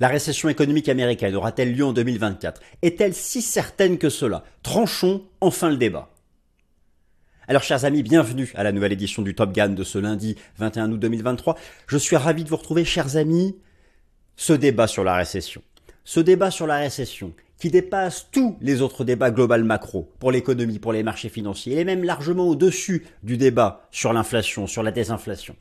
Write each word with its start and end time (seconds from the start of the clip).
La 0.00 0.08
récession 0.08 0.48
économique 0.48 0.88
américaine 0.88 1.36
aura-t-elle 1.36 1.72
lieu 1.72 1.84
en 1.84 1.92
2024 1.92 2.60
Est-elle 2.82 3.14
si 3.14 3.42
certaine 3.42 3.96
que 3.96 4.08
cela? 4.08 4.42
Tranchons 4.64 5.22
enfin 5.40 5.70
le 5.70 5.76
débat. 5.76 6.10
Alors 7.46 7.62
chers 7.62 7.84
amis, 7.84 8.02
bienvenue 8.02 8.50
à 8.56 8.64
la 8.64 8.72
nouvelle 8.72 8.92
édition 8.92 9.22
du 9.22 9.36
Top 9.36 9.52
Gun 9.52 9.68
de 9.68 9.84
ce 9.84 9.98
lundi 9.98 10.36
21 10.58 10.90
août 10.90 10.98
2023. 10.98 11.56
Je 11.86 11.96
suis 11.96 12.16
ravi 12.16 12.42
de 12.42 12.48
vous 12.48 12.56
retrouver 12.56 12.84
chers 12.84 13.16
amis. 13.16 13.56
Ce 14.36 14.52
débat 14.52 14.88
sur 14.88 15.04
la 15.04 15.14
récession. 15.14 15.62
Ce 16.02 16.18
débat 16.18 16.50
sur 16.50 16.66
la 16.66 16.78
récession 16.78 17.32
qui 17.60 17.70
dépasse 17.70 18.26
tous 18.32 18.56
les 18.60 18.82
autres 18.82 19.04
débats 19.04 19.30
global 19.30 19.62
macro 19.62 20.10
pour 20.18 20.32
l'économie, 20.32 20.80
pour 20.80 20.92
les 20.92 21.04
marchés 21.04 21.28
financiers, 21.28 21.78
et 21.78 21.84
même 21.84 22.02
largement 22.02 22.48
au-dessus 22.48 23.06
du 23.22 23.36
débat 23.36 23.86
sur 23.92 24.12
l'inflation, 24.12 24.66
sur 24.66 24.82
la 24.82 24.90
désinflation. 24.90 25.54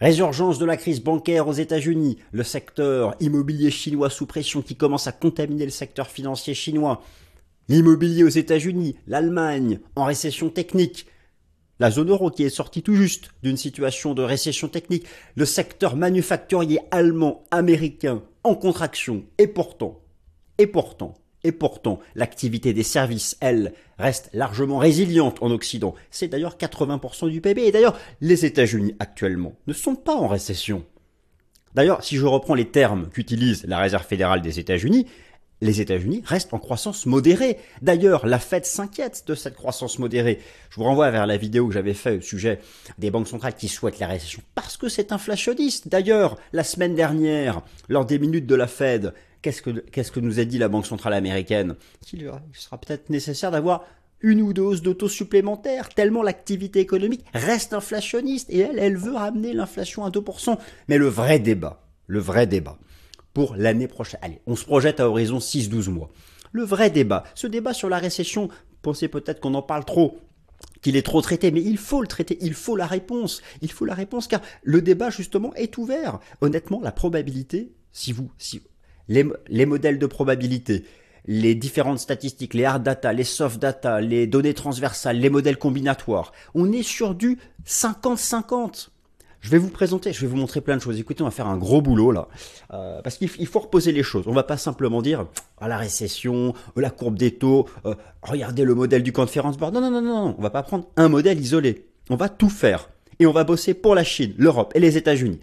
Résurgence 0.00 0.58
de 0.58 0.64
la 0.64 0.78
crise 0.78 1.02
bancaire 1.02 1.46
aux 1.46 1.52
États-Unis, 1.52 2.16
le 2.32 2.42
secteur 2.42 3.14
immobilier 3.20 3.70
chinois 3.70 4.08
sous 4.08 4.24
pression 4.24 4.62
qui 4.62 4.74
commence 4.74 5.06
à 5.06 5.12
contaminer 5.12 5.66
le 5.66 5.70
secteur 5.70 6.08
financier 6.08 6.54
chinois, 6.54 7.02
l'immobilier 7.68 8.24
aux 8.24 8.28
États-Unis, 8.28 8.96
l'Allemagne 9.06 9.78
en 9.96 10.04
récession 10.04 10.48
technique, 10.48 11.04
la 11.80 11.90
zone 11.90 12.08
euro 12.08 12.30
qui 12.30 12.44
est 12.44 12.48
sortie 12.48 12.82
tout 12.82 12.94
juste 12.94 13.30
d'une 13.42 13.58
situation 13.58 14.14
de 14.14 14.22
récession 14.22 14.68
technique, 14.68 15.06
le 15.34 15.44
secteur 15.44 15.96
manufacturier 15.96 16.80
allemand, 16.90 17.44
américain 17.50 18.22
en 18.42 18.54
contraction, 18.54 19.26
et 19.36 19.48
pourtant, 19.48 20.00
et 20.56 20.66
pourtant, 20.66 21.19
et 21.44 21.52
pourtant, 21.52 22.00
l'activité 22.14 22.72
des 22.72 22.82
services, 22.82 23.36
elle, 23.40 23.72
reste 23.98 24.30
largement 24.32 24.78
résiliente 24.78 25.42
en 25.42 25.50
Occident. 25.50 25.94
C'est 26.10 26.28
d'ailleurs 26.28 26.56
80% 26.56 27.30
du 27.30 27.40
PIB. 27.40 27.66
Et 27.66 27.72
d'ailleurs, 27.72 27.98
les 28.20 28.44
États-Unis 28.44 28.94
actuellement 28.98 29.54
ne 29.66 29.72
sont 29.72 29.94
pas 29.94 30.14
en 30.14 30.26
récession. 30.26 30.84
D'ailleurs, 31.74 32.02
si 32.02 32.16
je 32.16 32.26
reprends 32.26 32.54
les 32.54 32.68
termes 32.68 33.08
qu'utilise 33.10 33.64
la 33.66 33.78
Réserve 33.78 34.06
fédérale 34.06 34.42
des 34.42 34.58
États-Unis, 34.58 35.06
les 35.60 35.80
États-Unis 35.80 36.22
restent 36.24 36.54
en 36.54 36.58
croissance 36.58 37.06
modérée. 37.06 37.58
D'ailleurs, 37.82 38.26
la 38.26 38.38
Fed 38.38 38.64
s'inquiète 38.64 39.24
de 39.26 39.34
cette 39.34 39.54
croissance 39.54 39.98
modérée. 39.98 40.40
Je 40.70 40.76
vous 40.76 40.84
renvoie 40.84 41.10
vers 41.10 41.26
la 41.26 41.36
vidéo 41.36 41.68
que 41.68 41.74
j'avais 41.74 41.94
faite 41.94 42.20
au 42.20 42.22
sujet 42.22 42.60
des 42.98 43.10
banques 43.10 43.28
centrales 43.28 43.54
qui 43.54 43.68
souhaitent 43.68 43.98
la 43.98 44.06
récession 44.06 44.42
parce 44.54 44.76
que 44.78 44.88
c'est 44.88 45.12
inflationniste. 45.12 45.88
D'ailleurs, 45.88 46.38
la 46.52 46.64
semaine 46.64 46.94
dernière, 46.94 47.62
lors 47.88 48.06
des 48.06 48.18
minutes 48.18 48.46
de 48.46 48.54
la 48.54 48.66
Fed, 48.66 49.12
Qu'est-ce 49.42 49.62
que, 49.62 49.70
qu'est-ce 49.70 50.12
que 50.12 50.20
nous 50.20 50.38
a 50.38 50.44
dit 50.44 50.58
la 50.58 50.68
Banque 50.68 50.86
centrale 50.86 51.14
américaine? 51.14 51.76
Qu'il 52.04 52.30
sera 52.52 52.78
peut-être 52.78 53.10
nécessaire 53.10 53.50
d'avoir 53.50 53.84
une 54.20 54.42
ou 54.42 54.52
deux 54.52 54.62
hausses 54.62 54.82
d'auto 54.82 55.08
supplémentaires, 55.08 55.88
tellement 55.88 56.22
l'activité 56.22 56.80
économique 56.80 57.24
reste 57.32 57.72
inflationniste, 57.72 58.50
et 58.50 58.58
elle, 58.58 58.78
elle 58.78 58.96
veut 58.96 59.14
ramener 59.14 59.52
l'inflation 59.54 60.04
à 60.04 60.10
2%. 60.10 60.58
Mais 60.88 60.98
le 60.98 61.06
vrai 61.06 61.38
débat, 61.38 61.82
le 62.06 62.18
vrai 62.18 62.46
débat, 62.46 62.78
pour 63.32 63.56
l'année 63.56 63.88
prochaine, 63.88 64.20
allez, 64.22 64.40
on 64.46 64.56
se 64.56 64.64
projette 64.64 65.00
à 65.00 65.08
horizon 65.08 65.38
6-12 65.38 65.88
mois. 65.88 66.10
Le 66.52 66.64
vrai 66.64 66.90
débat, 66.90 67.24
ce 67.34 67.46
débat 67.46 67.72
sur 67.72 67.88
la 67.88 67.98
récession, 67.98 68.48
pensez 68.82 69.08
peut-être 69.08 69.40
qu'on 69.40 69.54
en 69.54 69.62
parle 69.62 69.84
trop, 69.84 70.18
qu'il 70.82 70.96
est 70.96 71.02
trop 71.02 71.22
traité, 71.22 71.50
mais 71.50 71.62
il 71.62 71.78
faut 71.78 72.02
le 72.02 72.08
traiter, 72.08 72.36
il 72.40 72.54
faut 72.54 72.76
la 72.76 72.86
réponse, 72.86 73.40
il 73.62 73.70
faut 73.70 73.84
la 73.84 73.94
réponse, 73.94 74.26
car 74.26 74.40
le 74.62 74.82
débat 74.82 75.10
justement 75.10 75.54
est 75.54 75.78
ouvert. 75.78 76.18
Honnêtement, 76.40 76.80
la 76.82 76.92
probabilité, 76.92 77.72
si 77.92 78.12
vous, 78.12 78.30
si 78.36 78.62
les, 79.10 79.66
modèles 79.66 79.98
de 79.98 80.06
probabilité, 80.06 80.84
les 81.26 81.54
différentes 81.54 81.98
statistiques, 81.98 82.54
les 82.54 82.64
hard 82.64 82.82
data, 82.82 83.12
les 83.12 83.24
soft 83.24 83.60
data, 83.60 84.00
les 84.00 84.26
données 84.26 84.54
transversales, 84.54 85.18
les 85.18 85.30
modèles 85.30 85.58
combinatoires. 85.58 86.32
On 86.54 86.72
est 86.72 86.82
sur 86.82 87.14
du 87.14 87.38
50-50. 87.66 88.88
Je 89.40 89.48
vais 89.48 89.58
vous 89.58 89.70
présenter, 89.70 90.12
je 90.12 90.20
vais 90.20 90.26
vous 90.26 90.36
montrer 90.36 90.60
plein 90.60 90.76
de 90.76 90.82
choses. 90.82 90.98
Écoutez, 91.00 91.22
on 91.22 91.26
va 91.26 91.30
faire 91.30 91.46
un 91.46 91.56
gros 91.56 91.80
boulot 91.80 92.12
là, 92.12 92.28
euh, 92.74 93.00
parce 93.02 93.16
qu'il 93.16 93.46
faut 93.46 93.60
reposer 93.60 93.90
les 93.90 94.02
choses. 94.02 94.24
On 94.26 94.34
va 94.34 94.42
pas 94.42 94.58
simplement 94.58 95.00
dire 95.00 95.26
ah, 95.58 95.66
la 95.66 95.78
récession, 95.78 96.54
euh, 96.76 96.80
la 96.80 96.90
courbe 96.90 97.16
des 97.16 97.32
taux, 97.32 97.66
euh, 97.86 97.94
regardez 98.22 98.64
le 98.64 98.74
modèle 98.74 99.02
du 99.02 99.12
conference 99.12 99.56
board. 99.56 99.74
Non, 99.74 99.80
non, 99.80 99.90
non, 99.90 100.02
non, 100.02 100.34
on 100.38 100.42
va 100.42 100.50
pas 100.50 100.62
prendre 100.62 100.86
un 100.96 101.08
modèle 101.08 101.40
isolé. 101.40 101.86
On 102.10 102.16
va 102.16 102.28
tout 102.28 102.50
faire 102.50 102.90
et 103.18 103.26
on 103.26 103.32
va 103.32 103.44
bosser 103.44 103.72
pour 103.72 103.94
la 103.94 104.04
Chine, 104.04 104.34
l'Europe 104.36 104.72
et 104.74 104.80
les 104.80 104.98
États-Unis. 104.98 105.40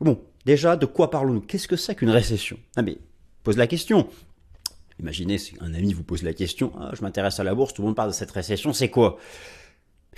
Bon, 0.00 0.20
déjà, 0.44 0.76
de 0.76 0.84
quoi 0.84 1.10
parlons-nous? 1.10 1.40
Qu'est-ce 1.40 1.68
que 1.68 1.76
c'est 1.76 1.94
qu'une 1.94 2.10
récession? 2.10 2.58
Ah 2.76 2.82
mais 2.82 2.98
pose 3.42 3.56
la 3.56 3.66
question. 3.66 4.08
Imaginez 5.00 5.38
si 5.38 5.54
un 5.60 5.74
ami 5.74 5.92
vous 5.92 6.02
pose 6.02 6.22
la 6.22 6.32
question, 6.32 6.72
ah, 6.78 6.90
je 6.94 7.02
m'intéresse 7.02 7.38
à 7.38 7.44
la 7.44 7.54
bourse, 7.54 7.72
tout 7.72 7.82
le 7.82 7.86
monde 7.86 7.96
parle 7.96 8.10
de 8.10 8.14
cette 8.14 8.30
récession, 8.30 8.72
c'est 8.72 8.88
quoi? 8.88 9.18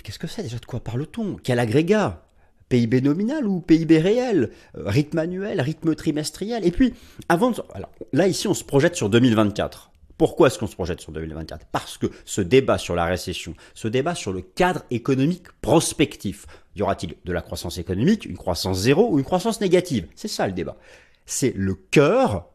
Qu'est-ce 0.03 0.17
que 0.17 0.27
c'est 0.27 0.41
déjà? 0.41 0.57
De 0.57 0.65
quoi 0.65 0.79
parle-t-on? 0.79 1.37
Quel 1.43 1.59
agrégat? 1.59 2.23
PIB 2.69 3.01
nominal 3.01 3.45
ou 3.45 3.59
PIB 3.59 3.99
réel? 3.99 4.51
Euh, 4.77 4.83
Rythme 4.85 5.19
annuel, 5.19 5.61
rythme 5.61 5.93
trimestriel? 5.93 6.65
Et 6.65 6.71
puis, 6.71 6.93
avant 7.29 7.51
de... 7.51 7.61
Alors, 7.73 7.91
là, 8.13 8.27
ici, 8.27 8.47
on 8.47 8.53
se 8.53 8.63
projette 8.63 8.95
sur 8.95 9.09
2024. 9.09 9.91
Pourquoi 10.17 10.47
est-ce 10.47 10.59
qu'on 10.59 10.67
se 10.67 10.75
projette 10.75 11.01
sur 11.01 11.11
2024 11.11 11.65
Parce 11.71 11.97
que 11.97 12.07
ce 12.25 12.41
débat 12.41 12.77
sur 12.77 12.95
la 12.95 13.05
récession, 13.05 13.55
ce 13.73 13.87
débat 13.87 14.15
sur 14.15 14.31
le 14.31 14.41
cadre 14.41 14.83
économique 14.91 15.47
prospectif, 15.61 16.45
y 16.75 16.81
aura-t-il 16.81 17.15
de 17.25 17.33
la 17.33 17.41
croissance 17.41 17.77
économique, 17.77 18.25
une 18.25 18.37
croissance 18.37 18.77
zéro 18.77 19.11
ou 19.11 19.17
une 19.17 19.25
croissance 19.25 19.61
négative? 19.61 20.07
C'est 20.15 20.27
ça 20.27 20.47
le 20.47 20.53
débat. 20.53 20.77
C'est 21.25 21.53
le 21.55 21.73
cœur 21.75 22.47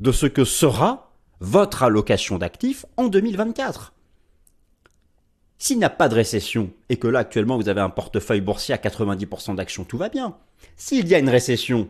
de 0.00 0.12
ce 0.12 0.26
que 0.26 0.44
sera 0.44 1.12
votre 1.40 1.82
allocation 1.82 2.38
d'actifs 2.38 2.86
en 2.96 3.08
2024. 3.08 3.92
S'il 5.58 5.78
n'y 5.78 5.84
a 5.84 5.90
pas 5.90 6.08
de 6.08 6.14
récession 6.14 6.70
et 6.88 6.96
que 6.96 7.08
là 7.08 7.20
actuellement 7.20 7.56
vous 7.56 7.68
avez 7.68 7.80
un 7.80 7.90
portefeuille 7.90 8.42
boursier 8.42 8.74
à 8.74 8.78
90% 8.78 9.54
d'actions, 9.54 9.84
tout 9.84 9.96
va 9.96 10.08
bien. 10.08 10.36
S'il 10.76 11.08
y 11.08 11.14
a 11.14 11.18
une 11.18 11.30
récession, 11.30 11.88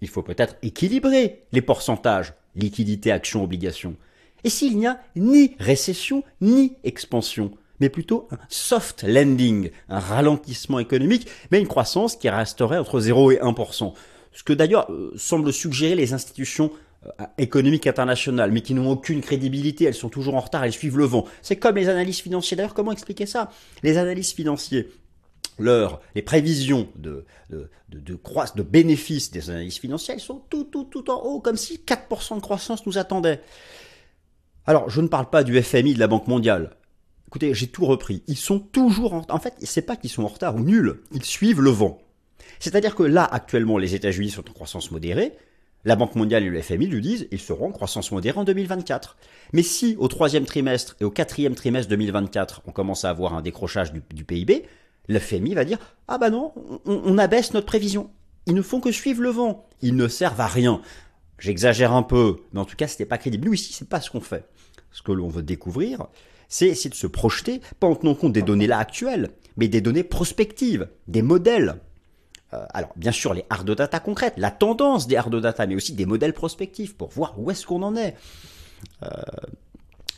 il 0.00 0.08
faut 0.08 0.22
peut-être 0.22 0.56
équilibrer 0.62 1.42
les 1.52 1.62
pourcentages, 1.62 2.34
liquidité, 2.54 3.10
actions, 3.10 3.42
obligations. 3.42 3.96
Et 4.44 4.50
s'il 4.50 4.78
n'y 4.78 4.86
a 4.86 5.00
ni 5.16 5.56
récession 5.58 6.22
ni 6.40 6.76
expansion, 6.84 7.52
mais 7.80 7.88
plutôt 7.88 8.28
un 8.30 8.38
soft 8.48 9.02
landing, 9.02 9.70
un 9.88 9.98
ralentissement 9.98 10.78
économique, 10.78 11.28
mais 11.50 11.60
une 11.60 11.68
croissance 11.68 12.16
qui 12.16 12.28
resterait 12.28 12.78
entre 12.78 13.00
0 13.00 13.32
et 13.32 13.36
1%. 13.38 13.94
Ce 14.32 14.42
que 14.44 14.52
d'ailleurs 14.52 14.90
euh, 14.90 15.12
semblent 15.16 15.52
suggérer 15.52 15.94
les 15.94 16.12
institutions 16.12 16.70
économiques 17.38 17.86
internationales, 17.86 18.52
mais 18.52 18.60
qui 18.60 18.74
n'ont 18.74 18.90
aucune 18.90 19.20
crédibilité, 19.20 19.84
elles 19.84 19.94
sont 19.94 20.08
toujours 20.08 20.34
en 20.34 20.40
retard, 20.40 20.64
elles 20.64 20.72
suivent 20.72 20.98
le 20.98 21.04
vent. 21.04 21.24
C'est 21.42 21.56
comme 21.56 21.76
les 21.76 21.88
analyses 21.88 22.20
financières. 22.20 22.56
D'ailleurs, 22.56 22.74
comment 22.74 22.92
expliquer 22.92 23.26
ça? 23.26 23.50
Les 23.82 23.98
analyses 23.98 24.32
financiers, 24.32 24.88
leur, 25.58 26.00
les 26.14 26.22
prévisions 26.22 26.88
de, 26.96 27.24
de, 27.50 27.70
de, 27.88 27.98
de, 27.98 28.18
de 28.56 28.62
bénéfices 28.62 29.30
des 29.30 29.50
analyses 29.50 29.78
financières, 29.78 30.14
elles 30.14 30.22
sont 30.22 30.42
tout, 30.48 30.64
tout, 30.64 30.84
tout 30.84 31.10
en 31.10 31.20
haut, 31.22 31.40
comme 31.40 31.56
si 31.56 31.82
4% 31.84 32.36
de 32.36 32.40
croissance 32.40 32.86
nous 32.86 32.98
attendait. 32.98 33.40
Alors, 34.66 34.88
je 34.88 35.00
ne 35.00 35.08
parle 35.08 35.28
pas 35.28 35.42
du 35.42 35.60
FMI 35.60 35.94
de 35.94 35.98
la 35.98 36.06
Banque 36.06 36.28
mondiale. 36.28 36.76
Écoutez, 37.26 37.52
j'ai 37.54 37.66
tout 37.66 37.86
repris. 37.86 38.22
Ils 38.28 38.36
sont 38.36 38.60
toujours 38.60 39.14
en, 39.14 39.26
en 39.28 39.38
fait, 39.40 39.54
c'est 39.62 39.82
pas 39.82 39.96
qu'ils 39.96 40.10
sont 40.10 40.22
en 40.22 40.28
retard 40.28 40.54
ou 40.54 40.60
nuls, 40.60 41.00
ils 41.12 41.24
suivent 41.24 41.60
le 41.60 41.70
vent. 41.70 42.00
C'est-à-dire 42.60 42.94
que 42.94 43.02
là, 43.02 43.24
actuellement, 43.24 43.78
les 43.78 43.94
États-Unis 43.96 44.30
sont 44.30 44.48
en 44.48 44.52
croissance 44.52 44.90
modérée, 44.92 45.32
la 45.84 45.96
Banque 45.96 46.14
mondiale 46.14 46.44
et 46.44 46.48
le 46.48 46.60
FMI 46.60 46.86
lui 46.86 47.00
disent 47.00 47.28
ils 47.30 47.40
seront 47.40 47.68
en 47.68 47.72
croissance 47.72 48.12
modérée 48.12 48.38
en 48.38 48.44
2024. 48.44 49.16
Mais 49.52 49.62
si 49.62 49.96
au 49.98 50.08
troisième 50.08 50.44
trimestre 50.44 50.96
et 51.00 51.04
au 51.04 51.10
quatrième 51.10 51.54
trimestre 51.54 51.90
2024, 51.90 52.62
on 52.66 52.72
commence 52.72 53.04
à 53.04 53.10
avoir 53.10 53.34
un 53.34 53.42
décrochage 53.42 53.92
du, 53.92 54.24
PIB, 54.24 54.66
le 55.08 55.18
FMI 55.18 55.54
va 55.54 55.64
dire 55.64 55.78
ah 56.08 56.18
bah 56.18 56.30
non, 56.30 56.52
on, 56.84 57.18
abaisse 57.18 57.52
notre 57.54 57.66
prévision. 57.66 58.10
Ils 58.46 58.54
ne 58.54 58.62
font 58.62 58.80
que 58.80 58.92
suivre 58.92 59.22
le 59.22 59.30
vent. 59.30 59.68
Ils 59.82 59.96
ne 59.96 60.08
servent 60.08 60.40
à 60.40 60.46
rien. 60.46 60.80
J'exagère 61.38 61.92
un 61.92 62.02
peu, 62.02 62.36
mais 62.52 62.60
en 62.60 62.64
tout 62.64 62.76
cas, 62.76 62.86
n'est 62.98 63.06
pas 63.06 63.18
crédible. 63.18 63.46
Nous, 63.46 63.54
ici, 63.54 63.72
c'est 63.72 63.88
pas 63.88 64.00
ce 64.00 64.10
qu'on 64.10 64.20
fait. 64.20 64.44
Ce 64.92 65.02
que 65.02 65.12
l'on 65.12 65.28
veut 65.28 65.42
découvrir, 65.42 66.06
c'est 66.48 66.66
essayer 66.66 66.90
de 66.90 66.94
se 66.94 67.06
projeter, 67.06 67.60
pas 67.80 67.86
en 67.86 67.96
tenant 67.96 68.14
compte 68.14 68.32
des 68.32 68.42
données 68.42 68.66
là 68.66 68.78
actuelles, 68.78 69.30
mais 69.56 69.68
des 69.68 69.80
données 69.80 70.04
prospectives, 70.04 70.88
des 71.08 71.22
modèles. 71.22 71.76
Euh, 72.54 72.64
alors, 72.74 72.90
bien 72.96 73.12
sûr, 73.12 73.34
les 73.34 73.44
hard 73.50 73.70
data 73.70 74.00
concrètes, 74.00 74.34
la 74.36 74.50
tendance 74.50 75.06
des 75.06 75.16
hard 75.16 75.34
data, 75.40 75.66
mais 75.66 75.74
aussi 75.74 75.94
des 75.94 76.06
modèles 76.06 76.34
prospectifs 76.34 76.96
pour 76.96 77.08
voir 77.10 77.34
où 77.38 77.50
est-ce 77.50 77.66
qu'on 77.66 77.82
en 77.82 77.96
est. 77.96 78.16
Euh, 79.02 79.08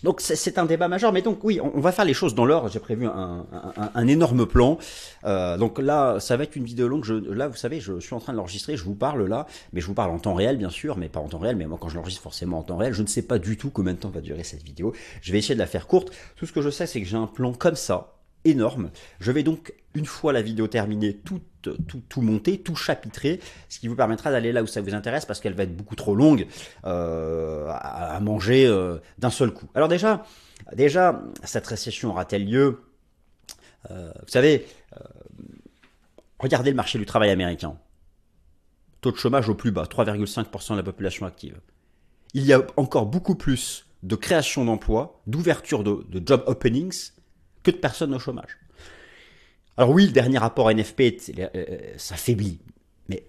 donc 0.04 0.20
c'est 0.20 0.58
un 0.58 0.66
débat 0.66 0.86
majeur, 0.86 1.14
mais 1.14 1.22
donc 1.22 1.42
oui, 1.44 1.58
on, 1.62 1.81
va 1.81 1.90
faire 1.90 2.04
les 2.04 2.12
choses 2.12 2.34
dans 2.34 2.44
l'ordre. 2.44 2.69
J'ai 2.69 2.78
prévu 2.78 3.06
un, 3.06 4.06
énorme 4.06 4.44
plan. 4.44 4.76
Euh, 5.25 5.56
donc 5.56 5.78
là, 5.78 6.20
ça 6.20 6.36
va 6.36 6.44
être 6.44 6.56
une 6.56 6.66
vidéo 6.66 6.88
longue. 6.88 7.04
Je, 7.04 7.14
là, 7.14 7.48
vous 7.48 7.56
savez, 7.56 7.81
je 7.81 7.98
suis 8.00 8.14
en 8.14 8.20
train 8.20 8.34
de 8.34 8.37
l'enregistrer. 8.37 8.76
Je 8.76 8.84
vous 8.84 8.94
parle 8.94 9.25
là, 9.25 9.46
mais 9.72 9.80
je 9.80 9.87
vous 9.87 9.94
parle 9.94 10.10
en 10.10 10.19
temps 10.19 10.34
réel, 10.34 10.58
bien 10.58 10.69
sûr, 10.69 10.98
mais 10.98 11.08
pas 11.08 11.20
en 11.20 11.28
temps 11.28 11.38
réel. 11.38 11.56
Mais 11.56 11.64
moi, 11.64 11.78
quand 11.80 11.88
je 11.88 11.96
l'enregistre 11.96 12.22
forcément 12.22 12.58
en 12.58 12.62
temps 12.62 12.76
réel, 12.76 12.92
je 12.92 13.00
ne 13.00 13.06
sais 13.06 13.22
pas 13.22 13.38
du 13.38 13.56
tout 13.56 13.70
combien 13.70 13.94
de 13.94 13.98
temps 13.98 14.10
va 14.10 14.20
durer 14.20 14.44
cette 14.44 14.62
vidéo. 14.62 14.92
Je 15.22 15.32
vais 15.32 15.38
essayer 15.38 15.54
de 15.54 15.60
la 15.60 15.66
faire 15.66 15.87
courte. 15.87 16.10
Tout 16.37 16.44
ce 16.44 16.52
que 16.52 16.60
je 16.60 16.69
sais, 16.69 16.87
c'est 16.87 17.00
que 17.00 17.06
j'ai 17.06 17.16
un 17.16 17.26
plan 17.26 17.54
comme 17.54 17.76
ça, 17.76 18.13
énorme. 18.44 18.91
Je 19.20 19.32
vais 19.32 19.43
donc, 19.43 19.73
une 19.94 20.06
fois 20.06 20.32
la 20.32 20.43
vidéo 20.43 20.67
terminée, 20.67 21.14
tout, 21.14 21.41
tout, 21.62 22.02
tout 22.08 22.20
monter, 22.20 22.58
tout 22.61 22.76
chapitrer, 22.76 23.41
ce 23.69 23.79
qui 23.79 23.88
vous 23.88 23.96
permettra 23.96 24.31
d'aller 24.31 24.52
là 24.52 24.62
où 24.62 24.67
ça 24.67 24.81
vous 24.81 24.94
intéresse 24.94 25.25
parce 25.25 25.41
qu'elle 25.41 25.55
va 25.55 25.64
être 25.64 25.76
beaucoup 25.76 25.96
trop 25.96 26.14
longue 26.14 26.46
euh, 26.85 27.69
à, 27.70 28.19
manger 28.20 28.67
euh, 28.67 28.99
d'un 29.19 29.31
seul 29.31 29.52
coup. 29.52 29.69
Alors 29.75 29.88
déjà, 29.88 30.25
déjà, 30.75 31.23
cette 31.43 31.67
récession 31.67 32.11
aura-t-elle 32.11 32.46
lieu? 32.46 32.82
Euh, 33.91 34.12
Vous 34.23 34.29
savez, 34.29 34.67
regardez 36.38 36.70
le 36.70 36.76
marché 36.76 36.99
du 36.99 37.06
travail 37.06 37.31
américain. 37.31 37.79
Taux 39.00 39.12
de 39.12 39.17
chômage 39.17 39.49
au 39.49 39.55
plus 39.55 39.70
bas, 39.70 39.85
3,5% 39.85 40.73
de 40.73 40.76
la 40.76 40.82
population 40.82 41.26
active. 41.26 41.61
il 42.32 42.44
y 42.44 42.52
a 42.52 42.62
encore 42.76 43.06
beaucoup 43.06 43.35
plus 43.35 43.87
de 44.02 44.17
création 44.17 44.64
d'emplois, 44.64 45.20
d'ouverture 45.26 45.82
de, 45.82 46.05
de, 46.08 46.23
job 46.25 46.43
openings, 46.47 47.11
que 47.64 47.72
de 47.72 47.76
personnes 47.76 48.14
au 48.14 48.20
chômage. 48.20 48.58
Alors 49.76 49.90
oui, 49.90 50.06
le 50.06 50.12
dernier 50.12 50.38
rapport 50.38 50.70
NFP 50.70 51.00
euh, 51.37 51.94
s'affaiblit, 51.96 52.61
mais 53.08 53.28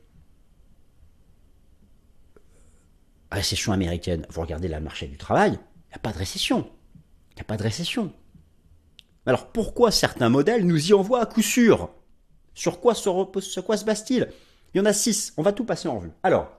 récession 3.32 3.72
américaine, 3.74 4.28
vous 4.30 4.42
regardez 4.42 4.68
le 4.68 4.80
marché 4.80 5.08
du 5.08 5.18
travail, 5.18 5.54
il 5.54 5.90
n'y 5.90 5.96
a 5.96 6.00
pas 6.00 6.12
de 6.12 6.20
récession. 6.20 6.70
Il 7.32 7.36
n'y 7.36 7.42
a 7.42 7.46
pas 7.46 7.58
de 7.58 7.64
récession. 7.64 8.14
Alors 9.26 9.48
pourquoi 9.52 9.90
certains 9.90 10.30
modèles 10.30 10.66
nous 10.66 10.90
y 10.90 10.94
envoient 10.94 11.22
à 11.22 11.26
coup 11.26 11.42
sûr? 11.42 11.90
Sur 12.54 12.80
quoi 12.80 12.94
se, 12.94 13.10
repose, 13.10 13.46
sur 13.46 13.66
quoi 13.66 13.76
se 13.76 13.84
base-t-il? 13.84 14.30
Il 14.74 14.78
y 14.78 14.82
en 14.82 14.86
a 14.86 14.94
six, 14.94 15.34
on 15.38 15.42
va 15.42 15.52
tout 15.52 15.66
passer 15.66 15.88
en 15.88 15.98
vue. 15.98 16.12
Alors, 16.22 16.52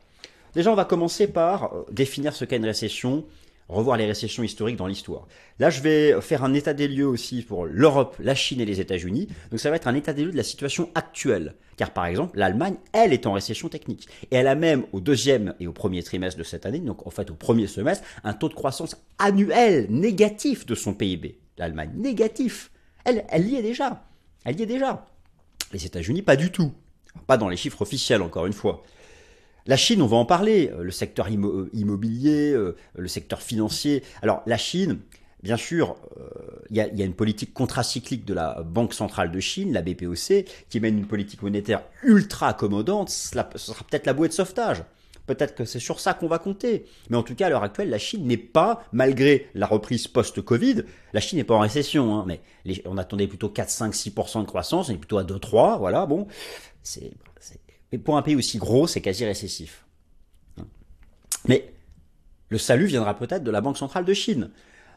déjà 0.54 0.72
on 0.72 0.74
va 0.74 0.84
commencer 0.84 1.28
par 1.28 1.72
euh, 1.72 1.84
définir 1.92 2.34
ce 2.34 2.44
qu'est 2.44 2.56
une 2.56 2.66
récession, 2.66 3.24
revoir 3.68 3.96
les 3.96 4.06
récessions 4.06 4.42
historiques 4.42 4.76
dans 4.76 4.86
l'histoire. 4.86 5.26
Là, 5.58 5.70
je 5.70 5.80
vais 5.80 6.20
faire 6.20 6.44
un 6.44 6.54
état 6.54 6.74
des 6.74 6.88
lieux 6.88 7.06
aussi 7.06 7.42
pour 7.42 7.66
l'Europe, 7.66 8.16
la 8.20 8.34
Chine 8.34 8.60
et 8.60 8.64
les 8.64 8.80
États-Unis. 8.80 9.28
Donc 9.50 9.60
ça 9.60 9.70
va 9.70 9.76
être 9.76 9.88
un 9.88 9.94
état 9.94 10.12
des 10.12 10.24
lieux 10.24 10.30
de 10.30 10.36
la 10.36 10.42
situation 10.42 10.90
actuelle. 10.94 11.54
Car 11.76 11.92
par 11.92 12.06
exemple, 12.06 12.38
l'Allemagne, 12.38 12.76
elle 12.92 13.12
est 13.12 13.26
en 13.26 13.32
récession 13.32 13.68
technique. 13.68 14.08
Et 14.30 14.36
elle 14.36 14.46
a 14.46 14.54
même 14.54 14.84
au 14.92 15.00
deuxième 15.00 15.54
et 15.60 15.66
au 15.66 15.72
premier 15.72 16.02
trimestre 16.02 16.38
de 16.38 16.44
cette 16.44 16.66
année, 16.66 16.78
donc 16.78 17.06
en 17.06 17.10
fait 17.10 17.30
au 17.30 17.34
premier 17.34 17.66
semestre, 17.66 18.04
un 18.24 18.32
taux 18.32 18.48
de 18.48 18.54
croissance 18.54 18.96
annuel 19.18 19.86
négatif 19.90 20.66
de 20.66 20.74
son 20.74 20.94
PIB. 20.94 21.38
L'Allemagne, 21.58 21.90
négatif. 21.96 22.70
Elle, 23.04 23.24
elle 23.28 23.48
y 23.48 23.56
est 23.56 23.62
déjà. 23.62 24.04
Elle 24.44 24.58
y 24.58 24.62
est 24.62 24.66
déjà. 24.66 25.06
Les 25.72 25.84
États-Unis, 25.84 26.22
pas 26.22 26.36
du 26.36 26.50
tout. 26.50 26.72
Pas 27.26 27.36
dans 27.36 27.48
les 27.48 27.56
chiffres 27.56 27.82
officiels, 27.82 28.22
encore 28.22 28.46
une 28.46 28.52
fois. 28.52 28.82
La 29.68 29.76
Chine, 29.76 30.00
on 30.00 30.06
va 30.06 30.16
en 30.16 30.24
parler, 30.24 30.70
euh, 30.72 30.84
le 30.84 30.92
secteur 30.92 31.26
euh, 31.26 31.70
immobilier, 31.72 32.52
euh, 32.52 32.76
le 32.96 33.08
secteur 33.08 33.42
financier. 33.42 34.04
Alors 34.22 34.42
la 34.46 34.58
Chine, 34.58 35.00
bien 35.42 35.56
sûr, 35.56 35.96
il 36.70 36.76
y, 36.76 36.80
a 36.80 37.04
une 37.04 37.14
politique 37.14 37.52
contracyclique 37.52 38.24
de 38.24 38.34
la 38.34 38.62
Banque 38.62 38.94
centrale 38.94 39.30
de 39.30 39.40
Chine, 39.40 39.72
la 39.72 39.82
BPOC, 39.82 40.44
qui 40.68 40.80
mène 40.80 40.98
une 40.98 41.06
politique 41.06 41.42
monétaire 41.42 41.82
ultra 42.02 42.48
accommodante. 42.48 43.10
Ce 43.10 43.30
sera 43.30 43.84
peut-être 43.84 44.06
la 44.06 44.12
bouée 44.12 44.28
de 44.28 44.32
sauvetage. 44.32 44.82
Peut-être 45.26 45.56
que 45.56 45.64
c'est 45.64 45.80
sur 45.80 45.98
ça 45.98 46.14
qu'on 46.14 46.28
va 46.28 46.38
compter. 46.38 46.86
Mais 47.10 47.16
en 47.16 47.22
tout 47.24 47.34
cas, 47.34 47.46
à 47.46 47.50
l'heure 47.50 47.64
actuelle, 47.64 47.90
la 47.90 47.98
Chine 47.98 48.26
n'est 48.26 48.36
pas, 48.36 48.84
malgré 48.92 49.48
la 49.54 49.66
reprise 49.66 50.06
post-Covid, 50.06 50.84
la 51.12 51.20
Chine 51.20 51.38
n'est 51.38 51.44
pas 51.44 51.54
en 51.54 51.60
récession. 51.60 52.16
Hein, 52.16 52.24
mais 52.26 52.40
on 52.84 52.96
attendait 52.98 53.26
plutôt 53.26 53.48
4, 53.48 53.68
5, 53.68 53.94
6% 53.94 54.40
de 54.42 54.46
croissance, 54.46 54.88
on 54.88 54.92
est 54.92 54.98
plutôt 54.98 55.18
à 55.18 55.24
2, 55.24 55.38
3, 55.38 55.78
voilà, 55.78 56.06
bon. 56.06 56.28
C'est 56.82 57.12
et 57.92 57.98
pour 57.98 58.16
un 58.16 58.22
pays 58.22 58.36
aussi 58.36 58.58
gros, 58.58 58.86
c'est 58.86 59.00
quasi 59.00 59.24
récessif. 59.24 59.84
Mais 61.48 61.72
le 62.48 62.58
salut 62.58 62.86
viendra 62.86 63.16
peut-être 63.16 63.44
de 63.44 63.50
la 63.50 63.60
Banque 63.60 63.78
centrale 63.78 64.04
de 64.04 64.14
Chine. 64.14 64.50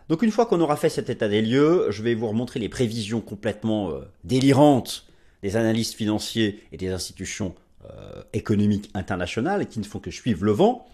Donc 0.08 0.24
une 0.24 0.32
fois 0.32 0.48
qu'on 0.48 0.60
aura 0.60 0.76
fait 0.76 0.90
cet 0.90 1.10
état 1.10 1.28
des 1.28 1.42
lieux, 1.42 1.88
je 1.92 2.02
vais 2.02 2.16
vous 2.16 2.28
remontrer 2.28 2.60
les 2.60 2.70
prévisions 2.70 3.22
complètement 3.22 3.92
euh, 3.92 4.02
délirantes 4.24 5.08
des 5.44 5.56
analystes 5.56 5.94
financiers 5.94 6.64
et 6.72 6.78
des 6.78 6.90
institutions 6.90 7.54
euh, 7.86 8.24
économiques 8.34 8.90
internationales 8.96 9.68
qui 9.68 9.80
ne 9.80 9.86
font 9.86 10.00
que 10.00 10.12
suivre 10.12 10.44
le 10.44 10.52
vent. 10.52 10.88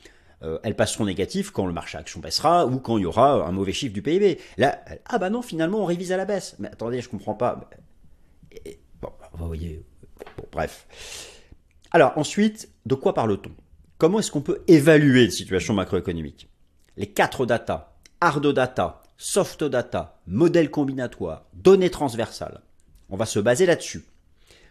Euh, 0.44 0.60
elles 0.64 0.76
passeront 0.76 1.06
négatives 1.06 1.54
quand 1.54 1.66
le 1.66 1.72
marché 1.72 1.98
action 1.98 2.20
baissera 2.20 2.68
ou 2.68 2.80
quand 2.80 2.98
il 2.98 3.04
y 3.04 3.06
aura 3.06 3.48
un 3.48 3.52
mauvais 3.54 3.72
chiffre 3.72 3.94
du 3.94 4.02
PIB. 4.02 4.38
Là, 4.58 4.84
ah 5.06 5.18
bah 5.18 5.30
non, 5.30 5.42
finalement 5.42 5.80
on 5.80 5.86
révise 5.86 6.12
à 6.12 6.18
la 6.18 6.26
baisse. 6.26 6.58
Mais 6.60 6.68
attendez, 6.68 7.00
je 7.00 7.08
comprends 7.08 7.36
pas. 7.36 7.70
Bon, 9.02 9.10
vous 9.34 9.48
voyez, 9.48 9.84
bon, 10.38 10.44
bref. 10.52 10.86
Alors 11.96 12.12
ensuite, 12.18 12.68
de 12.86 12.94
quoi 12.94 13.14
parle-t-on? 13.14 13.54
Comment 13.98 14.20
est-ce 14.20 14.30
qu'on 14.30 14.42
peut 14.42 14.64
évaluer 14.68 15.24
une 15.24 15.32
situation 15.32 15.74
macroéconomique? 15.74 16.50
Les 16.98 17.08
quatre 17.08 17.46
data, 17.46 17.96
hard 18.20 18.46
data, 18.52 19.02
soft 19.16 19.64
data, 19.64 20.20
modèle 20.28 20.70
combinatoire, 20.70 21.46
données 21.54 21.90
transversales. 21.90 22.60
On 23.10 23.16
va 23.16 23.26
se 23.26 23.40
baser 23.40 23.66
là-dessus. 23.66 24.04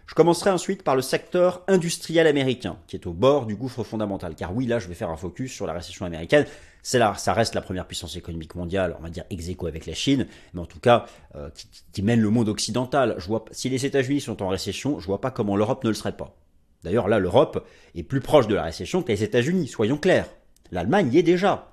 Je 0.07 0.15
commencerai 0.15 0.51
ensuite 0.51 0.83
par 0.83 0.97
le 0.97 1.01
secteur 1.01 1.63
industriel 1.67 2.27
américain, 2.27 2.77
qui 2.89 2.97
est 2.97 3.07
au 3.07 3.15
bord 3.15 3.47
du 3.47 3.57
gouffre 3.57 3.85
fondamental. 3.85 4.35
Car 4.35 4.55
oui, 4.55 4.67
là, 4.67 4.79
je 4.79 4.87
vais 4.87 4.95
faire 4.95 5.09
un 5.09 5.17
focus 5.17 5.51
sur 5.51 5.67
la 5.67 5.73
récession 5.73 6.05
américaine. 6.05 6.45
C'est 6.83 6.99
là, 6.99 7.15
ça 7.17 7.33
reste 7.33 7.55
la 7.55 7.63
première 7.63 7.87
puissance 7.87 8.17
économique 8.17 8.55
mondiale, 8.55 8.97
on 8.99 9.03
va 9.03 9.09
dire 9.09 9.25
ex 9.31 9.49
avec 9.67 9.87
la 9.87 9.95
Chine, 9.95 10.27
mais 10.53 10.61
en 10.61 10.67
tout 10.67 10.79
cas, 10.79 11.07
euh, 11.37 11.49
qui, 11.95 12.03
mène 12.03 12.21
le 12.21 12.29
monde 12.29 12.51
occidental. 12.51 13.17
Si 13.53 13.71
les 13.71 13.87
États-Unis 13.87 14.21
sont 14.21 14.43
en 14.43 14.49
récession, 14.49 15.01
je 15.01 15.07
vois 15.07 15.23
pas 15.23 15.31
comment 15.31 15.57
l'Europe 15.57 15.85
ne 15.85 15.89
le 15.89 15.95
serait 15.95 16.19
pas. 16.19 16.37
D'ailleurs, 16.85 17.09
là, 17.09 17.19
l'Europe 17.19 17.67
est 17.95 18.03
plus 18.03 18.21
proche 18.21 18.47
de 18.47 18.55
la 18.55 18.63
récession 18.63 19.03
que 19.03 19.11
les 19.11 19.25
États-Unis, 19.25 19.67
soyons 19.67 19.97
clairs. 19.97 20.29
L'Allemagne 20.71 21.13
y 21.13 21.19
est 21.19 21.23
déjà. 21.23 21.73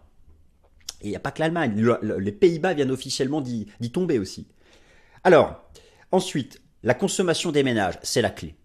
Et 1.02 1.08
il 1.08 1.10
n'y 1.10 1.16
a 1.16 1.20
pas 1.20 1.32
que 1.32 1.42
l'Allemagne. 1.42 1.76
les 2.02 2.32
Pays-Bas 2.32 2.74
viennent 2.74 2.92
officiellement 2.92 3.42
d'y 3.42 3.92
tomber 3.92 4.20
aussi. 4.20 4.48
Alors, 5.24 5.64
ensuite, 6.12 6.62
la 6.84 6.94
consommation 6.94 7.52
des 7.52 7.64
ménages, 7.64 8.00
c'est 8.02 8.22
la 8.22 8.30
clé. 8.30 8.56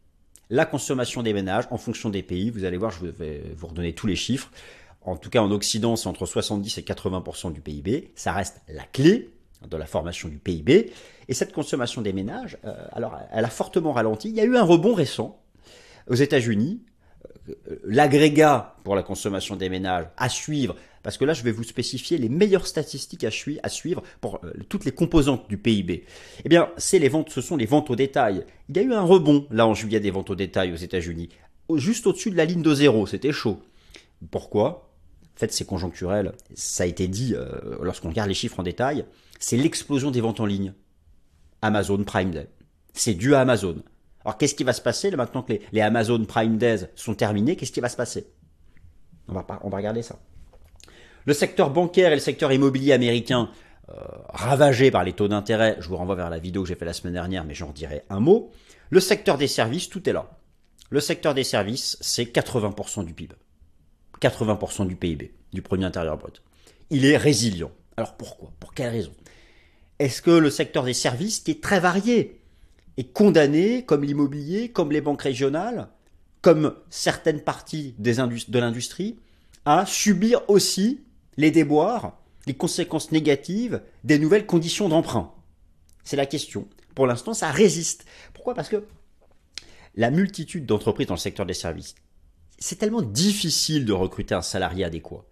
La 0.49 0.65
consommation 0.65 1.25
des 1.25 1.33
ménages, 1.33 1.65
en 1.71 1.79
fonction 1.79 2.09
des 2.09 2.23
pays, 2.23 2.51
vous 2.51 2.65
allez 2.65 2.77
voir, 2.77 2.93
je 2.93 3.07
vais 3.07 3.43
vous 3.57 3.67
redonner 3.67 3.93
tous 3.95 4.07
les 4.07 4.17
chiffres. 4.17 4.51
En 5.03 5.17
tout 5.17 5.31
cas, 5.31 5.41
en 5.41 5.51
Occident, 5.51 5.97
c'est 5.97 6.09
entre 6.09 6.27
70 6.27 6.79
et 6.79 6.83
80% 6.83 7.53
du 7.53 7.61
PIB. 7.61 8.13
Ça 8.15 8.33
reste 8.33 8.61
la 8.69 8.85
clé 8.85 9.31
de 9.69 9.77
la 9.77 9.87
formation 9.87 10.29
du 10.29 10.39
PIB. 10.39 10.93
Et 11.29 11.35
cette 11.35 11.53
consommation 11.53 12.03
des 12.03 12.13
ménages, 12.13 12.59
euh, 12.65 12.75
alors, 12.93 13.19
elle 13.33 13.45
a 13.45 13.51
fortement 13.51 13.93
ralenti. 13.93 14.29
Il 14.29 14.37
y 14.37 14.41
a 14.41 14.45
eu 14.45 14.57
un 14.57 14.63
rebond 14.63 14.95
récent 14.95 15.41
aux 16.09 16.15
États-Unis, 16.15 16.83
euh, 17.49 17.81
l'agrégat 17.85 18.77
pour 18.85 18.97
la 18.97 19.03
consommation 19.03 19.57
des 19.57 19.69
ménages 19.69 20.07
à 20.17 20.29
suivre, 20.29 20.77
parce 21.03 21.17
que 21.19 21.25
là 21.25 21.33
je 21.33 21.43
vais 21.43 21.53
vous 21.53 21.65
spécifier 21.65 22.19
les 22.19 22.29
meilleures 22.29 22.67
statistiques 22.67 23.25
à, 23.25 23.31
suivre 23.69 24.03
pour 24.21 24.41
euh, 24.45 24.53
toutes 24.69 24.85
les 24.85 24.93
composantes 24.93 25.49
du 25.49 25.59
PIB. 25.59 26.05
Eh 26.45 26.49
bien, 26.49 26.71
les 26.93 27.09
ventes, 27.09 27.31
ce 27.31 27.41
sont 27.41 27.57
les 27.57 27.67
ventes 27.67 27.91
au 27.91 27.97
détail. 27.97 28.45
Il 28.69 28.77
y 28.77 28.81
a 28.81 28.83
eu 28.83 28.93
un 28.93 29.03
rebond 29.03 29.47
là 29.51 29.67
en 29.67 29.75
juillet 29.75 30.01
des 30.01 30.11
ventes 30.11 30.31
au 30.31 30.35
détail 30.35 30.73
aux 30.73 30.77
États-Unis, 30.77 31.29
juste 31.75 32.07
au-dessus 32.07 32.31
de 32.31 32.37
la 32.37 32.45
ligne 32.45 32.63
de 32.63 32.75
zéro, 32.75 33.07
c'était 33.07 33.33
chaud. 33.33 33.61
Pourquoi? 34.31 34.91
En 35.37 35.39
fait, 35.39 35.53
c'est 35.53 35.67
conjoncturel. 35.67 36.33
Ça 36.55 36.85
a 36.85 36.87
été 36.87 37.09
dit 37.09 37.35
euh, 37.35 37.77
lorsqu'on 37.83 38.09
regarde 38.09 38.29
les 38.29 38.35
chiffres 38.35 38.59
en 38.61 38.63
détail. 38.63 39.05
C'est 39.39 39.57
l'explosion 39.57 40.11
des 40.11 40.21
ventes 40.21 40.41
en 40.41 40.47
ligne. 40.47 40.73
Amazon 41.61 42.03
Prime 42.05 42.31
Day. 42.31 42.49
C'est 42.95 43.15
dû 43.15 43.35
à 43.35 43.41
Amazon. 43.41 43.83
Alors 44.27 44.39
qu'est-ce 44.39 44.57
qui 44.57 44.65
va 44.65 44.73
se 44.73 44.81
passer 44.81 45.13
là, 45.13 45.17
maintenant 45.17 45.45
que 45.45 45.53
les, 45.71 45.81
Amazon 45.81 46.25
Prime 46.25 46.59
Days 46.59 46.89
sont 46.97 47.15
terminés? 47.15 47.55
Qu'est-ce 47.55 47.71
qui 47.71 47.79
va 47.79 47.89
se 47.89 47.97
passer? 47.97 48.27
On 49.29 49.35
va, 49.35 49.77
regarder 49.77 50.03
ça. 50.03 50.19
Le 51.27 51.33
secteur 51.33 51.71
bancaire 51.71 52.11
et 52.11 52.17
le 52.17 52.21
secteur 52.21 52.51
immobilier 52.51 52.93
américain, 52.93 53.51
euh, 53.89 53.95
ravagés 54.31 54.91
par 54.91 55.05
les 55.05 55.13
taux 55.13 55.29
d'intérêt, 55.29 55.77
je 55.79 55.89
vous 55.89 55.97
renvoie 55.97 56.17
vers 56.17 56.29
la 56.29 56.41
vidéo 56.41 56.63
que 56.63 56.69
j'ai 56.69 56.75
faite 56.75 56.87
la 56.87 56.93
semaine 56.93 57.13
dernière, 57.13 57.45
mais 57.45 57.55
j'en 57.55 57.71
dirai 57.71 58.03
un 58.11 58.19
mot. 58.19 58.51
Le 58.91 58.99
secteur 58.99 59.39
des 59.39 59.47
services, 59.47 59.89
tout 59.89 60.09
est 60.09 60.13
là. 60.13 60.29
Le 60.91 60.99
secteur 60.99 61.33
des 61.33 61.45
services, 61.45 61.97
c'est 62.01 62.25
80% 62.25 63.05
du 63.05 63.15
PIB. 63.15 63.37
80% 64.21 64.89
du 64.89 64.97
PIB, 64.97 65.35
du 65.53 65.63
premier 65.63 65.85
intérieur 65.85 66.19
brut. 66.19 66.43
Il 66.91 67.05
est 67.05 67.17
résilient. 67.17 67.71
Alors 67.97 68.17
pourquoi? 68.17 68.51
Pour 68.59 68.75
quelle 68.75 68.91
raison? 68.91 69.13
Est-ce 70.01 70.21
que 70.21 70.33
le 70.33 70.51
secteur 70.51 70.83
des 70.83 70.95
services, 70.95 71.39
qui 71.39 71.53
est 71.53 71.63
très 71.63 71.79
varié, 71.79 72.36
est 72.97 73.13
condamné, 73.13 73.85
comme 73.85 74.05
l'immobilier, 74.05 74.71
comme 74.71 74.93
les 74.93 75.01
banques 75.01 75.23
régionales, 75.23 75.89
comme 76.41 76.75
certaines 76.91 77.41
parties 77.41 77.95
de 77.99 78.59
l'industrie, 78.59 79.19
à 79.65 79.85
subir 79.87 80.43
aussi 80.49 81.05
les 81.37 81.51
déboires, 81.51 82.19
les 82.47 82.55
conséquences 82.55 83.13
négatives 83.13 83.83
des 84.05 84.19
nouvelles 84.19 84.47
conditions 84.47 84.89
d'emprunt. 84.89 85.33
C'est 86.05 86.17
la 86.17 86.27
question. 86.27 86.69
Pour 86.95 87.07
l'instant, 87.07 87.35
ça 87.35 87.51
résiste. 87.51 88.07
Pourquoi? 88.33 88.55
Parce 88.55 88.69
que 88.69 88.85
la 89.97 90.11
multitude 90.11 90.67
d'entreprises 90.67 91.09
dans 91.09 91.15
le 91.15 91.21
secteur 91.21 91.47
des 91.47 91.55
services, 91.55 91.95
c'est 92.59 92.77
tellement 92.77 93.03
difficile 93.03 93.85
de 93.85 93.93
recruter 93.93 94.35
un 94.35 94.43
salarié 94.43 94.85
adéquat 94.85 95.25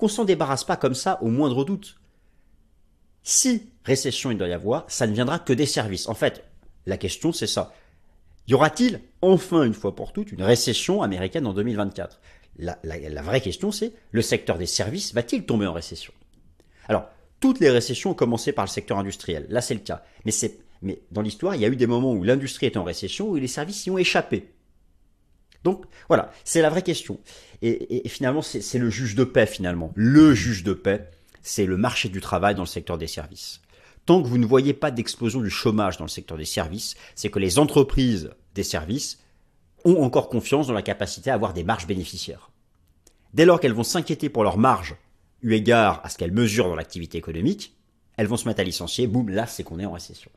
qu'on 0.00 0.08
s'en 0.08 0.24
débarrasse 0.24 0.64
pas 0.64 0.78
comme 0.78 0.94
ça 0.94 1.22
au 1.22 1.28
moindre 1.28 1.62
doute. 1.62 2.00
Si 3.22 3.68
récession 3.84 4.30
il 4.30 4.38
doit 4.38 4.48
y 4.48 4.52
avoir, 4.54 4.90
ça 4.90 5.06
ne 5.06 5.12
viendra 5.12 5.38
que 5.38 5.52
des 5.52 5.66
services. 5.66 6.08
En 6.08 6.14
fait, 6.14 6.42
la 6.86 6.96
question, 6.96 7.32
c'est 7.32 7.46
ça. 7.46 7.72
Y 8.48 8.54
aura-t-il 8.54 9.00
enfin, 9.22 9.62
une 9.64 9.74
fois 9.74 9.94
pour 9.94 10.12
toutes, 10.12 10.32
une 10.32 10.42
récession 10.42 11.02
américaine 11.02 11.46
en 11.46 11.52
2024 11.52 12.20
la, 12.60 13.22
vraie 13.22 13.40
question, 13.40 13.72
c'est 13.72 13.92
le 14.10 14.22
secteur 14.22 14.58
des 14.58 14.66
services 14.66 15.14
va-t-il 15.14 15.44
tomber 15.44 15.66
en 15.66 15.72
récession? 15.72 16.12
Alors, 16.88 17.08
toutes 17.40 17.60
les 17.60 17.70
récessions 17.70 18.10
ont 18.10 18.14
commencé 18.14 18.52
par 18.52 18.64
le 18.64 18.70
secteur 18.70 18.98
industriel. 18.98 19.46
Là, 19.48 19.60
c'est 19.60 19.74
le 19.74 19.80
cas. 19.80 20.04
Mais, 20.24 20.32
mais 20.82 21.00
dans 21.10 21.22
l'histoire, 21.22 21.54
il 21.54 21.62
y 21.62 21.64
a 21.64 21.68
eu 21.68 21.76
des 21.76 21.86
moments 21.86 22.12
où 22.12 22.22
l'industrie 22.22 22.66
était 22.66 22.78
en 22.78 22.84
récession, 22.84 23.28
où 23.28 23.36
les 23.36 23.46
services 23.46 23.86
y 23.86 23.90
ont 23.90 23.98
échappé. 23.98 24.50
Donc, 25.64 25.84
voilà, 26.08 26.32
c'est 26.44 26.62
la 26.62 26.70
vraie 26.70 26.82
question. 26.82 27.18
Et, 27.62 28.06
et 28.06 28.08
finalement, 28.08 28.42
c'est 28.42 28.78
le 28.78 28.90
juge 28.90 29.14
de 29.14 29.24
paix, 29.24 29.46
finalement. 29.46 29.92
Le 29.94 30.34
juge 30.34 30.64
de 30.64 30.72
paix, 30.72 31.10
c'est 31.42 31.66
le 31.66 31.76
marché 31.76 32.08
du 32.08 32.20
travail 32.20 32.54
dans 32.54 32.62
le 32.62 32.68
secteur 32.68 32.98
des 32.98 33.06
services. 33.06 33.60
Tant 34.10 34.20
que 34.20 34.26
vous 34.26 34.38
ne 34.38 34.44
voyez 34.44 34.74
pas 34.74 34.90
d'explosion 34.90 35.40
du 35.40 35.50
chômage 35.50 35.96
dans 35.96 36.04
le 36.04 36.10
secteur 36.10 36.36
des 36.36 36.44
services, 36.44 36.96
c'est 37.14 37.30
que 37.30 37.38
les 37.38 37.60
entreprises 37.60 38.32
des 38.56 38.64
services 38.64 39.20
ont 39.84 40.02
encore 40.02 40.28
confiance 40.28 40.66
dans 40.66 40.72
la 40.72 40.82
capacité 40.82 41.30
à 41.30 41.34
avoir 41.34 41.52
des 41.52 41.62
marges 41.62 41.86
bénéficiaires. 41.86 42.50
Dès 43.34 43.44
lors 43.44 43.60
qu'elles 43.60 43.72
vont 43.72 43.84
s'inquiéter 43.84 44.28
pour 44.28 44.42
leurs 44.42 44.58
marges 44.58 44.96
eu 45.42 45.52
égard 45.52 46.00
à 46.02 46.08
ce 46.08 46.18
qu'elles 46.18 46.32
mesurent 46.32 46.66
dans 46.66 46.74
l'activité 46.74 47.18
économique, 47.18 47.76
elles 48.16 48.26
vont 48.26 48.36
se 48.36 48.48
mettre 48.48 48.58
à 48.58 48.64
licencier, 48.64 49.06
boum, 49.06 49.28
là 49.28 49.46
c'est 49.46 49.62
qu'on 49.62 49.78
est 49.78 49.86
en 49.86 49.92
récession. 49.92 50.32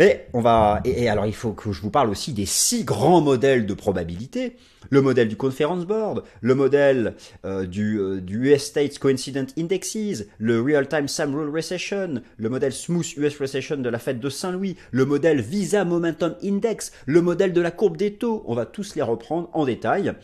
Mais 0.00 0.28
on 0.32 0.40
va 0.40 0.80
et, 0.86 1.10
alors 1.10 1.26
il 1.26 1.34
faut 1.34 1.52
que 1.52 1.72
je 1.72 1.82
vous 1.82 1.90
parle 1.90 2.08
aussi 2.08 2.32
des 2.32 2.46
six 2.46 2.84
grands 2.84 3.20
modèles 3.20 3.66
de 3.66 3.74
probabilité. 3.74 4.56
Le 4.88 5.02
modèle 5.02 5.28
du 5.28 5.36
Conference 5.36 5.84
Board, 5.84 6.24
le 6.40 6.54
modèle 6.54 7.16
euh, 7.44 7.66
du, 7.66 7.98
euh, 7.98 8.18
US 8.30 8.62
States 8.62 8.98
Coincident 8.98 9.44
Indexes, 9.58 10.24
le 10.38 10.62
Real 10.62 10.88
Time 10.88 11.06
Sum 11.06 11.34
Rule 11.34 11.54
Recession, 11.54 12.22
le 12.38 12.48
modèle 12.48 12.72
Smooth 12.72 13.14
US 13.18 13.38
Recession 13.38 13.76
de 13.76 13.88
la 13.90 13.98
fête 13.98 14.20
de 14.20 14.30
Saint-Louis, 14.30 14.76
le 14.90 15.04
modèle 15.04 15.42
Visa 15.42 15.84
Momentum 15.84 16.34
Index, 16.42 16.92
le 17.04 17.20
modèle 17.20 17.52
de 17.52 17.60
la 17.60 17.70
courbe 17.70 17.98
des 17.98 18.14
taux. 18.14 18.42
On 18.46 18.54
va 18.54 18.64
tous 18.64 18.94
les 18.94 19.02
reprendre 19.02 19.50
en 19.52 19.66
détail. 19.66 20.14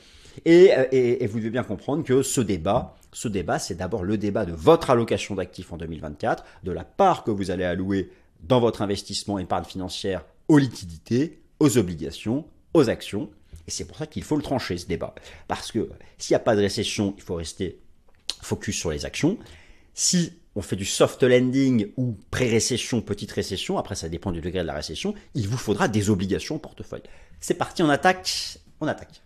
Et, 0.47 0.75
euh, 0.75 0.87
et, 0.91 1.23
et 1.23 1.27
vous 1.27 1.39
devez 1.39 1.51
bien 1.51 1.65
comprendre 1.65 2.03
que 2.03 2.23
ce 2.23 2.41
débat, 2.41 2.97
ce 3.13 3.29
débat, 3.29 3.59
c'est 3.59 3.75
d'abord 3.75 4.05
le 4.05 4.17
débat 4.17 4.47
de 4.47 4.53
votre 4.53 4.89
allocation 4.89 5.35
d'actifs 5.35 5.71
en 5.71 5.77
2024, 5.77 6.45
de 6.65 6.73
la 6.73 6.85
part 6.85 7.25
que 7.25 7.31
vous 7.31 7.51
allez 7.51 7.65
allouer 7.65 8.11
dans 8.41 8.61
votre 8.61 8.83
investissement 8.83 9.39
épargne 9.39 9.65
financière 9.65 10.25
aux 10.49 10.59
liquidités, 10.59 11.41
aux 11.61 11.79
obligations, 11.79 12.47
aux 12.75 12.89
actions. 12.89 13.31
Et 13.67 13.71
c'est 13.71 13.85
pour 13.85 13.97
ça 13.97 14.07
qu'il 14.07 14.23
faut 14.23 14.37
le 14.37 14.43
trancher, 14.43 14.79
ce 14.79 14.87
débat. 14.87 15.15
Parce 15.49 15.73
que 15.73 15.91
s'il 16.19 16.35
n'y 16.35 16.37
a 16.37 16.45
pas 16.45 16.55
de 16.55 16.61
récession, 16.61 17.15
il 17.17 17.23
faut 17.23 17.35
rester 17.35 17.81
focus 18.41 18.77
sur 18.77 18.91
les 18.91 19.05
actions. 19.05 19.39
Si 19.95 20.33
on 20.55 20.63
fait 20.63 20.77
du 20.77 20.85
soft 20.85 21.23
landing 21.23 21.89
ou 21.97 22.17
pré-récession, 22.31 23.01
petite 23.03 23.33
récession, 23.33 23.79
après 23.79 23.95
ça 23.95 24.09
dépend 24.09 24.33
du 24.33 24.41
degré 24.41 24.61
de 24.61 24.67
la 24.67 24.75
récession, 24.75 25.15
il 25.35 25.49
vous 25.49 25.59
faudra 25.59 25.89
des 25.89 26.11
obligations 26.11 26.57
au 26.57 26.59
portefeuille. 26.59 27.03
C'est 27.41 27.55
parti, 27.55 27.83
on 27.83 27.89
attaque, 27.89 28.59
on 28.81 28.87
attaque. 28.87 29.23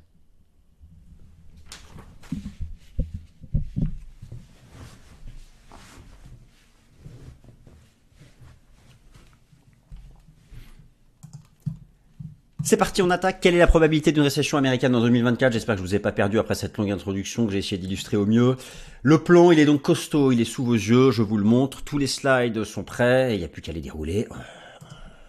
C'est 12.70 12.76
parti, 12.76 13.02
on 13.02 13.10
attaque. 13.10 13.40
Quelle 13.40 13.56
est 13.56 13.58
la 13.58 13.66
probabilité 13.66 14.12
d'une 14.12 14.22
récession 14.22 14.56
américaine 14.56 14.94
en 14.94 15.00
2024 15.00 15.52
J'espère 15.52 15.74
que 15.74 15.80
je 15.80 15.84
vous 15.84 15.96
ai 15.96 15.98
pas 15.98 16.12
perdu 16.12 16.38
après 16.38 16.54
cette 16.54 16.78
longue 16.78 16.92
introduction 16.92 17.44
que 17.44 17.50
j'ai 17.50 17.58
essayé 17.58 17.78
d'illustrer 17.78 18.16
au 18.16 18.26
mieux. 18.26 18.54
Le 19.02 19.18
plan, 19.18 19.50
il 19.50 19.58
est 19.58 19.64
donc 19.64 19.82
costaud, 19.82 20.30
il 20.30 20.40
est 20.40 20.44
sous 20.44 20.64
vos 20.64 20.74
yeux, 20.74 21.10
je 21.10 21.22
vous 21.22 21.36
le 21.36 21.42
montre. 21.42 21.82
Tous 21.82 21.98
les 21.98 22.06
slides 22.06 22.62
sont 22.62 22.84
prêts, 22.84 23.34
il 23.34 23.40
n'y 23.40 23.44
a 23.44 23.48
plus 23.48 23.60
qu'à 23.60 23.72
les 23.72 23.80
dérouler. 23.80 24.28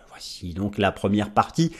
Voici 0.09 0.53
donc 0.53 0.77
la 0.77 0.91
première 0.91 1.31
partie. 1.31 1.71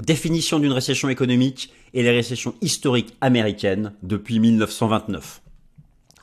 Définition 0.00 0.58
d'une 0.58 0.72
récession 0.72 1.08
économique 1.08 1.72
et 1.94 2.02
les 2.02 2.10
récessions 2.10 2.54
historiques 2.60 3.16
américaines 3.22 3.94
depuis 4.02 4.38
1929. 4.38 5.40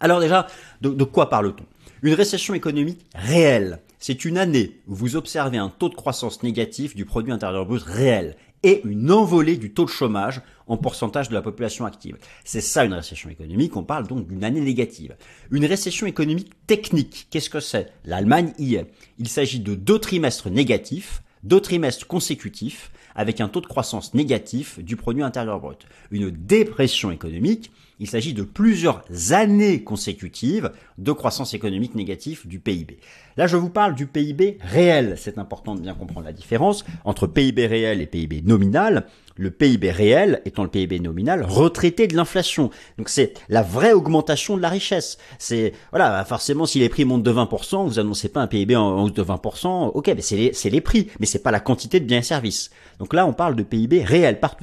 Alors 0.01 0.19
déjà, 0.19 0.45
de, 0.81 0.89
de 0.89 1.03
quoi 1.03 1.31
parle-t-on? 1.31 1.65
Une 2.03 2.13
récession 2.13 2.53
économique 2.53 3.07
réelle 3.15 3.79
c'est 4.05 4.24
une 4.24 4.38
année 4.38 4.81
où 4.85 4.93
vous 4.93 5.15
observez 5.15 5.57
un 5.57 5.69
taux 5.69 5.89
de 5.89 5.95
croissance 5.95 6.43
négatif 6.43 6.95
du 6.95 7.05
produit 7.05 7.33
intérieur 7.33 7.65
brut 7.65 7.81
réel 7.81 8.35
et 8.62 8.81
une 8.85 9.12
envolée 9.12 9.57
du 9.57 9.74
taux 9.74 9.85
de 9.85 9.89
chômage 9.89 10.43
en 10.67 10.77
pourcentage 10.77 11.29
de 11.29 11.33
la 11.33 11.41
population 11.41 11.88
active. 11.88 12.15
C'est 12.43 12.62
ça 12.62 12.85
une 12.85 12.93
récession 12.93 13.31
économique, 13.31 13.75
on 13.75 13.83
parle 13.83 14.05
donc 14.05 14.27
d'une 14.27 14.43
année 14.43 14.62
négative. 14.62 15.15
Une 15.50 15.65
récession 15.65 16.05
économique 16.05 16.51
technique, 16.67 17.25
qu'est-ce 17.31 17.50
que 17.50 17.59
c'est? 17.59 17.91
L'Allemagne 18.03 18.53
y 18.59 18.75
est. 18.75 18.91
Il 19.17 19.27
s'agit 19.27 19.59
de 19.59 19.74
deux 19.74 19.97
trimestres 19.97 20.51
négatifs, 20.51 21.24
deux 21.41 21.59
trimestres 21.59 22.05
consécutifs, 22.05 22.91
avec 23.15 23.41
un 23.41 23.47
taux 23.47 23.62
de 23.62 23.65
croissance 23.65 24.13
négatif 24.13 24.77
du 24.77 24.97
produit 24.97 25.24
intérieur 25.24 25.59
brut. 25.59 25.88
Une 26.12 26.29
dépression 26.29 27.09
économique, 27.09 27.71
il 28.00 28.09
s'agit 28.09 28.33
de 28.33 28.43
plusieurs 28.43 29.03
années 29.31 29.83
consécutives 29.83 30.71
de 30.97 31.12
croissance 31.12 31.53
économique 31.53 31.95
négative 31.95 32.45
du 32.45 32.59
PIB. 32.59 33.00
Là, 33.38 33.48
je 33.48 33.58
vous 33.58 33.70
parle 33.70 33.96
du 33.96 34.08
PIB 34.08 34.60
réel. 34.62 35.15
C'est 35.18 35.38
important 35.38 35.75
de 35.75 35.82
bien 35.82 35.94
comprendre 35.94 36.25
la 36.25 36.32
différence 36.32 36.86
entre 37.04 37.27
PIB 37.27 37.68
réel 37.68 38.00
et 38.00 38.06
PIB 38.06 38.44
nominal. 38.44 39.08
Le 39.36 39.51
PIB 39.51 39.92
réel 39.92 40.42
étant 40.46 40.63
le 40.63 40.70
PIB 40.70 41.01
nominal 41.01 41.44
retraité 41.44 42.08
de 42.08 42.15
l'inflation. 42.15 42.70
Donc 42.98 43.10
c'est 43.10 43.34
la 43.50 43.62
vraie 43.62 43.92
augmentation 43.92 44.56
de 44.56 44.62
la 44.62 44.70
richesse. 44.70 45.18
C'est 45.38 45.74
voilà, 45.92 46.24
forcément 46.24 46.65
si 46.65 46.80
les 46.80 46.88
prix 46.88 47.04
montent 47.04 47.24
de 47.24 47.34
20%, 47.34 47.86
vous 47.86 48.00
annoncez 48.00 48.30
pas 48.30 48.39
un 48.39 48.48
PIB 48.48 48.77
en 48.77 49.04
hausse 49.04 49.13
de 49.13 49.24
20%. 49.24 49.92
Ok, 49.94 50.08
mais 50.08 50.22
c'est 50.22 50.70
les, 50.70 50.82
prix, 50.82 51.10
mais 51.20 51.25
c'est 51.25 51.44
pas 51.44 51.51
la 51.51 51.60
quantité 51.60 52.00
de 52.00 52.06
biens 52.06 52.20
et 52.20 52.24
services. 52.24 52.70
Donc 53.00 53.13
là, 53.13 53.27
on 53.27 53.34
parle 53.34 53.58
de 53.58 53.63
PIB 53.63 54.01
réel. 54.04 54.39
Par 54.39 54.56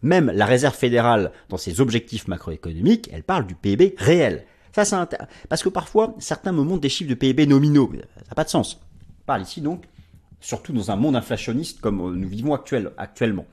même 0.00 0.32
la 0.34 0.46
réserve 0.46 0.74
fédérale, 0.74 1.30
dans 1.50 1.58
ses 1.58 1.82
objectifs 1.82 2.26
macroéconomiques, 2.26 3.10
elle 3.12 3.22
parle 3.22 3.46
du 3.46 3.54
PIB 3.54 3.94
réel. 3.98 4.46
Ça, 4.74 4.84
c'est 4.84 5.18
Parce 5.48 5.62
que 5.62 5.68
parfois, 5.68 6.14
certains 6.18 6.50
me 6.50 6.62
montrent 6.62 6.80
des 6.80 6.88
chiffres 6.88 7.08
de 7.08 7.14
PIB 7.14 7.46
nominaux. 7.46 7.90
Ça 7.92 8.22
n'a 8.28 8.34
pas 8.34 8.44
de 8.44 8.48
sens. 8.48 8.80
On 9.20 9.24
parle 9.24 9.42
ici 9.42 9.60
donc, 9.60 9.84
surtout 10.40 10.72
dans 10.72 10.90
un 10.90 10.96
monde 10.96 11.14
inflationniste 11.14 11.80
comme 11.80 12.18
nous 12.18 12.28
vivons 12.28 12.54
actuellement. 12.54 13.46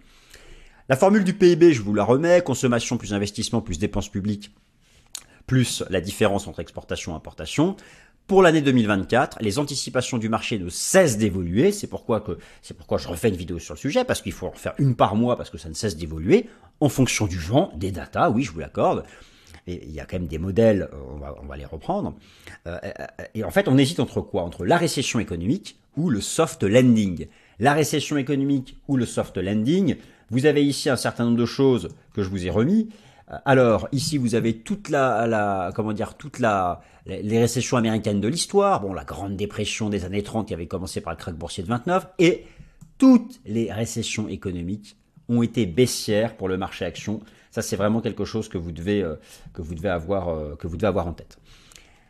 La 0.90 0.98
formule 0.98 1.24
du 1.24 1.36
PIB, 1.36 1.74
je 1.74 1.82
vous 1.84 1.94
la 1.94 2.04
remets, 2.04 2.42
consommation 2.42 2.98
plus 2.98 3.14
investissement 3.14 3.62
plus 3.62 3.78
dépenses 3.78 4.10
publiques, 4.10 4.54
plus 5.46 5.84
la 5.90 6.02
différence 6.02 6.48
entre 6.48 6.60
exportation 6.60 7.14
et 7.14 7.16
importation. 7.16 7.78
Pour 8.26 8.42
l'année 8.42 8.62
2024, 8.62 9.38
les 9.42 9.60
anticipations 9.60 10.18
du 10.18 10.28
marché 10.28 10.58
ne 10.58 10.70
cessent 10.70 11.18
d'évoluer. 11.18 11.72
C'est 11.72 11.88
pourquoi 11.88 12.24
pourquoi 12.78 12.98
je 12.98 13.08
refais 13.08 13.30
une 13.30 13.36
vidéo 13.36 13.60
sur 13.60 13.76
le 13.76 13.80
sujet 13.80 14.06
parce 14.06 14.22
qu'il 14.22 14.32
faut 14.32 14.48
en 14.48 14.54
faire 14.54 14.74
une 14.80 14.96
par 14.96 15.16
mois 15.16 15.38
parce 15.38 15.52
que 15.52 15.58
ça 15.60 15.70
ne 15.70 15.76
cesse 15.76 15.98
d'évoluer 15.98 16.50
en 16.80 16.90
fonction 16.90 17.28
du 17.28 17.38
vent, 17.38 17.72
des 17.76 17.92
datas. 17.92 18.32
Oui, 18.32 18.44
je 18.44 18.52
vous 18.52 18.60
l'accorde. 18.60 19.06
Il 19.68 19.92
y 19.92 20.00
a 20.00 20.06
quand 20.06 20.18
même 20.18 20.28
des 20.28 20.38
modèles, 20.38 20.90
euh, 20.94 20.98
on 21.14 21.18
va, 21.18 21.36
on 21.42 21.46
va 21.46 21.58
les 21.58 21.66
reprendre. 21.66 22.16
Euh, 22.68 22.78
euh, 22.84 23.06
et 23.36 23.44
en 23.44 23.52
fait, 23.52 23.68
on 23.68 23.78
hésite 23.78 24.00
entre 24.00 24.22
quoi? 24.22 24.44
Entre 24.44 24.66
la 24.66 24.78
récession 24.78 25.20
économique 25.20 25.80
ou 25.98 26.10
le 26.10 26.22
soft 26.22 26.64
landing. 26.64 27.28
La 27.60 27.74
récession 27.74 28.18
économique 28.18 28.78
ou 28.88 28.98
le 28.98 29.06
soft 29.06 29.38
landing. 29.38 29.98
Vous 30.30 30.46
avez 30.46 30.66
ici 30.66 30.90
un 30.90 30.96
certain 30.96 31.26
nombre 31.26 31.38
de 31.38 31.46
choses 31.46 31.90
que 32.14 32.24
je 32.24 32.30
vous 32.30 32.46
ai 32.46 32.50
remis. 32.50 32.90
Alors 33.46 33.88
ici 33.94 34.18
vous 34.18 34.36
avez 34.36 34.58
toute 34.58 34.90
la 34.90 35.72
comment 35.74 35.94
dire 35.94 36.16
toute 36.16 36.40
la 36.40 36.82
les 37.06 37.40
récessions 37.40 37.78
américaines 37.78 38.20
de 38.20 38.28
l'histoire, 38.28 38.82
bon 38.82 38.94
la 38.94 39.06
grande 39.06 39.38
dépression 39.38 39.90
des 39.90 40.04
années 40.04 40.24
30 40.24 40.50
qui 40.50 40.54
avait 40.54 40.68
commencé 40.68 41.00
par 41.00 41.14
le 41.14 41.18
krach 41.18 41.36
boursier 41.36 41.64
de 41.64 41.70
29 41.70 42.08
et 42.20 42.46
toutes 42.98 43.40
les 43.46 43.72
récessions 43.72 44.28
économiques 44.28 44.98
ont 45.28 45.42
été 45.42 45.66
baissières 45.66 46.36
pour 46.36 46.48
le 46.48 46.58
marché 46.58 46.86
action. 46.86 47.22
Ça 47.52 47.62
c'est 47.62 47.76
vraiment 47.76 48.02
quelque 48.02 48.26
chose 48.26 48.50
que 48.50 48.58
vous 48.58 48.72
devez 48.72 49.04
euh, 49.04 49.16
que 49.54 49.62
vous 49.62 49.76
devez 49.76 49.90
avoir 49.90 50.30
euh, 50.30 50.56
que 50.56 50.68
vous 50.68 50.78
devez 50.78 50.88
avoir 50.88 51.08
en 51.08 51.14
tête. 51.14 51.38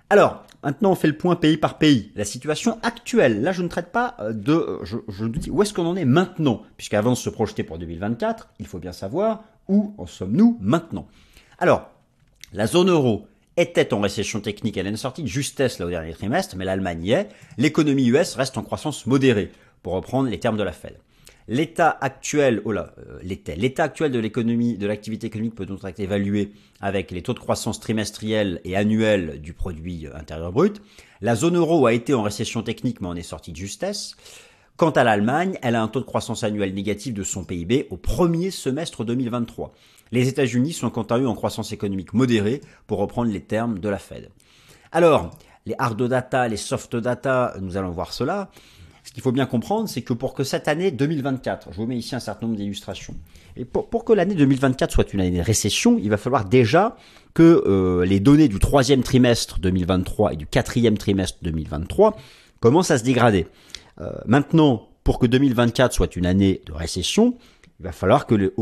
Alors, 0.10 0.44
maintenant 0.64 0.92
on 0.92 0.96
fait 0.96 1.08
le 1.08 1.18
point 1.18 1.36
pays 1.36 1.58
par 1.58 1.78
pays. 1.78 2.12
La 2.16 2.26
situation 2.26 2.80
actuelle, 2.84 3.42
là 3.42 3.52
je 3.52 3.64
ne 3.64 3.68
traite 3.68 3.92
pas 3.92 4.16
euh, 4.20 4.34
de... 4.34 4.80
Je, 4.84 4.98
je 5.08 5.26
dis 5.26 5.50
où 5.50 5.62
est-ce 5.62 5.74
qu'on 5.74 5.86
en 5.86 5.96
est 5.96 6.06
maintenant? 6.06 6.64
Puisqu'avant 6.78 7.12
de 7.12 7.16
se 7.16 7.30
projeter 7.30 7.64
pour 7.64 7.78
2024, 7.80 8.50
il 8.60 8.68
faut 8.68 8.80
bien 8.80 8.92
savoir 8.92 9.44
où 9.68 9.94
en 9.98 10.06
sommes-nous 10.06 10.58
maintenant 10.62 11.08
Alors, 11.60 11.90
la 12.54 12.68
zone 12.68 12.90
euro 12.90 13.26
était 13.58 13.94
en 13.94 14.02
récession 14.02 14.42
technique, 14.42 14.78
elle 14.78 14.88
est 14.88 14.96
sortie 14.98 15.24
de 15.24 15.28
justesse 15.28 15.80
là 15.80 15.86
au 15.86 15.90
dernier 15.90 16.14
trimestre, 16.14 16.56
mais 16.58 16.66
l'Allemagne 16.66 17.04
y 17.04 17.12
est. 17.12 17.30
L'économie 17.58 18.08
US 18.08 18.36
reste 18.36 18.58
en 18.58 18.64
croissance 18.64 19.06
modérée, 19.06 19.52
pour 19.84 19.94
reprendre 19.94 20.30
les 20.30 20.40
termes 20.40 20.58
de 20.58 20.64
la 20.64 20.72
Fed. 20.72 20.98
L'état 21.48 21.98
actuel, 22.02 22.62
oh 22.66 22.72
là, 22.72 22.94
euh, 23.00 23.20
l'état 23.24 23.84
actuel 23.84 24.12
de 24.12 24.20
l'économie, 24.20 24.78
de 24.78 24.88
l'activité 24.88 25.28
économique 25.28 25.56
peut 25.56 25.66
donc 25.66 25.84
être 25.84 26.00
évalué 26.00 26.52
avec 26.80 27.12
les 27.12 27.22
taux 27.22 27.34
de 27.34 27.40
croissance 27.40 27.80
trimestriels 27.80 28.62
et 28.64 28.76
annuels 28.76 29.42
du 29.42 29.54
produit 29.54 30.08
intérieur 30.14 30.52
brut. 30.52 30.82
La 31.22 31.36
zone 31.36 31.58
euro 31.58 31.86
a 31.86 31.94
été 31.94 32.14
en 32.14 32.24
récession 32.24 32.64
technique, 32.64 33.02
mais 33.02 33.08
on 33.08 33.16
est 33.16 33.24
sorti 33.24 33.52
de 33.52 33.58
justesse. 33.58 34.16
Quant 34.78 34.92
à 34.92 35.04
l'Allemagne, 35.04 35.58
elle 35.62 35.76
a 35.76 35.82
un 35.84 35.88
taux 35.88 36.00
de 36.00 36.06
croissance 36.06 36.44
annuel 36.44 36.74
négatif 36.74 37.14
de 37.14 37.24
son 37.24 37.44
PIB 37.44 37.88
au 37.92 37.98
premier 37.98 38.50
semestre 38.50 39.04
2023. 39.04 39.74
Les 40.12 40.28
États-Unis 40.28 40.74
sont 40.74 40.90
quant 40.90 41.04
à 41.04 41.20
eux 41.20 41.28
en 41.28 41.36
croissance 41.36 41.72
économique 41.72 42.14
modérée, 42.14 42.62
pour 42.88 43.00
reprendre 43.00 43.32
les 43.32 43.42
termes 43.42 43.80
de 43.80 43.90
la 43.90 44.00
Fed. 44.00 44.30
Alors, 44.92 45.32
les 45.66 45.76
hard 45.78 46.02
data, 46.08 46.48
les 46.48 46.58
soft 46.58 46.96
data, 46.96 47.54
nous 47.62 47.78
allons 47.78 47.92
voir 47.92 48.12
cela. 48.12 48.50
Ce 49.04 49.12
qu'il 49.12 49.24
faut 49.24 49.32
bien 49.32 49.46
comprendre, 49.46 49.90
c'est 49.90 50.04
que 50.04 50.14
pour 50.14 50.34
que 50.34 50.44
cette 50.44 50.68
année 50.68 50.92
2024, 50.92 51.70
je 51.72 51.78
vous 51.78 51.88
mets 51.88 51.98
ici 51.98 52.16
un 52.16 52.20
certain 52.20 52.46
nombre 52.46 52.58
d'illustrations, 52.58 53.16
et 53.58 53.66
pour, 53.66 54.06
que 54.06 54.14
l'année 54.14 54.36
2024 54.36 54.92
soit 54.92 55.14
une 55.14 55.22
année 55.22 55.38
de 55.38 55.44
récession, 55.44 56.00
il 56.02 56.10
va 56.10 56.18
falloir 56.18 56.46
déjà 56.46 56.96
que 57.34 57.64
euh, 57.66 58.06
les 58.06 58.20
données 58.20 58.48
du 58.48 58.60
troisième 58.60 59.04
trimestre 59.04 59.60
2023 59.60 60.34
et 60.34 60.36
du 60.36 60.46
quatrième 60.46 60.98
trimestre 60.98 61.40
2023 61.42 62.16
commencent 62.60 62.92
à 62.92 62.98
se 62.98 63.04
dégrader. 63.04 63.48
Euh, 64.00 64.12
maintenant, 64.26 64.88
pour 65.04 65.20
que 65.20 65.26
2024 65.26 65.94
soit 65.94 66.16
une 66.16 66.26
année 66.26 66.62
de 66.66 66.72
récession, 66.72 67.36
il 67.80 67.84
va 67.84 67.92
falloir 67.92 68.28
que 68.28 68.54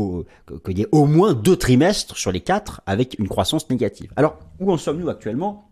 qu'il 0.64 0.78
y 0.78 0.82
ait 0.82 0.88
au 0.92 1.04
moins 1.04 1.34
deux 1.34 1.56
trimestres 1.56 2.16
sur 2.16 2.32
les 2.32 2.40
quatre 2.40 2.80
avec 2.86 3.18
une 3.18 3.28
croissance 3.28 3.68
négative. 3.68 4.10
Alors, 4.16 4.38
où 4.58 4.72
en 4.72 4.78
sommes-nous 4.78 5.10
actuellement? 5.10 5.69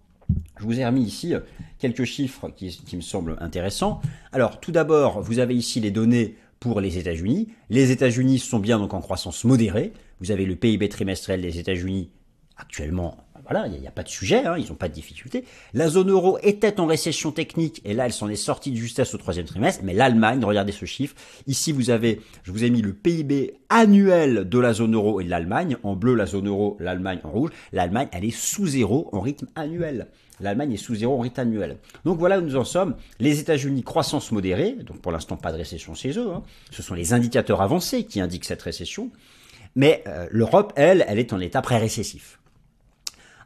Je 0.58 0.64
vous 0.64 0.80
ai 0.80 0.86
remis 0.86 1.02
ici 1.02 1.34
euh, 1.34 1.40
quelques 1.78 2.04
chiffres 2.04 2.50
qui, 2.50 2.96
me 2.96 3.00
semblent 3.00 3.36
intéressants. 3.40 4.00
Alors, 4.32 4.60
tout 4.60 4.72
d'abord, 4.72 5.22
vous 5.22 5.38
avez 5.38 5.54
ici 5.54 5.80
les 5.80 5.90
données 5.90 6.36
pour 6.60 6.80
les 6.80 6.98
États-Unis. 6.98 7.48
Les 7.70 7.90
États-Unis 7.90 8.38
sont 8.38 8.58
bien 8.58 8.78
donc 8.78 8.94
en 8.94 9.00
croissance 9.00 9.44
modérée. 9.44 9.92
Vous 10.20 10.30
avez 10.30 10.44
le 10.44 10.56
PIB 10.56 10.88
trimestriel 10.88 11.40
des 11.40 11.58
États-Unis 11.58 12.10
actuellement 12.56 13.16
voilà, 13.50 13.66
il 13.66 13.80
n'y 13.80 13.86
a, 13.86 13.90
pas 13.90 14.02
de 14.02 14.08
sujet, 14.08 14.44
hein, 14.44 14.56
ils 14.58 14.68
n'ont 14.68 14.74
pas 14.74 14.88
de 14.88 14.94
difficulté. 14.94 15.44
La 15.72 15.88
zone 15.88 16.10
euro 16.10 16.38
était 16.42 16.80
en 16.80 16.86
récession 16.86 17.32
technique, 17.32 17.80
et 17.84 17.94
là, 17.94 18.04
elle 18.04 18.12
s'en 18.12 18.28
est 18.28 18.36
sortie 18.36 18.70
de 18.70 18.76
justesse 18.76 19.14
au 19.14 19.18
troisième 19.18 19.46
trimestre. 19.46 19.82
Mais 19.84 19.94
l'Allemagne, 19.94 20.44
regardez 20.44 20.72
ce 20.72 20.84
chiffre. 20.84 21.14
Ici, 21.46 21.72
vous 21.72 21.88
avez, 21.88 22.20
je 22.42 22.52
vous 22.52 22.64
ai 22.64 22.70
mis 22.70 22.82
le 22.82 22.92
PIB 22.92 23.54
annuel 23.70 24.48
de 24.48 24.58
la 24.58 24.74
zone 24.74 24.94
euro 24.94 25.20
et 25.20 25.24
de 25.24 25.30
l'Allemagne. 25.30 25.78
En 25.82 25.96
bleu, 25.96 26.14
la 26.14 26.26
zone 26.26 26.46
euro, 26.46 26.76
l'Allemagne 26.78 27.20
en 27.24 27.30
rouge. 27.30 27.50
L'Allemagne, 27.72 28.08
elle 28.12 28.26
est 28.26 28.36
sous 28.36 28.66
zéro 28.66 29.08
en 29.12 29.20
rythme 29.20 29.46
annuel. 29.54 30.08
L'Allemagne 30.40 30.74
est 30.74 30.76
sous 30.76 30.94
zéro 30.94 31.16
en 31.16 31.20
rythme 31.20 31.40
annuel. 31.40 31.78
Donc 32.04 32.18
voilà 32.18 32.38
où 32.38 32.42
nous 32.42 32.56
en 32.56 32.64
sommes. 32.64 32.96
Les 33.18 33.40
États-Unis, 33.40 33.82
croissance 33.82 34.30
modérée, 34.30 34.72
donc 34.72 35.00
pour 35.00 35.10
l'instant 35.10 35.36
pas 35.36 35.52
de 35.52 35.56
récession 35.56 35.94
chez 35.94 36.18
eux. 36.18 36.30
Hein. 36.32 36.42
Ce 36.70 36.82
sont 36.82 36.94
les 36.94 37.12
indicateurs 37.12 37.62
avancés 37.62 38.04
qui 38.04 38.20
indiquent 38.20 38.44
cette 38.44 38.62
récession. 38.62 39.10
Mais 39.74 40.04
euh, 40.06 40.26
l'Europe, 40.30 40.72
elle, 40.76 41.04
elle 41.08 41.18
est 41.18 41.32
en 41.32 41.40
état 41.40 41.62
pré-récessif. 41.62 42.38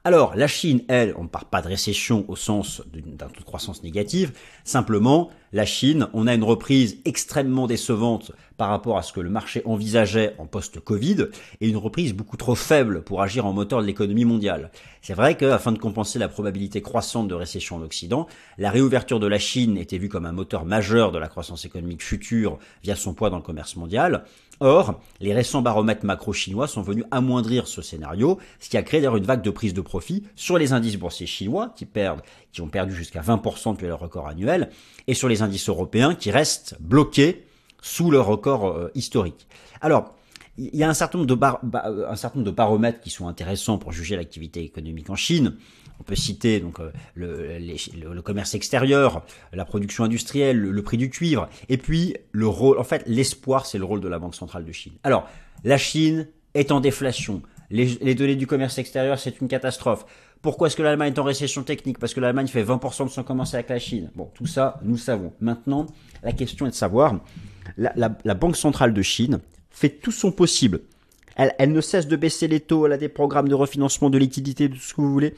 Alors, 0.05 0.35
la 0.35 0.49
Chine, 0.49 0.83
elle, 0.89 1.15
on 1.17 1.23
ne 1.23 1.29
parle 1.29 1.45
pas 1.45 1.63
de 1.63 1.69
récession 1.69 2.25
au 2.27 2.35
sens 2.35 2.83
d'un 2.93 3.29
taux 3.29 3.39
de 3.39 3.45
croissance 3.45 3.85
négative. 3.85 4.33
Simplement, 4.65 5.31
la 5.53 5.65
Chine, 5.65 6.09
on 6.13 6.27
a 6.27 6.35
une 6.35 6.43
reprise 6.43 6.99
extrêmement 7.05 7.69
décevante 7.69 8.33
par 8.57 8.71
rapport 8.71 8.99
à 8.99 9.03
ce 9.03 9.13
que 9.13 9.21
le 9.21 9.31
marché 9.31 9.63
envisageait 9.65 10.35
en 10.39 10.47
post-Covid 10.47 11.29
et 11.61 11.69
une 11.69 11.77
reprise 11.77 12.15
beaucoup 12.15 12.37
trop 12.37 12.57
faible 12.57 13.03
pour 13.03 13.23
agir 13.23 13.47
en 13.47 13.53
moteur 13.53 13.81
de 13.81 13.87
l'économie 13.87 14.25
mondiale. 14.25 14.73
C'est 15.03 15.15
vrai 15.15 15.37
qu'afin 15.37 15.71
de 15.71 15.79
compenser 15.79 16.19
la 16.19 16.29
probabilité 16.29 16.83
croissante 16.83 17.29
de 17.29 17.35
récession 17.35 17.77
en 17.77 17.83
Occident, 17.83 18.27
la 18.59 18.71
réouverture 18.71 19.21
de 19.21 19.29
la 19.29 19.39
Chine 19.39 19.77
était 19.77 19.99
vue 19.99 20.09
comme 20.09 20.27
un 20.27 20.33
moteur 20.33 20.65
majeur 20.65 21.13
de 21.13 21.19
la 21.19 21.29
croissance 21.29 21.65
économique 21.65 22.03
future 22.03 22.59
via 22.83 22.97
son 22.97 23.15
poids 23.15 23.31
dans 23.31 23.37
le 23.37 23.43
commerce 23.43 23.77
mondial. 23.77 24.25
Or, 24.65 25.01
les 25.19 25.35
récents 25.35 25.61
baromètres 25.61 26.07
macro-chinois 26.07 26.69
sont 26.69 26.83
venus 26.83 27.05
amoindrir 27.11 27.67
ce 27.67 27.83
scénario, 27.83 28.39
ce 28.61 28.69
qui 28.69 28.77
a 28.77 28.85
créé 28.85 29.01
d'ailleurs 29.01 29.17
une 29.17 29.25
vague 29.25 29.43
de 29.43 29.51
prise 29.51 29.75
de 29.75 29.81
profit 29.81 30.23
sur 30.37 30.57
les 30.57 30.73
indices 30.73 30.97
boursiers 30.97 31.27
chinois, 31.27 31.73
qui 31.75 31.85
perdent, 31.85 32.23
qui 32.53 32.61
ont 32.61 32.69
perdu 32.69 32.95
jusqu'à 32.95 33.23
20% 33.23 33.73
depuis 33.73 33.89
leur 33.89 33.99
record 33.99 34.29
annuel, 34.29 34.71
et 35.09 35.15
sur 35.15 35.29
les 35.29 35.43
indices 35.43 35.69
européens, 35.69 36.15
qui 36.15 36.31
restent 36.31 36.77
bloqués 36.79 37.45
sous 37.83 38.13
leur 38.13 38.25
record 38.25 38.69
euh, 38.69 38.93
historique. 38.95 39.49
Alors, 39.81 40.15
il 40.57 40.77
y 40.77 40.85
a 40.85 40.89
un 40.89 40.95
certain 40.95 41.19
nombre 41.19 41.35
de, 41.35 42.07
un 42.07 42.15
certain 42.15 42.39
nombre 42.39 42.51
de 42.51 42.55
baromètres 42.55 43.01
qui 43.01 43.11
sont 43.11 43.27
intéressants 43.27 43.79
pour 43.79 43.91
juger 43.91 44.15
l'activité 44.15 44.63
économique 44.63 45.11
en 45.11 45.17
Chine. 45.17 45.57
On 46.03 46.05
peut 46.05 46.17
citer 46.17 46.59
donc 46.59 46.81
euh, 46.81 46.91
le, 47.15 48.21
commerce 48.23 48.57
extérieur, 48.57 49.25
la 49.53 49.65
production 49.65 50.03
industrielle, 50.03 50.59
le, 50.59 50.83
prix 50.83 50.97
du 50.97 51.11
cuivre, 51.11 51.49
et 51.69 51.77
puis 51.77 52.17
le 52.33 52.49
rôle. 52.49 52.77
En 52.81 52.83
fait, 52.83 53.05
l'espoir, 53.07 53.67
c'est 53.67 53.79
le 53.79 53.85
rôle 53.85 54.01
de 54.01 54.09
la 54.09 54.19
Banque 54.19 54.35
centrale 54.35 54.65
de 54.65 54.73
Chine. 54.73 54.95
Alors, 55.05 55.29
la 55.63 55.79
Chine 55.79 56.27
est 56.55 56.73
en 56.73 56.81
déflation. 56.81 57.41
Les, 57.71 58.17
données 58.17 58.35
du 58.35 58.49
commerce 58.49 58.79
extérieur, 58.79 59.17
c'est 59.21 59.41
une 59.41 59.47
catastrophe. 59.47 60.05
Pourquoi 60.43 60.67
est-ce 60.67 60.75
que 60.75 60.83
l'Allemagne 60.83 61.13
est 61.13 61.21
en 61.21 61.23
récession 61.23 61.63
technique? 61.63 62.01
Parce 62.01 62.15
que 62.15 62.21
l'Allemagne 62.21 62.49
fait 62.49 62.65
20% 62.65 63.05
de 63.05 63.09
son 63.09 63.23
commerce 63.23 63.55
avec 63.55 63.69
la 63.69 63.79
Chine. 63.79 64.11
Bon, 64.17 64.29
tout 64.35 64.47
ça, 64.47 64.81
nous 64.83 64.95
le 64.95 64.99
savons. 64.99 65.33
Maintenant, 65.41 65.87
la 66.25 66.33
question 66.33 66.67
est 66.67 66.71
de 66.71 66.75
savoir, 66.75 67.15
la 67.77 68.35
Banque 68.35 68.57
centrale 68.57 68.93
de 68.93 69.03
Chine 69.03 69.39
fait 69.71 69.89
tout 69.89 70.11
son 70.11 70.33
possible. 70.33 70.81
Elle, 71.37 71.55
elle, 71.61 71.73
ne 71.73 71.81
cesse 71.81 72.09
de 72.09 72.17
baisser 72.17 72.49
les 72.49 72.59
taux, 72.59 72.87
elle 72.87 72.93
a 72.93 72.99
des 72.99 73.09
programmes 73.09 73.49
de 73.49 73.55
refinancement 73.55 74.11
de 74.11 74.19
liquidité, 74.19 74.69
de 74.69 74.75
tout 74.75 74.81
ce 74.81 74.95
que 74.95 75.01
vous 75.01 75.13
voulez. 75.13 75.35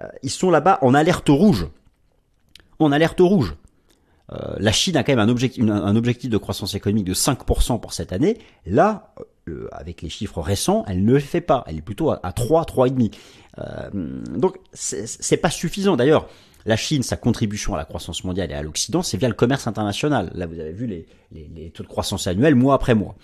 Euh, 0.00 0.08
ils 0.22 0.30
sont 0.30 0.50
là-bas 0.50 0.78
en 0.82 0.94
alerte 0.94 1.28
rouge. 1.28 1.68
En 2.78 2.92
alerte 2.92 3.20
rouge. 3.20 3.54
Euh, 4.32 4.54
la 4.58 4.72
Chine 4.72 4.96
a 4.96 5.04
quand 5.04 5.12
même 5.12 5.18
un 5.18 5.28
objectif, 5.28 5.62
un 5.62 5.96
objectif 5.96 6.30
de 6.30 6.38
croissance 6.38 6.74
économique 6.74 7.04
de 7.04 7.14
5% 7.14 7.80
pour 7.80 7.92
cette 7.92 8.12
année. 8.12 8.38
Là, 8.66 9.14
euh, 9.48 9.68
avec 9.72 10.02
les 10.02 10.08
chiffres 10.08 10.40
récents, 10.40 10.84
elle 10.88 11.04
ne 11.04 11.12
le 11.12 11.20
fait 11.20 11.40
pas. 11.40 11.64
Elle 11.66 11.78
est 11.78 11.82
plutôt 11.82 12.10
à, 12.10 12.32
3, 12.32 12.64
3,5. 12.64 13.14
Euh, 13.58 13.90
donc, 14.36 14.56
c'est 14.72 15.36
pas 15.36 15.50
suffisant. 15.50 15.96
D'ailleurs, 15.96 16.28
la 16.64 16.76
Chine, 16.76 17.02
sa 17.02 17.16
contribution 17.16 17.74
à 17.74 17.76
la 17.76 17.84
croissance 17.84 18.24
mondiale 18.24 18.50
et 18.50 18.54
à 18.54 18.62
l'Occident, 18.62 19.02
c'est 19.02 19.18
via 19.18 19.28
le 19.28 19.34
commerce 19.34 19.66
international. 19.66 20.30
Là, 20.34 20.46
vous 20.46 20.58
avez 20.58 20.72
vu 20.72 20.86
les, 20.86 21.06
les, 21.30 21.50
les, 21.54 21.70
taux 21.70 21.82
de 21.82 21.88
croissance 21.88 22.26
annuels 22.26 22.54
mois 22.54 22.74
après 22.74 22.94
mois. 22.94 23.16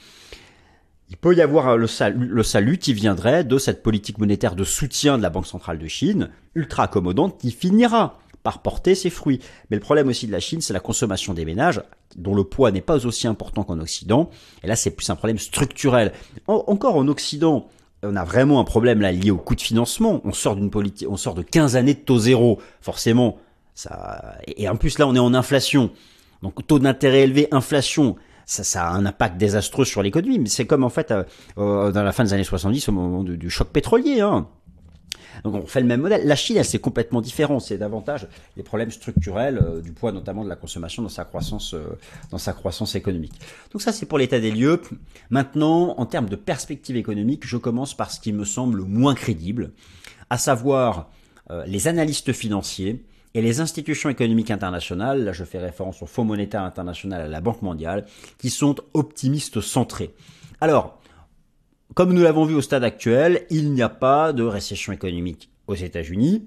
Il 1.11 1.17
peut 1.17 1.35
y 1.35 1.43
avoir 1.43 1.77
le 1.77 1.89
salut, 1.89 2.29
le 2.29 2.43
salut 2.45 2.79
qui 2.79 2.95
viendrait 2.95 3.43
de 3.43 3.59
cette 3.59 3.83
politique 3.83 4.19
monétaire 4.19 4.55
de 4.55 4.63
soutien 4.63 5.19
de 5.19 5.23
la 5.23 5.31
Banque 5.31 5.47
centrale 5.47 5.79
de 5.79 5.89
Chine, 5.89 6.31
ultra 6.55 6.85
accommodante, 6.85 7.37
qui 7.39 7.51
finira 7.51 8.21
par 8.45 8.63
porter 8.63 8.95
ses 8.95 9.11
fruits. 9.11 9.41
Mais 9.71 9.77
le 9.77 9.83
problème 9.83 10.09
aussi 10.09 10.29
de 10.29 10.33
la 10.33 10.39
Chine, 10.39 10.61
c'est 10.61 10.73
la 10.73 10.81
consommation 10.81 11.35
des 11.35 11.45
ménages, 11.45 11.83
dont 12.17 12.35
le 12.35 12.45
poids 12.45 12.71
n'est 12.71 12.81
pas 12.81 13.07
aussi 13.07 13.27
important 13.27 13.65
qu'en 13.65 13.81
Occident. 13.81 14.31
Et 14.63 14.69
là, 14.69 14.77
c'est 14.77 14.93
plus 14.93 15.11
un 15.11 15.17
problème 15.17 15.39
structurel. 15.39 16.13
encore 16.47 16.97
en 16.97 17.09
Occident, 17.09 17.69
on 18.05 18.15
a 18.15 18.25
vraiment 18.25 18.61
un 18.61 18.65
problème 18.65 19.01
là 19.01 19.11
lié 19.11 19.33
au 19.33 19.37
coût 19.37 19.57
de 19.57 19.61
financement. 19.61 20.21
On 20.25 20.33
sort 20.33 20.55
d'une 20.55 20.71
politique, 20.71 21.09
on 21.11 21.17
sort 21.17 21.35
de 21.35 21.43
15 21.43 21.75
années 21.75 21.95
de 21.95 21.99
taux 21.99 22.19
zéro. 22.19 22.61
Forcément, 22.81 23.39
ça, 23.75 24.37
et 24.47 24.69
en 24.69 24.77
plus 24.77 24.99
là, 24.99 25.09
on 25.09 25.15
est 25.17 25.19
en 25.19 25.35
inflation. 25.35 25.91
Donc 26.43 26.67
taux 26.67 26.79
d'intérêt 26.79 27.23
élevé, 27.23 27.49
inflation 27.51 28.17
ça, 28.51 28.65
ça 28.65 28.89
a 28.89 28.91
un 28.91 29.07
impact 29.07 29.37
désastreux 29.37 29.85
sur 29.85 30.03
l'économie. 30.03 30.49
C'est 30.49 30.67
comme 30.67 30.83
en 30.83 30.89
fait 30.89 31.13
euh, 31.13 31.23
euh, 31.57 31.93
dans 31.93 32.03
la 32.03 32.11
fin 32.11 32.25
des 32.25 32.33
années 32.33 32.43
70 32.43 32.89
au 32.89 32.93
moment 32.93 33.23
du, 33.23 33.49
choc 33.49 33.69
pétrolier. 33.69 34.21
Hein. 34.23 34.49
Donc 35.45 35.55
on 35.55 35.67
fait 35.67 35.81
le 35.81 35.87
même 35.87 36.01
modèle. 36.01 36.27
La 36.27 36.35
Chine, 36.35 36.57
elle, 36.57 36.65
c'est 36.65 36.81
complètement 36.81 37.21
différent. 37.21 37.61
C'est 37.61 37.79
davantage 37.79 38.27
les 38.57 38.65
problèmes 38.65 38.91
structurels 38.91 39.61
euh, 39.63 39.81
du 39.81 39.93
poids 39.93 40.11
notamment 40.11 40.43
de 40.43 40.49
la 40.49 40.57
consommation 40.57 41.01
dans 41.05 41.09
sa 41.09 41.25
croissance, 41.25 41.77
dans 42.33 42.39
sa 42.39 42.53
croissance 42.53 42.97
économique. 42.97 43.35
Donc 43.73 43.83
ça, 43.83 43.93
c'est 43.93 44.07
pour 44.07 44.19
l'état 44.19 44.41
des 44.41 44.51
lieux. 44.51 44.83
Maintenant, 45.31 45.95
en 45.97 46.07
termes 46.07 46.29
de 46.29 46.35
perspective 46.35 46.97
économique, 46.97 47.47
je 47.47 47.57
commence 47.57 47.95
par 47.95 48.11
ce 48.11 48.19
qui 48.19 48.33
me 48.33 48.45
semble 48.45 48.83
moins 48.83 49.15
crédible, 49.15 49.71
à 50.29 50.39
savoir 50.39 51.09
les 51.67 51.89
analystes 51.89 52.33
financiers 52.33 53.05
et 53.35 53.43
les 53.43 53.61
institutions 53.61 54.09
économiques 54.09 54.51
internationales, 54.51 55.25
là 55.25 55.33
je 55.33 55.45
fais 55.45 55.59
référence 55.59 56.03
au 56.03 56.07
Fonds 56.07 56.25
monétaire 56.25 56.63
international, 56.63 57.23
à 57.23 57.29
la 57.29 57.41
Banque 57.41 57.63
mondiale, 57.63 58.07
qui 58.39 58.51
sont 58.51 58.77
optimistes 58.95 59.61
centrés. 59.61 60.15
Alors, 60.61 61.01
comme 61.95 62.13
nous 62.13 62.23
l'avons 62.23 62.45
vu 62.45 62.55
au 62.55 62.61
stade 62.61 62.85
actuel, 62.85 63.47
il 63.51 63.73
n'y 63.73 63.83
a 63.83 63.89
pas 63.89 64.33
de 64.33 64.43
récession 64.43 64.93
économique 64.93 65.51
aux 65.67 65.75
États-Unis, 65.75 66.47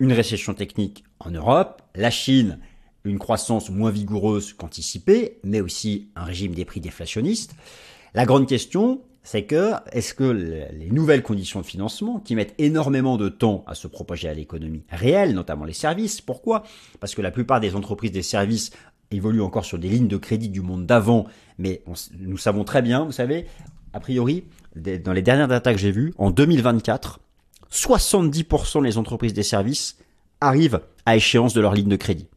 une 0.00 0.12
récession 0.12 0.54
technique 0.54 1.04
en 1.20 1.30
Europe, 1.30 1.82
la 1.94 2.10
Chine, 2.10 2.58
une 3.04 3.18
croissance 3.18 3.70
moins 3.70 3.90
vigoureuse 3.90 4.52
qu'anticipée, 4.52 5.38
mais 5.44 5.60
aussi 5.60 6.08
un 6.16 6.24
régime 6.24 6.54
des 6.54 6.64
prix 6.64 6.80
déflationniste. 6.80 7.54
La 8.14 8.26
grande 8.26 8.48
question, 8.48 9.02
c'est 9.22 9.44
que 9.44 9.72
est-ce 9.92 10.14
que 10.14 10.24
les 10.24 10.90
nouvelles 10.90 11.22
conditions 11.22 11.60
de 11.60 11.66
financement 11.66 12.18
qui 12.18 12.34
mettent 12.34 12.54
énormément 12.58 13.16
de 13.16 13.28
temps 13.28 13.64
à 13.66 13.74
se 13.74 13.86
propager 13.86 14.28
à 14.28 14.34
l'économie 14.34 14.84
réelle, 14.90 15.34
notamment 15.34 15.64
les 15.64 15.72
services, 15.72 16.20
pourquoi? 16.20 16.64
Parce 17.00 17.14
que 17.14 17.22
la 17.22 17.30
plupart 17.30 17.60
des 17.60 17.76
entreprises 17.76 18.12
des 18.12 18.22
services 18.22 18.70
évoluent 19.10 19.42
encore 19.42 19.64
sur 19.64 19.78
des 19.78 19.88
lignes 19.88 20.08
de 20.08 20.16
crédit 20.16 20.48
du 20.48 20.60
monde 20.60 20.86
d'avant, 20.86 21.26
mais 21.58 21.82
nous 22.18 22.38
savons 22.38 22.64
très 22.64 22.82
bien, 22.82 23.04
vous 23.04 23.12
savez, 23.12 23.46
a 23.92 24.00
priori, 24.00 24.44
dans 24.74 25.12
les 25.12 25.22
dernières 25.22 25.48
datas 25.48 25.72
que 25.72 25.78
j'ai 25.78 25.92
vues, 25.92 26.14
en 26.18 26.30
2024, 26.30 27.20
70% 27.70 28.82
des 28.82 28.98
entreprises 28.98 29.34
des 29.34 29.42
services 29.42 29.98
arrivent 30.40 30.80
à 31.06 31.16
échéance 31.16 31.54
de 31.54 31.60
leur 31.60 31.74
ligne 31.74 31.88
de 31.88 31.96
crédit. 31.96 32.28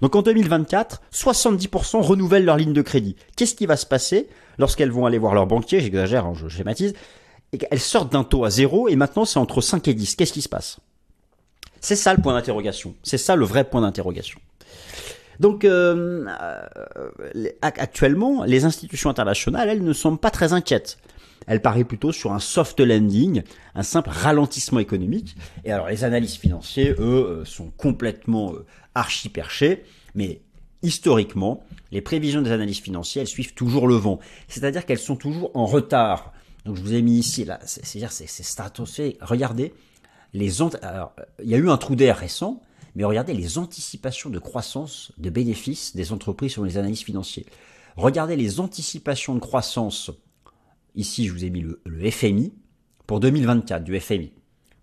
Donc 0.00 0.16
en 0.16 0.22
2024, 0.22 1.02
70% 1.12 2.00
renouvellent 2.00 2.44
leur 2.44 2.56
ligne 2.56 2.72
de 2.72 2.82
crédit. 2.82 3.16
Qu'est-ce 3.36 3.54
qui 3.54 3.66
va 3.66 3.76
se 3.76 3.86
passer 3.86 4.28
lorsqu'elles 4.58 4.90
vont 4.90 5.06
aller 5.06 5.18
voir 5.18 5.34
leur 5.34 5.46
banquier, 5.46 5.80
j'exagère, 5.80 6.26
hein, 6.26 6.32
je 6.34 6.48
schématise, 6.48 6.94
et 7.52 7.58
qu'elles 7.58 7.80
sortent 7.80 8.12
d'un 8.12 8.24
taux 8.24 8.44
à 8.44 8.50
zéro 8.50 8.88
et 8.88 8.96
maintenant 8.96 9.24
c'est 9.24 9.38
entre 9.38 9.60
5 9.60 9.88
et 9.88 9.94
10 9.94 10.16
Qu'est-ce 10.16 10.32
qui 10.32 10.42
se 10.42 10.48
passe? 10.48 10.78
C'est 11.80 11.96
ça 11.96 12.14
le 12.14 12.20
point 12.20 12.34
d'interrogation. 12.34 12.94
C'est 13.02 13.18
ça 13.18 13.36
le 13.36 13.44
vrai 13.44 13.64
point 13.64 13.80
d'interrogation. 13.80 14.38
Donc 15.40 15.64
euh, 15.64 16.26
euh, 16.28 17.48
actuellement, 17.62 18.44
les 18.44 18.66
institutions 18.66 19.08
internationales, 19.08 19.70
elles 19.70 19.82
ne 19.82 19.94
semblent 19.94 20.18
pas 20.18 20.30
très 20.30 20.52
inquiètes. 20.52 20.98
Elles 21.46 21.62
parient 21.62 21.84
plutôt 21.84 22.12
sur 22.12 22.32
un 22.32 22.38
soft 22.38 22.78
landing, 22.80 23.42
un 23.74 23.82
simple 23.82 24.10
ralentissement 24.10 24.78
économique. 24.78 25.36
Et 25.64 25.72
alors 25.72 25.88
les 25.88 26.04
analystes 26.04 26.36
financiers, 26.36 26.94
eux, 26.98 27.40
euh, 27.40 27.44
sont 27.46 27.70
complètement 27.78 28.52
archi 28.94 29.28
perché, 29.28 29.84
mais 30.14 30.42
historiquement, 30.82 31.62
les 31.92 32.00
prévisions 32.00 32.42
des 32.42 32.52
analyses 32.52 32.80
financières, 32.80 33.26
suivent 33.26 33.54
toujours 33.54 33.86
le 33.86 33.94
vent. 33.96 34.18
C'est-à-dire 34.48 34.86
qu'elles 34.86 34.98
sont 34.98 35.16
toujours 35.16 35.50
en 35.54 35.66
retard. 35.66 36.32
Donc 36.64 36.76
je 36.76 36.82
vous 36.82 36.94
ai 36.94 37.02
mis 37.02 37.18
ici, 37.18 37.44
là, 37.44 37.58
c'est-à-dire 37.64 38.12
c'est 38.12 38.26
stratosphérique. 38.26 39.18
Regardez, 39.20 39.72
les 40.32 40.62
alors, 40.82 41.14
il 41.42 41.48
y 41.48 41.54
a 41.54 41.58
eu 41.58 41.70
un 41.70 41.76
trou 41.76 41.96
d'air 41.96 42.18
récent, 42.18 42.62
mais 42.94 43.04
regardez 43.04 43.34
les 43.34 43.58
anticipations 43.58 44.30
de 44.30 44.38
croissance, 44.38 45.12
de 45.18 45.30
bénéfices 45.30 45.96
des 45.96 46.12
entreprises 46.12 46.52
sur 46.52 46.64
les 46.64 46.76
analyses 46.76 47.02
financières. 47.02 47.46
Regardez 47.96 48.36
les 48.36 48.60
anticipations 48.60 49.34
de 49.34 49.40
croissance. 49.40 50.10
Ici, 50.94 51.26
je 51.26 51.32
vous 51.32 51.44
ai 51.44 51.50
mis 51.50 51.64
le 51.84 52.10
FMI 52.10 52.52
pour 53.06 53.20
2024 53.20 53.84
du 53.84 53.98
FMI. 53.98 54.32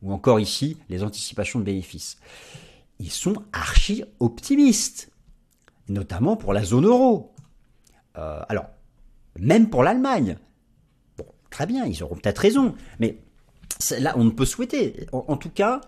Ou 0.01 0.13
encore 0.13 0.39
ici, 0.39 0.77
les 0.89 1.03
anticipations 1.03 1.59
de 1.59 1.65
bénéfices 1.65 2.17
ils 2.99 3.11
sont 3.11 3.35
archi 3.53 4.03
optimistes, 4.19 5.09
notamment 5.87 6.35
pour 6.35 6.53
la 6.53 6.63
zone 6.63 6.85
euro. 6.85 7.33
Euh, 8.17 8.41
alors, 8.49 8.65
même 9.39 9.69
pour 9.69 9.83
l'Allemagne. 9.83 10.37
Bon, 11.17 11.25
très 11.49 11.65
bien, 11.65 11.85
ils 11.85 12.03
auront 12.03 12.15
peut-être 12.15 12.39
raison, 12.39 12.75
mais 12.99 13.19
là, 13.99 14.13
on 14.17 14.23
ne 14.23 14.31
peut 14.31 14.45
souhaiter. 14.45 15.07
En, 15.11 15.37
tout 15.37 15.49
cas, 15.49 15.81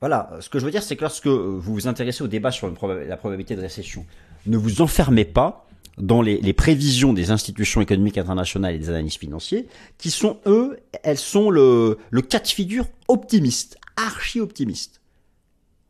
voilà, 0.00 0.30
ce 0.40 0.48
que 0.48 0.58
je 0.58 0.64
veux 0.64 0.70
dire, 0.70 0.82
c'est 0.82 0.96
que 0.96 1.02
lorsque 1.02 1.26
vous 1.26 1.60
vous 1.60 1.88
intéressez 1.88 2.22
au 2.22 2.28
débat 2.28 2.50
sur 2.50 2.72
la 3.06 3.16
probabilité 3.16 3.56
de 3.56 3.60
récession, 3.60 4.06
ne 4.46 4.56
vous 4.56 4.80
enfermez 4.80 5.24
pas 5.24 5.66
dans 5.98 6.22
les, 6.22 6.52
prévisions 6.52 7.12
des 7.12 7.30
institutions 7.30 7.80
économiques 7.80 8.18
internationales 8.18 8.74
et 8.74 8.78
des 8.78 8.88
analystes 8.88 9.20
financiers, 9.20 9.68
qui 9.98 10.10
sont, 10.10 10.40
eux, 10.46 10.80
elles 11.02 11.18
sont 11.18 11.50
le, 11.50 11.98
le 12.10 12.22
cas 12.22 12.40
de 12.40 12.48
figure 12.48 12.86
optimiste, 13.06 13.78
archi-optimiste. 13.96 15.00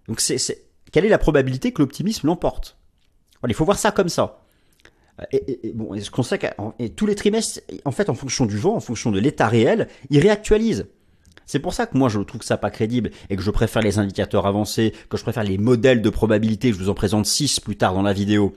Donc, 0.09 0.21
c'est, 0.21 0.39
quelle 0.93 1.05
est 1.05 1.11
la 1.11 1.19
probabilité 1.19 1.73
que 1.73 1.83
l'optimisme 1.83 2.27
l'emporte? 2.27 2.79
Il 3.47 3.55
faut 3.55 3.65
voir 3.65 3.79
ça 3.79 3.91
comme 3.91 4.09
ça. 4.09 4.41
Et, 5.33 5.73
bon, 5.75 5.99
ce 6.01 6.11
qu'on 6.11 6.23
et 6.79 6.91
tous 6.91 7.07
les 7.07 7.15
trimestres, 7.15 7.61
en 7.85 7.93
fait, 7.93 8.09
en 8.09 8.15
fonction 8.15 8.47
du 8.47 8.59
vent, 8.59 8.75
en 8.75 8.81
fonction 8.81 9.13
de 9.13 9.21
l'état 9.21 9.47
réel, 9.47 9.89
ils 10.11 10.19
réactualisent. 10.19 10.87
C'est 11.47 11.59
pour 11.59 11.75
ça 11.75 11.87
que 11.87 11.97
moi 11.97 12.09
je 12.09 12.21
trouve 12.21 12.43
ça 12.43 12.57
pas 12.57 12.71
crédible 12.71 13.11
et 13.29 13.37
que 13.37 13.43
je 13.43 13.51
préfère 13.51 13.83
les 13.83 13.99
indicateurs 13.99 14.47
avancés, 14.47 14.95
que 15.11 15.17
je 15.17 15.23
préfère 15.23 15.45
les 15.45 15.59
modèles 15.59 16.01
de 16.01 16.09
probabilité, 16.09 16.73
je 16.73 16.79
vous 16.79 16.89
en 16.89 16.95
présente 16.95 17.27
6 17.27 17.61
plus 17.61 17.77
tard 17.77 17.93
dans 17.93 18.03
la 18.03 18.15
vidéo. 18.15 18.55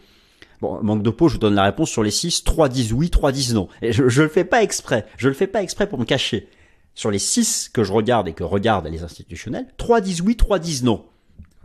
Bon, 0.61 0.81
manque 0.81 1.03
de 1.03 1.09
peau, 1.09 1.27
je 1.27 1.33
vous 1.33 1.39
donne 1.39 1.53
la 1.53 1.65
réponse 1.65 1.89
sur 1.89 2.01
les 2.01 2.11
6, 2.11 2.43
3 2.45 2.69
disent 2.69 2.93
oui, 2.93 3.09
3 3.09 3.31
disent 3.31 3.53
non. 3.53 3.67
Et 3.81 3.91
je, 3.91 4.07
je 4.07 4.23
le 4.23 4.29
fais 4.29 4.45
pas 4.45 4.63
exprès, 4.63 5.05
je 5.17 5.27
le 5.27 5.33
fais 5.33 5.47
pas 5.47 5.61
exprès 5.61 5.87
pour 5.87 5.99
me 5.99 6.05
cacher. 6.05 6.47
Sur 6.95 7.11
les 7.11 7.19
6 7.19 7.69
que 7.73 7.83
je 7.83 7.91
regarde 7.91 8.27
et 8.27 8.33
que 8.33 8.43
regardent 8.43 8.87
les 8.87 9.03
institutionnels, 9.03 9.67
3 9.77 10.01
disent 10.01 10.21
oui, 10.21 10.35
3 10.35 10.57
disent 10.57 10.83
non. 10.83 11.05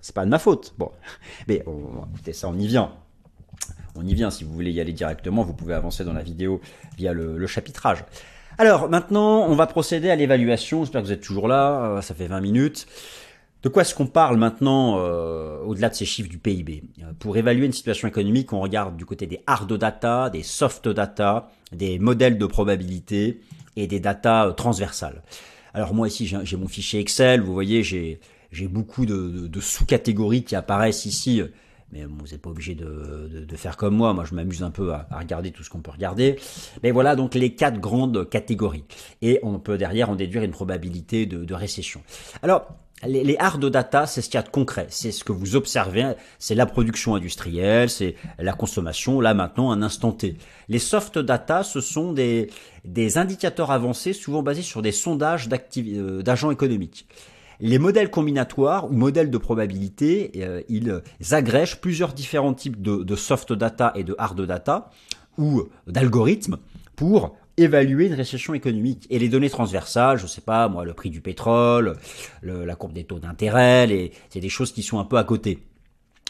C'est 0.02 0.14
pas 0.14 0.26
de 0.26 0.30
ma 0.30 0.38
faute. 0.38 0.74
Bon, 0.76 0.90
mais 1.48 1.64
écoutez, 2.12 2.34
ça 2.34 2.48
on 2.48 2.58
y 2.58 2.66
vient 2.66 2.92
on 3.94 4.06
y 4.06 4.14
vient. 4.14 4.30
Si 4.30 4.44
vous 4.44 4.52
voulez 4.52 4.70
y 4.70 4.80
aller 4.80 4.92
directement, 4.92 5.42
vous 5.42 5.54
pouvez 5.54 5.74
avancer 5.74 6.04
dans 6.04 6.12
la 6.12 6.22
vidéo 6.22 6.60
via 6.96 7.12
le, 7.12 7.46
chapitrage. 7.46 8.04
Alors 8.58 8.88
maintenant, 8.88 9.46
on 9.46 9.54
va 9.54 9.66
procéder 9.66 10.10
à 10.10 10.16
l'évaluation. 10.16 10.84
J'espère 10.84 11.02
que 11.02 11.06
vous 11.06 11.12
êtes 11.12 11.22
toujours 11.22 11.48
là. 11.48 11.84
Euh, 11.84 12.00
ça 12.00 12.14
fait 12.14 12.26
20 12.26 12.40
minutes. 12.40 12.86
De 13.62 13.68
quoi 13.68 13.82
est-ce 13.82 13.94
qu'on 13.94 14.06
parle 14.06 14.36
maintenant 14.38 14.98
euh, 14.98 15.60
au-delà 15.62 15.88
de 15.88 15.94
ces 15.94 16.04
chiffres 16.04 16.28
du 16.28 16.38
PIB 16.38 16.82
euh, 17.00 17.12
Pour 17.18 17.36
évaluer 17.36 17.66
une 17.66 17.72
situation 17.72 18.08
économique, 18.08 18.52
on 18.52 18.60
regarde 18.60 18.96
du 18.96 19.06
côté 19.06 19.26
des 19.26 19.40
hard 19.46 19.72
data, 19.72 20.30
des 20.30 20.42
soft 20.42 20.88
data, 20.88 21.48
des 21.70 21.98
modèles 21.98 22.38
de 22.38 22.46
probabilité 22.46 23.40
et 23.76 23.86
des 23.86 24.00
data 24.00 24.52
transversales. 24.56 25.22
Alors 25.74 25.94
moi 25.94 26.08
ici 26.08 26.30
j'ai 26.42 26.56
mon 26.58 26.68
fichier 26.68 27.00
Excel, 27.00 27.40
vous 27.40 27.54
voyez 27.54 27.82
j'ai 27.82 28.20
beaucoup 28.68 29.06
de, 29.06 29.60
sous-catégories 29.60 30.44
qui 30.44 30.56
apparaissent 30.56 31.06
ici 31.06 31.42
mais 31.92 32.04
vous 32.04 32.26
n'êtes 32.30 32.40
pas 32.40 32.50
obligé 32.50 32.74
de, 32.74 33.46
faire 33.56 33.76
comme 33.76 33.94
moi. 33.94 34.14
Moi, 34.14 34.24
je 34.24 34.34
m'amuse 34.34 34.62
un 34.62 34.70
peu 34.70 34.92
à, 34.92 35.06
regarder 35.10 35.50
tout 35.50 35.62
ce 35.62 35.70
qu'on 35.70 35.80
peut 35.80 35.90
regarder. 35.90 36.36
Mais 36.82 36.90
voilà 36.90 37.14
donc 37.16 37.34
les 37.34 37.54
quatre 37.54 37.80
grandes 37.80 38.28
catégories. 38.28 38.84
Et 39.20 39.38
on 39.42 39.58
peut 39.58 39.76
derrière 39.76 40.08
en 40.08 40.16
déduire 40.16 40.42
une 40.42 40.52
probabilité 40.52 41.26
de, 41.26 41.54
récession. 41.54 42.00
Alors, 42.42 42.66
les, 43.04 43.36
hard 43.38 43.66
data, 43.66 44.06
c'est 44.06 44.22
ce 44.22 44.30
qu'il 44.30 44.38
y 44.38 44.38
a 44.38 44.42
de 44.42 44.48
concret. 44.48 44.86
C'est 44.88 45.12
ce 45.12 45.22
que 45.22 45.32
vous 45.32 45.54
observez. 45.54 46.14
C'est 46.38 46.54
la 46.54 46.64
production 46.64 47.14
industrielle, 47.14 47.90
c'est 47.90 48.14
la 48.38 48.54
consommation, 48.54 49.20
là 49.20 49.34
maintenant, 49.34 49.70
un 49.70 49.82
instant 49.82 50.12
T. 50.12 50.38
Les 50.68 50.78
soft 50.78 51.18
data, 51.18 51.62
ce 51.62 51.82
sont 51.82 52.12
des, 52.12 52.48
des 52.86 53.18
indicateurs 53.18 53.70
avancés, 53.70 54.14
souvent 54.14 54.42
basés 54.42 54.62
sur 54.62 54.80
des 54.80 54.92
sondages 54.92 55.48
euh, 55.76 56.22
d'agents 56.22 56.50
économiques. 56.50 57.06
Les 57.64 57.78
modèles 57.78 58.10
combinatoires 58.10 58.90
ou 58.90 58.92
modèles 58.92 59.30
de 59.30 59.38
probabilité, 59.38 60.32
euh, 60.38 60.62
ils 60.68 61.00
agrègent 61.30 61.80
plusieurs 61.80 62.12
différents 62.12 62.54
types 62.54 62.82
de, 62.82 63.14
soft 63.14 63.52
data 63.52 63.92
et 63.94 64.02
de 64.02 64.16
hard 64.18 64.40
data 64.44 64.90
ou 65.38 65.62
d'algorithmes 65.86 66.58
pour 66.96 67.36
évaluer 67.56 68.06
une 68.06 68.14
récession 68.14 68.54
économique 68.54 69.06
et 69.10 69.20
les 69.20 69.28
données 69.28 69.48
transversales, 69.48 70.18
je 70.18 70.26
sais 70.26 70.40
pas 70.40 70.66
moi, 70.66 70.84
le 70.84 70.92
prix 70.92 71.08
du 71.08 71.20
pétrole, 71.20 71.96
la 72.42 72.74
courbe 72.74 72.94
des 72.94 73.04
taux 73.04 73.20
d'intérêt, 73.20 74.10
c'est 74.30 74.40
des 74.40 74.48
choses 74.48 74.72
qui 74.72 74.82
sont 74.82 74.98
un 74.98 75.04
peu 75.04 75.16
à 75.16 75.22
côté 75.22 75.60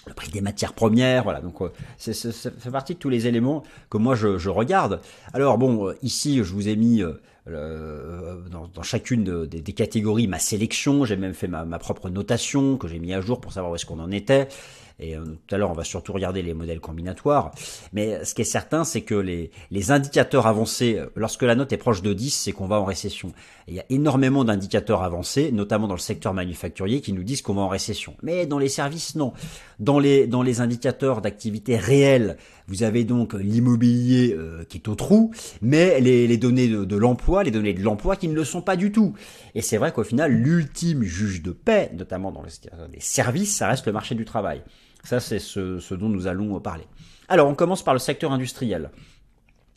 le 0.07 0.13
prix 0.13 0.31
des 0.31 0.43
matières 0.43 0.75
premières, 0.75 1.23
voilà. 1.23 1.41
Donc, 1.41 1.63
euh, 1.63 1.71
c'est, 1.97 2.13
ça 2.13 2.51
fait 2.51 2.71
partie 2.73 2.95
de 2.95 2.99
tous 2.99 3.09
les 3.09 3.29
éléments 3.29 3.63
que 3.89 3.97
moi 3.97 4.17
je, 4.17 4.49
regarde. 4.49 5.01
Alors 5.33 5.57
bon, 5.57 5.89
euh, 5.89 5.97
ici 6.03 6.39
je 6.39 6.53
vous 6.53 6.69
ai 6.69 6.77
mis 6.77 7.03
euh, 7.49 8.37
dans, 8.51 8.83
chacune 8.83 9.47
des, 9.47 9.73
catégories 9.73 10.29
ma 10.29 10.39
sélection. 10.39 11.05
J'ai 11.05 11.17
même 11.17 11.35
fait 11.35 11.49
ma, 11.49 11.65
ma, 11.65 11.79
propre 11.79 12.09
notation 12.09 12.77
que 12.77 12.87
j'ai 12.87 12.99
mis 12.99 13.13
à 13.15 13.21
jour 13.21 13.41
pour 13.41 13.53
savoir 13.53 13.73
où 13.73 13.75
est-ce 13.75 13.87
qu'on 13.87 13.99
en 13.99 14.11
était. 14.11 14.49
Et 15.03 15.17
euh, 15.17 15.25
tout 15.47 15.55
à 15.55 15.59
l'heure, 15.59 15.71
on 15.71 15.75
va 15.75 15.85
surtout 15.85 16.13
regarder 16.13 16.43
les 16.43 16.55
modèles 16.55 16.81
combinatoires. 16.81 17.51
Mais 17.93 18.25
ce 18.25 18.35
qui 18.35 18.43
est 18.43 18.47
certain, 18.47 18.85
c'est 18.85 19.03
que 19.03 19.15
les, 19.15 19.51
les 19.71 19.91
indicateurs 19.91 20.47
avancés, 20.47 20.99
euh, 20.99 21.07
lorsque 21.17 21.43
la 21.43 21.55
note 21.55 21.73
est 21.73 21.77
proche 21.79 22.03
de 22.03 22.13
10, 22.13 22.31
c'est 22.31 22.53
qu'on 22.53 22.67
va 22.67 22.81
en 22.81 22.85
récession. 22.85 23.33
il 23.67 23.75
y 23.75 23.81
a 23.81 23.85
énormément 23.91 24.45
d'indicateurs 24.45 25.03
avancés, 25.03 25.51
notamment 25.53 25.89
dans 25.89 25.95
le 25.95 26.01
secteur 26.01 26.35
manufacturier, 26.35 27.01
qui 27.01 27.13
nous 27.13 27.25
disent 27.25 27.43
qu'on 27.43 27.55
va 27.55 27.63
en 27.63 27.69
récession. 27.69 28.15
Mais 28.23 28.47
dans 28.47 28.59
les 28.59 28.69
services, 28.69 29.17
non. 29.17 29.33
Dans 29.81 29.99
les, 29.99 30.27
dans 30.27 30.43
les 30.43 30.61
indicateurs 30.61 31.21
d'activité 31.21 31.77
réelle, 31.77 32.37
vous 32.73 32.83
avez 32.85 33.05
donc 33.05 33.35
l'immobilier 33.35 34.35
euh, 34.35 34.65
qui 34.65 34.79
est 34.79 34.89
au 34.89 34.95
trou, 34.95 35.31
mais 35.61 36.01
les, 36.01 36.39
données 36.39 36.69
de, 36.69 36.97
l'emploi, 36.97 37.45
les 37.45 37.51
données 37.51 37.75
de 37.75 37.83
l'emploi 37.83 38.17
qui 38.17 38.29
ne 38.29 38.35
le 38.35 38.45
sont 38.45 38.63
pas 38.63 38.77
du 38.77 38.91
tout. 38.91 39.13
Et 39.55 39.61
c'est 39.61 39.77
vrai 39.77 39.93
qu'au 39.93 40.05
final, 40.05 40.33
l'ultime 40.33 41.03
juge 41.03 41.43
de 41.43 41.51
paix, 41.51 41.91
notamment 41.93 42.33
dans 42.33 42.43
les 42.43 43.01
services, 43.01 43.55
ça 43.55 43.69
reste 43.69 43.87
le 43.87 43.93
marché 43.93 44.15
du 44.15 44.25
travail. 44.25 44.63
Ça, 45.05 45.21
c'est 45.21 45.39
ce, 45.39 45.95
dont 45.95 46.09
nous 46.09 46.27
allons 46.27 46.59
parler. 46.61 46.85
Alors, 47.29 47.47
on 47.47 47.55
commence 47.55 47.85
par 47.85 47.93
le 47.93 48.01
secteur 48.01 48.33
industriel 48.33 48.91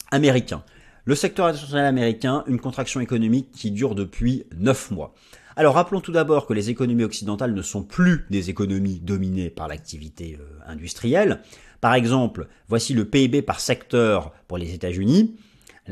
américain. 0.10 0.64
Le 1.04 1.16
secteur 1.16 1.48
industriel 1.48 1.86
américain, 1.86 2.46
une 2.48 2.62
contraction 2.62 3.02
économique 3.02 3.52
qui 3.52 3.72
dure 3.72 3.94
depuis 3.94 4.46
9 4.56 4.92
mois. 4.92 5.14
Alors 5.58 5.76
rappelons 5.76 6.02
tout 6.02 6.12
d'abord 6.12 6.48
que 6.48 6.54
les 6.54 6.70
économies 6.70 7.06
occidentales 7.06 7.54
ne 7.54 7.62
sont 7.62 7.82
plus 7.82 8.26
des 8.30 8.50
économies 8.50 9.00
dominées 9.00 9.50
par 9.50 9.70
l'activité 9.70 10.38
euh, 10.38 10.60
industrielle. 10.68 11.42
Par 11.86 11.94
exemple, 11.94 12.48
voici 12.68 12.96
le 12.96 13.08
PIB 13.08 13.44
par 13.44 13.60
secteur 13.60 14.32
pour 14.48 14.58
les 14.58 14.74
États-Unis. 14.74 15.36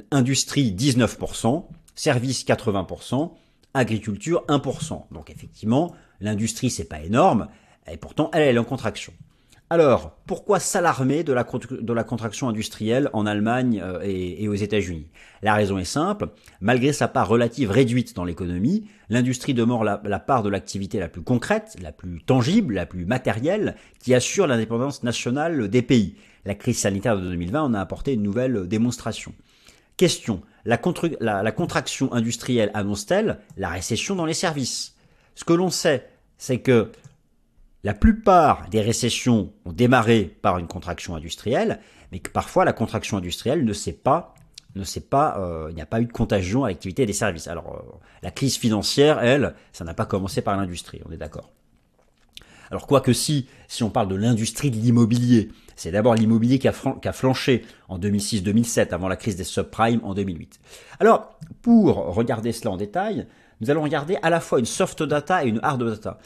Industrie 0.10 0.74
19%, 0.74 1.68
services 1.94 2.48
80%, 2.48 3.32
agriculture 3.76 4.44
1%. 4.48 5.04
Donc 5.12 5.30
effectivement, 5.30 5.94
l'industrie 6.20 6.72
c'est 6.72 6.90
pas 6.90 7.04
énorme, 7.04 7.48
et 7.86 7.98
pourtant, 7.98 8.32
elle, 8.34 8.56
est 8.56 8.58
en 8.58 8.64
contraction. 8.64 9.14
Alors, 9.74 10.12
pourquoi 10.28 10.60
s'alarmer 10.60 11.24
de 11.24 11.34
la, 11.34 11.44
contraction 12.04 12.48
industrielle 12.48 13.10
en 13.12 13.26
Allemagne 13.26 13.82
euh, 13.84 14.02
et, 14.04 14.48
aux 14.48 14.54
États-Unis? 14.54 15.08
La 15.42 15.56
raison 15.56 15.80
est 15.80 15.84
simple, 15.84 16.28
malgré 16.62 16.94
sa 16.94 17.08
part 17.08 17.28
relative 17.28 17.72
réduite 17.72 18.16
dans 18.16 18.24
l'économie, 18.24 18.88
l'industrie 19.10 19.56
demeure 19.56 19.84
la, 19.84 19.98
part 20.20 20.44
de 20.44 20.50
l'activité 20.50 21.00
la 21.00 21.08
plus 21.08 21.24
concrète, 21.24 21.76
la 21.82 21.92
plus 21.92 22.22
tangible, 22.22 22.76
la 22.76 22.86
plus 22.86 23.08
matérielle, 23.08 23.74
qui 24.00 24.14
assure 24.14 24.46
l'indépendance 24.46 25.02
nationale 25.02 25.68
des 25.70 25.82
pays. 25.82 26.18
La 26.46 26.54
crise 26.54 26.78
sanitaire 26.78 27.18
de 27.18 27.24
2020 27.24 27.64
en 27.64 27.74
a 27.74 27.80
apporté 27.80 28.14
une 28.14 28.22
nouvelle 28.22 28.68
démonstration. 28.68 29.34
Question, 29.98 30.44
la 30.66 30.78
contraction 30.78 32.14
industrielle 32.14 32.70
annonce-t-elle 32.76 33.40
la 33.58 33.70
récession 33.70 34.14
dans 34.14 34.28
les 34.28 34.36
services? 34.36 34.96
Ce 35.34 35.44
que 35.44 35.54
l'on 35.54 35.72
sait, 35.72 36.08
c'est 36.38 36.60
que 36.60 36.92
la 37.84 37.94
plupart 37.94 38.70
des 38.70 38.82
récessions 38.82 39.52
ont 39.66 39.74
démarré 39.74 40.38
par 40.42 40.58
une 40.58 40.68
contraction 40.68 41.16
industrielle, 41.16 41.80
mais 42.12 42.20
que 42.20 42.30
parfois 42.30 42.64
la 42.64 42.74
contraction 42.74 43.18
industrielle 43.18 43.66
ne 43.66 43.74
sait 43.74 43.94
pas, 43.94 44.36
ne 44.76 44.84
sait 44.84 45.02
pas, 45.02 45.38
euh, 45.40 45.68
il 45.70 45.76
n'y 45.76 45.82
a 45.82 45.86
pas 45.86 46.00
eu 46.00 46.06
de 46.06 46.12
contagion 46.12 46.64
à 46.64 46.70
l'activité 46.70 47.06
des 47.06 47.14
services. 47.14 47.48
Alors 47.48 47.74
euh, 47.74 48.00
la 48.22 48.32
crise 48.32 48.58
financière, 48.58 49.20
elle, 49.22 49.54
ça 49.74 49.84
n'a 49.84 49.94
pas 49.94 50.06
commencé 50.06 50.42
par 50.42 50.56
l'industrie, 50.56 51.02
on 51.08 51.12
est 51.12 51.18
d'accord. 51.18 51.52
Alors 52.72 52.88
quoique 52.88 53.14
si, 53.14 53.48
si 53.68 53.84
on 53.84 53.90
parle 53.90 54.08
de 54.08 54.16
l'industrie 54.16 54.72
de 54.72 54.78
l'immobilier, 54.78 55.52
c'est 55.76 55.92
d'abord 55.92 56.16
l'immobilier 56.16 56.60
qui 56.60 56.68
a, 56.68 56.74
qui 57.02 57.08
a 57.08 57.14
flanché 57.14 57.66
en 57.90 58.00
2006-2007 58.00 58.94
avant 58.94 59.10
la 59.10 59.18
crise 59.18 59.36
des 59.36 59.44
subprimes 59.44 60.00
en 60.04 60.14
2008. 60.14 60.60
Alors 61.00 61.38
pour 61.62 61.98
regarder 62.16 62.54
cela 62.54 62.72
en 62.72 62.78
détail, 62.78 63.28
nous 63.60 63.70
allons 63.70 63.84
regarder 63.84 64.18
à 64.22 64.30
la 64.30 64.40
fois 64.40 64.60
une 64.60 64.66
soft 64.66 65.04
data 65.04 65.44
et 65.44 65.50
une 65.50 65.60
hard 65.62 65.84
data. 65.84 66.18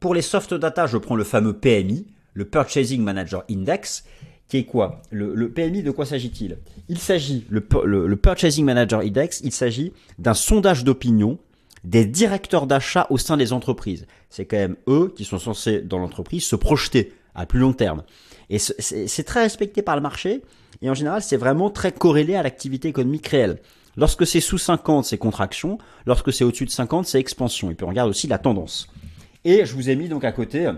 Pour 0.00 0.14
les 0.14 0.22
soft 0.22 0.54
data, 0.54 0.86
je 0.86 0.98
prends 0.98 1.16
le 1.16 1.24
fameux 1.24 1.54
PMI, 1.54 2.06
le 2.34 2.44
Purchasing 2.44 3.02
Manager 3.02 3.44
Index, 3.50 4.04
qui 4.48 4.58
est 4.58 4.64
quoi? 4.64 5.02
Le, 5.10 5.50
PMI, 5.50 5.82
de 5.82 5.90
quoi 5.90 6.06
s'agit-il? 6.06 6.58
Il, 6.88 6.98
s'agit, 6.98 7.44
le, 7.48 7.66
le, 7.84 8.16
Purchasing 8.16 8.64
Manager 8.64 9.00
Index, 9.00 9.40
il 9.42 9.52
s'agit 9.52 9.92
d'un 10.18 10.34
sondage 10.34 10.84
d'opinion 10.84 11.38
des 11.82 12.04
directeurs 12.04 12.66
d'achat 12.66 13.06
au 13.10 13.18
sein 13.18 13.36
des 13.36 13.52
entreprises. 13.52 14.06
C'est 14.28 14.44
quand 14.44 14.56
même 14.56 14.76
eux 14.88 15.12
qui 15.16 15.24
sont 15.24 15.38
censés, 15.38 15.80
dans 15.80 15.98
l'entreprise, 15.98 16.44
se 16.44 16.56
projeter 16.56 17.12
à 17.34 17.46
plus 17.46 17.60
long 17.60 17.72
terme. 17.72 18.02
Et 18.50 18.58
c'est 18.58 19.24
très 19.24 19.42
respecté 19.42 19.82
par 19.82 19.96
le 19.96 20.02
marché, 20.02 20.42
et 20.82 20.90
en 20.90 20.94
général, 20.94 21.22
c'est 21.22 21.36
vraiment 21.36 21.70
très 21.70 21.92
corrélé 21.92 22.34
à 22.34 22.42
l'activité 22.42 22.88
économique 22.88 23.26
réelle. 23.28 23.60
Lorsque 23.96 24.26
c'est 24.26 24.40
sous 24.40 24.58
50, 24.58 25.06
c'est 25.06 25.18
contraction. 25.18 25.78
Lorsque 26.04 26.32
c'est 26.32 26.44
au-dessus 26.44 26.66
de 26.66 26.70
50, 26.70 27.06
c'est 27.06 27.18
expansion. 27.18 27.70
Et 27.70 27.74
puis 27.74 27.84
on 27.84 27.88
regarde 27.88 28.10
aussi 28.10 28.26
la 28.26 28.38
tendance. 28.38 28.88
Et 29.46 29.64
je 29.64 29.74
vous 29.74 29.88
ai 29.88 29.94
mis 29.94 30.08
donc 30.08 30.24
à 30.24 30.32
côté 30.32 30.68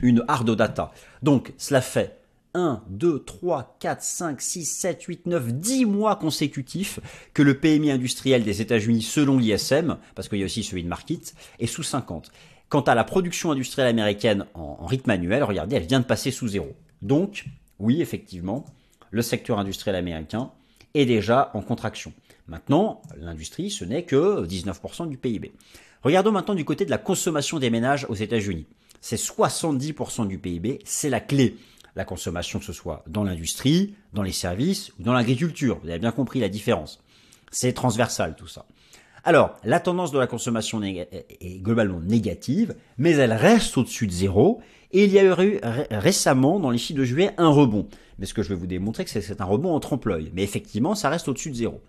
une 0.00 0.24
hard 0.26 0.56
data. 0.56 0.90
Donc 1.22 1.52
cela 1.58 1.82
fait 1.82 2.16
1, 2.54 2.82
2, 2.88 3.24
3, 3.24 3.76
4, 3.78 4.02
5, 4.02 4.40
6, 4.40 4.64
7, 4.64 5.02
8, 5.02 5.26
9, 5.26 5.52
10 5.52 5.84
mois 5.84 6.16
consécutifs 6.16 6.98
que 7.34 7.42
le 7.42 7.58
PMI 7.58 7.90
industriel 7.90 8.42
des 8.42 8.62
États-Unis, 8.62 9.02
selon 9.02 9.36
l'ISM, 9.36 9.98
parce 10.14 10.30
qu'il 10.30 10.38
y 10.38 10.42
a 10.42 10.46
aussi 10.46 10.62
celui 10.62 10.82
de 10.82 10.88
Market, 10.88 11.34
est 11.58 11.66
sous 11.66 11.82
50. 11.82 12.32
Quant 12.70 12.80
à 12.80 12.94
la 12.94 13.04
production 13.04 13.50
industrielle 13.50 13.88
américaine 13.88 14.46
en, 14.54 14.78
en 14.80 14.86
rythme 14.86 15.10
annuel, 15.10 15.44
regardez, 15.44 15.76
elle 15.76 15.86
vient 15.86 16.00
de 16.00 16.06
passer 16.06 16.30
sous 16.30 16.48
zéro. 16.48 16.74
Donc, 17.02 17.44
oui, 17.78 18.00
effectivement, 18.00 18.64
le 19.10 19.20
secteur 19.20 19.58
industriel 19.58 19.94
américain 19.94 20.52
est 20.94 21.04
déjà 21.04 21.50
en 21.52 21.60
contraction. 21.60 22.14
Maintenant, 22.48 23.02
l'industrie, 23.18 23.70
ce 23.70 23.84
n'est 23.84 24.04
que 24.04 24.46
19% 24.46 25.06
du 25.06 25.18
PIB. 25.18 25.52
Regardons 26.02 26.32
maintenant 26.32 26.54
du 26.54 26.64
côté 26.64 26.84
de 26.84 26.90
la 26.90 26.98
consommation 26.98 27.58
des 27.58 27.70
ménages 27.70 28.06
aux 28.08 28.14
États-Unis. 28.14 28.66
C'est 29.00 29.20
70% 29.20 30.26
du 30.26 30.38
PIB, 30.38 30.78
c'est 30.84 31.10
la 31.10 31.20
clé. 31.20 31.56
La 31.96 32.04
consommation, 32.04 32.60
que 32.60 32.64
ce 32.64 32.72
soit 32.72 33.02
dans 33.08 33.24
l'industrie, 33.24 33.94
dans 34.12 34.22
les 34.22 34.32
services 34.32 34.92
ou 34.98 35.02
dans 35.02 35.12
l'agriculture. 35.12 35.80
Vous 35.82 35.90
avez 35.90 35.98
bien 35.98 36.12
compris 36.12 36.38
la 36.38 36.48
différence. 36.48 37.02
C'est 37.50 37.72
transversal 37.72 38.36
tout 38.36 38.46
ça. 38.46 38.64
Alors, 39.24 39.56
la 39.64 39.80
tendance 39.80 40.12
de 40.12 40.18
la 40.18 40.26
consommation 40.26 40.80
est 40.82 41.60
globalement 41.60 42.00
négative, 42.00 42.76
mais 42.96 43.10
elle 43.12 43.32
reste 43.32 43.76
au-dessus 43.76 44.06
de 44.06 44.12
zéro. 44.12 44.62
Et 44.92 45.04
il 45.04 45.10
y 45.10 45.18
a 45.18 45.24
eu 45.24 45.60
récemment, 45.90 46.60
dans 46.60 46.70
les 46.70 46.78
chiffres 46.78 47.00
de 47.00 47.04
juillet, 47.04 47.32
un 47.36 47.48
rebond. 47.48 47.88
Mais 48.18 48.26
ce 48.26 48.34
que 48.34 48.42
je 48.42 48.48
vais 48.48 48.54
vous 48.54 48.66
démontrer, 48.66 49.04
que 49.04 49.10
c'est 49.10 49.40
un 49.40 49.44
rebond 49.44 49.74
en 49.74 49.80
trompe-l'œil. 49.80 50.30
Mais 50.32 50.42
effectivement, 50.42 50.94
ça 50.94 51.10
reste 51.10 51.28
au-dessus 51.28 51.50
de 51.50 51.56
zéro. 51.56 51.82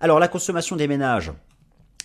Alors, 0.00 0.18
la 0.18 0.28
consommation 0.28 0.76
des 0.76 0.88
ménages 0.88 1.32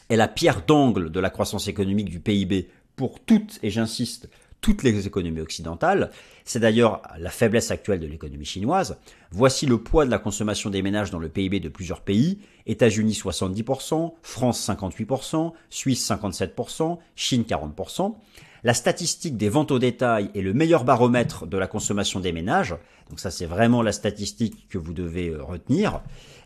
est 0.09 0.15
la 0.15 0.27
pierre 0.27 0.65
d'angle 0.65 1.11
de 1.11 1.19
la 1.19 1.29
croissance 1.29 1.67
économique 1.67 2.09
du 2.09 2.19
PIB 2.19 2.69
pour 2.95 3.19
toutes, 3.19 3.59
et 3.63 3.69
j'insiste, 3.69 4.29
toutes 4.61 4.83
les 4.83 5.07
économies 5.07 5.39
occidentales. 5.39 6.11
C'est 6.43 6.59
d'ailleurs 6.59 7.01
la 7.17 7.29
faiblesse 7.29 7.71
actuelle 7.71 7.99
de 7.99 8.07
l'économie 8.07 8.45
chinoise. 8.45 8.97
Voici 9.31 9.65
le 9.65 9.77
poids 9.77 10.05
de 10.05 10.11
la 10.11 10.19
consommation 10.19 10.69
des 10.69 10.81
ménages 10.81 11.11
dans 11.11 11.19
le 11.19 11.29
PIB 11.29 11.59
de 11.59 11.69
plusieurs 11.69 12.01
pays. 12.01 12.39
États-Unis 12.65 13.13
70%, 13.13 14.13
France 14.21 14.67
58%, 14.67 15.53
Suisse 15.69 16.09
57%, 16.09 16.97
Chine 17.15 17.43
40%. 17.43 18.15
La 18.63 18.73
statistique 18.73 19.37
des 19.37 19.49
ventes 19.49 19.71
au 19.71 19.79
détail 19.79 20.29
est 20.35 20.41
le 20.41 20.53
meilleur 20.53 20.83
baromètre 20.83 21.47
de 21.47 21.57
la 21.57 21.67
consommation 21.67 22.19
des 22.19 22.31
ménages. 22.31 22.75
Donc 23.09 23.19
ça 23.19 23.31
c'est 23.31 23.45
vraiment 23.45 23.81
la 23.81 23.91
statistique 23.91 24.67
que 24.69 24.77
vous 24.77 24.93
devez 24.93 25.29
euh, 25.29 25.43
retenir. 25.43 26.01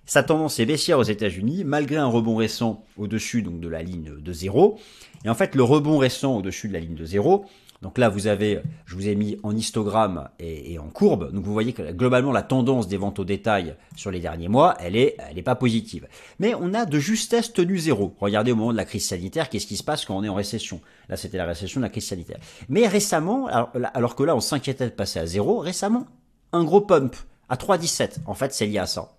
Sa 0.06 0.22
tendance 0.22 0.60
est 0.60 0.66
baissière 0.66 1.00
aux 1.00 1.04
États-Unis, 1.04 1.64
malgré 1.64 1.96
un 1.96 2.06
rebond 2.06 2.36
récent 2.36 2.84
au-dessus 2.98 3.42
donc 3.42 3.60
de 3.62 3.70
la 3.70 3.82
ligne 3.82 4.12
de 4.20 4.34
zéro. 4.34 4.78
Et 5.24 5.30
en 5.30 5.36
fait, 5.36 5.56
le 5.56 5.64
rebond 5.64 5.98
récent 5.98 6.36
au-dessus 6.36 6.68
de 6.68 6.74
la 6.74 6.80
ligne 6.80 6.96
de 6.96 7.06
zéro, 7.06 7.46
donc 7.84 7.98
là, 7.98 8.08
vous 8.08 8.28
avez, 8.28 8.62
je 8.86 8.96
vous 8.96 9.10
ai 9.10 9.16
mis 9.16 9.38
en 9.44 9.54
histogramme 9.54 10.30
et, 10.40 10.80
en 10.80 10.88
courbe. 10.88 11.34
Donc 11.34 11.44
vous 11.44 11.52
voyez 11.52 11.74
que 11.74 11.92
globalement, 11.92 12.32
la 12.32 12.42
tendance 12.42 12.88
des 12.88 12.96
ventes 12.96 13.20
au 13.20 13.26
détail 13.26 13.76
sur 13.98 14.10
les 14.10 14.22
derniers 14.22 14.48
mois, 14.48 14.76
elle 14.80 14.96
est, 14.96 15.18
elle 15.30 15.38
est 15.38 15.44
pas 15.44 15.56
positive. 15.56 16.08
Mais 16.40 16.56
on 16.56 16.74
a 16.74 16.86
de 16.86 16.98
justesse 16.98 17.52
tenu 17.52 17.78
zéro. 17.78 18.16
Regardez 18.22 18.54
au 18.54 18.56
moment 18.56 18.72
de 18.72 18.78
la 18.78 18.86
crise 18.86 19.06
sanitaire, 19.06 19.50
qu'est-ce 19.50 19.68
qui 19.68 19.76
se 19.76 19.84
passe 19.84 20.06
quand 20.06 20.16
on 20.16 20.24
est 20.24 20.30
en 20.30 20.34
récession? 20.34 20.80
Là, 21.10 21.18
c'était 21.18 21.38
la 21.38 21.46
récession 21.46 21.82
de 21.82 21.86
la 21.86 21.90
crise 21.90 22.08
sanitaire. 22.08 22.40
Mais 22.70 22.88
récemment, 22.88 23.48
alors, 23.48 24.16
que 24.16 24.24
là, 24.24 24.34
on 24.34 24.40
s'inquiétait 24.40 24.86
de 24.86 24.92
passer 24.92 25.20
à 25.20 25.26
zéro, 25.26 25.60
récemment, 25.60 26.08
un 26.54 26.64
gros 26.64 26.82
pump 26.82 27.18
à 27.50 27.58
3,17. 27.58 28.20
En 28.26 28.34
fait, 28.34 28.54
c'est 28.54 28.66
lié 28.66 28.80
à 28.80 28.86
ça. 28.86 29.12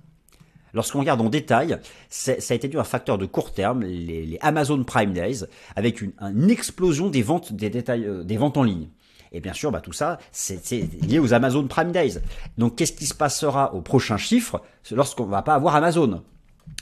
Lorsqu'on 0.75 0.99
regarde 0.99 1.21
en 1.21 1.31
détail, 1.31 1.79
ça 2.09 2.33
a 2.33 2.55
été 2.55 2.69
dû 2.69 2.77
à 2.79 2.81
un 2.81 2.85
facteur 2.85 3.17
de 3.17 3.27
court 3.27 3.53
terme, 3.53 3.83
les, 3.83 4.39
Amazon 4.41 4.83
Prime 4.83 5.13
Days, 5.13 5.45
avec 5.77 6.03
une, 6.03 6.13
explosion 6.51 7.09
des 7.09 7.23
ventes, 7.23 7.53
euh, 7.63 8.25
des 8.25 8.37
ventes 8.37 8.57
en 8.57 8.65
ligne. 8.65 8.89
Et 9.33 9.41
bien 9.41 9.53
sûr, 9.53 9.73
bah, 9.73 9.81
tout 9.81 9.93
ça, 9.93 10.19
c'est 10.31 10.61
lié 11.03 11.19
aux 11.19 11.33
Amazon 11.33 11.67
Prime 11.67 11.93
Days. 11.93 12.19
Donc, 12.59 12.77
qu'est-ce 12.77 12.93
qui 12.93 13.07
se 13.07 13.15
passera 13.15 13.75
au 13.75 13.81
prochain 13.81 14.17
chiffre 14.17 14.63
lorsqu'on 14.91 15.25
va 15.25 15.43
pas 15.43 15.55
avoir 15.55 15.75
Amazon? 15.77 16.23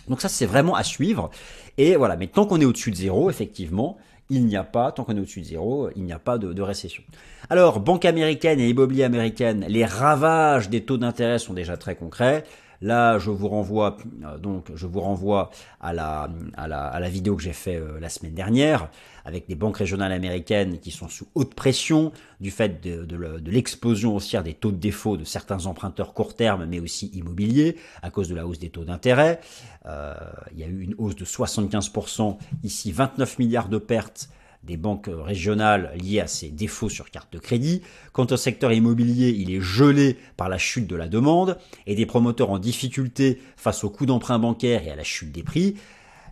Donc 0.08 0.20
ça, 0.20 0.28
c'est 0.28 0.46
vraiment 0.46 0.74
à 0.74 0.84
suivre. 0.84 1.30
Et 1.78 1.96
voilà, 1.96 2.16
mais 2.16 2.26
tant 2.26 2.46
qu'on 2.46 2.60
est 2.60 2.64
au-dessus 2.64 2.90
de 2.90 2.96
zéro, 2.96 3.30
effectivement, 3.30 3.96
il 4.30 4.46
n'y 4.46 4.56
a 4.56 4.64
pas, 4.64 4.92
tant 4.92 5.04
qu'on 5.04 5.16
est 5.16 5.20
au-dessus 5.20 5.40
de 5.40 5.46
zéro, 5.46 5.88
il 5.96 6.04
n'y 6.04 6.12
a 6.12 6.18
pas 6.18 6.38
de, 6.38 6.52
de, 6.52 6.62
récession. 6.62 7.02
Alors, 7.50 7.80
banque 7.80 8.04
américaine 8.04 8.60
et 8.60 8.68
immobilier 8.68 9.04
américaine, 9.04 9.64
les 9.68 9.84
ravages 9.84 10.70
des 10.70 10.82
taux 10.84 10.98
d'intérêt 10.98 11.38
sont 11.38 11.52
déjà 11.54 11.76
très 11.76 11.96
concrets. 11.96 12.44
Là, 12.82 13.18
je 13.18 13.30
vous 13.30 13.48
renvoie 13.48 13.96
euh, 14.24 14.38
donc, 14.38 14.66
je 14.74 14.86
vous 14.86 15.00
renvoie 15.00 15.50
à 15.80 15.92
la, 15.92 16.28
à 16.56 16.66
la, 16.66 16.86
à 16.86 16.98
la 17.00 17.08
vidéo 17.08 17.36
que 17.36 17.42
j'ai 17.42 17.52
fait 17.52 17.76
euh, 17.76 18.00
la 18.00 18.08
semaine 18.08 18.34
dernière 18.34 18.88
avec 19.24 19.46
des 19.48 19.54
banques 19.54 19.76
régionales 19.76 20.10
américaines 20.10 20.80
qui 20.80 20.90
sont 20.90 21.08
sous 21.08 21.28
haute 21.36 21.54
pression 21.54 22.12
du 22.40 22.50
fait 22.50 22.82
de, 22.82 23.04
de, 23.04 23.50
l'explosion 23.50 24.16
haussière 24.16 24.42
des 24.42 24.54
taux 24.54 24.72
de 24.72 24.76
défaut 24.76 25.16
de 25.16 25.22
certains 25.22 25.66
emprunteurs 25.66 26.12
court 26.12 26.34
terme, 26.34 26.66
mais 26.66 26.80
aussi 26.80 27.06
immobiliers, 27.14 27.76
à 28.02 28.10
cause 28.10 28.28
de 28.28 28.34
la 28.34 28.46
hausse 28.46 28.58
des 28.58 28.70
taux 28.70 28.84
d'intérêt. 28.84 29.40
Euh, 29.86 30.14
il 30.52 30.58
y 30.58 30.64
a 30.64 30.66
eu 30.66 30.80
une 30.80 30.94
hausse 30.98 31.14
de 31.14 31.24
75%, 31.24 32.36
ici 32.64 32.90
29 32.90 33.38
milliards 33.38 33.68
de 33.68 33.78
pertes 33.78 34.28
des 34.64 34.76
banques 34.76 35.08
régionales 35.10 35.92
liées 36.00 36.20
à 36.20 36.26
ces 36.26 36.48
défauts 36.48 36.88
sur 36.88 37.10
carte 37.10 37.32
de 37.32 37.38
crédit. 37.38 37.82
Quant 38.12 38.26
au 38.30 38.36
secteur 38.36 38.72
immobilier, 38.72 39.30
il 39.30 39.52
est 39.52 39.60
gelé 39.60 40.16
par 40.36 40.48
la 40.48 40.58
chute 40.58 40.86
de 40.86 40.96
la 40.96 41.08
demande 41.08 41.58
et 41.86 41.94
des 41.94 42.06
promoteurs 42.06 42.50
en 42.50 42.58
difficulté 42.58 43.40
face 43.56 43.84
au 43.84 43.90
coût 43.90 44.06
d'emprunt 44.06 44.38
bancaire 44.38 44.86
et 44.86 44.90
à 44.90 44.96
la 44.96 45.04
chute 45.04 45.32
des 45.32 45.42
prix. 45.42 45.76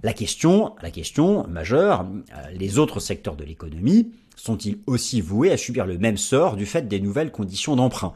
La 0.03 0.13
question, 0.13 0.75
majeure, 1.49 2.07
euh, 2.07 2.51
les 2.53 2.79
autres 2.79 3.01
secteurs 3.01 3.37
de 3.37 3.45
l'économie 3.45 4.13
sont-ils 4.37 4.79
aussi 4.87 5.21
voués 5.21 5.51
à 5.53 5.59
subir 5.59 5.85
le 5.85 5.99
même 5.99 6.17
sort 6.17 6.57
du 6.57 6.65
fait 6.65 6.89
des 6.89 7.01
nouvelles 7.01 7.31
conditions 7.31 7.77
d'emprunt? 7.77 8.15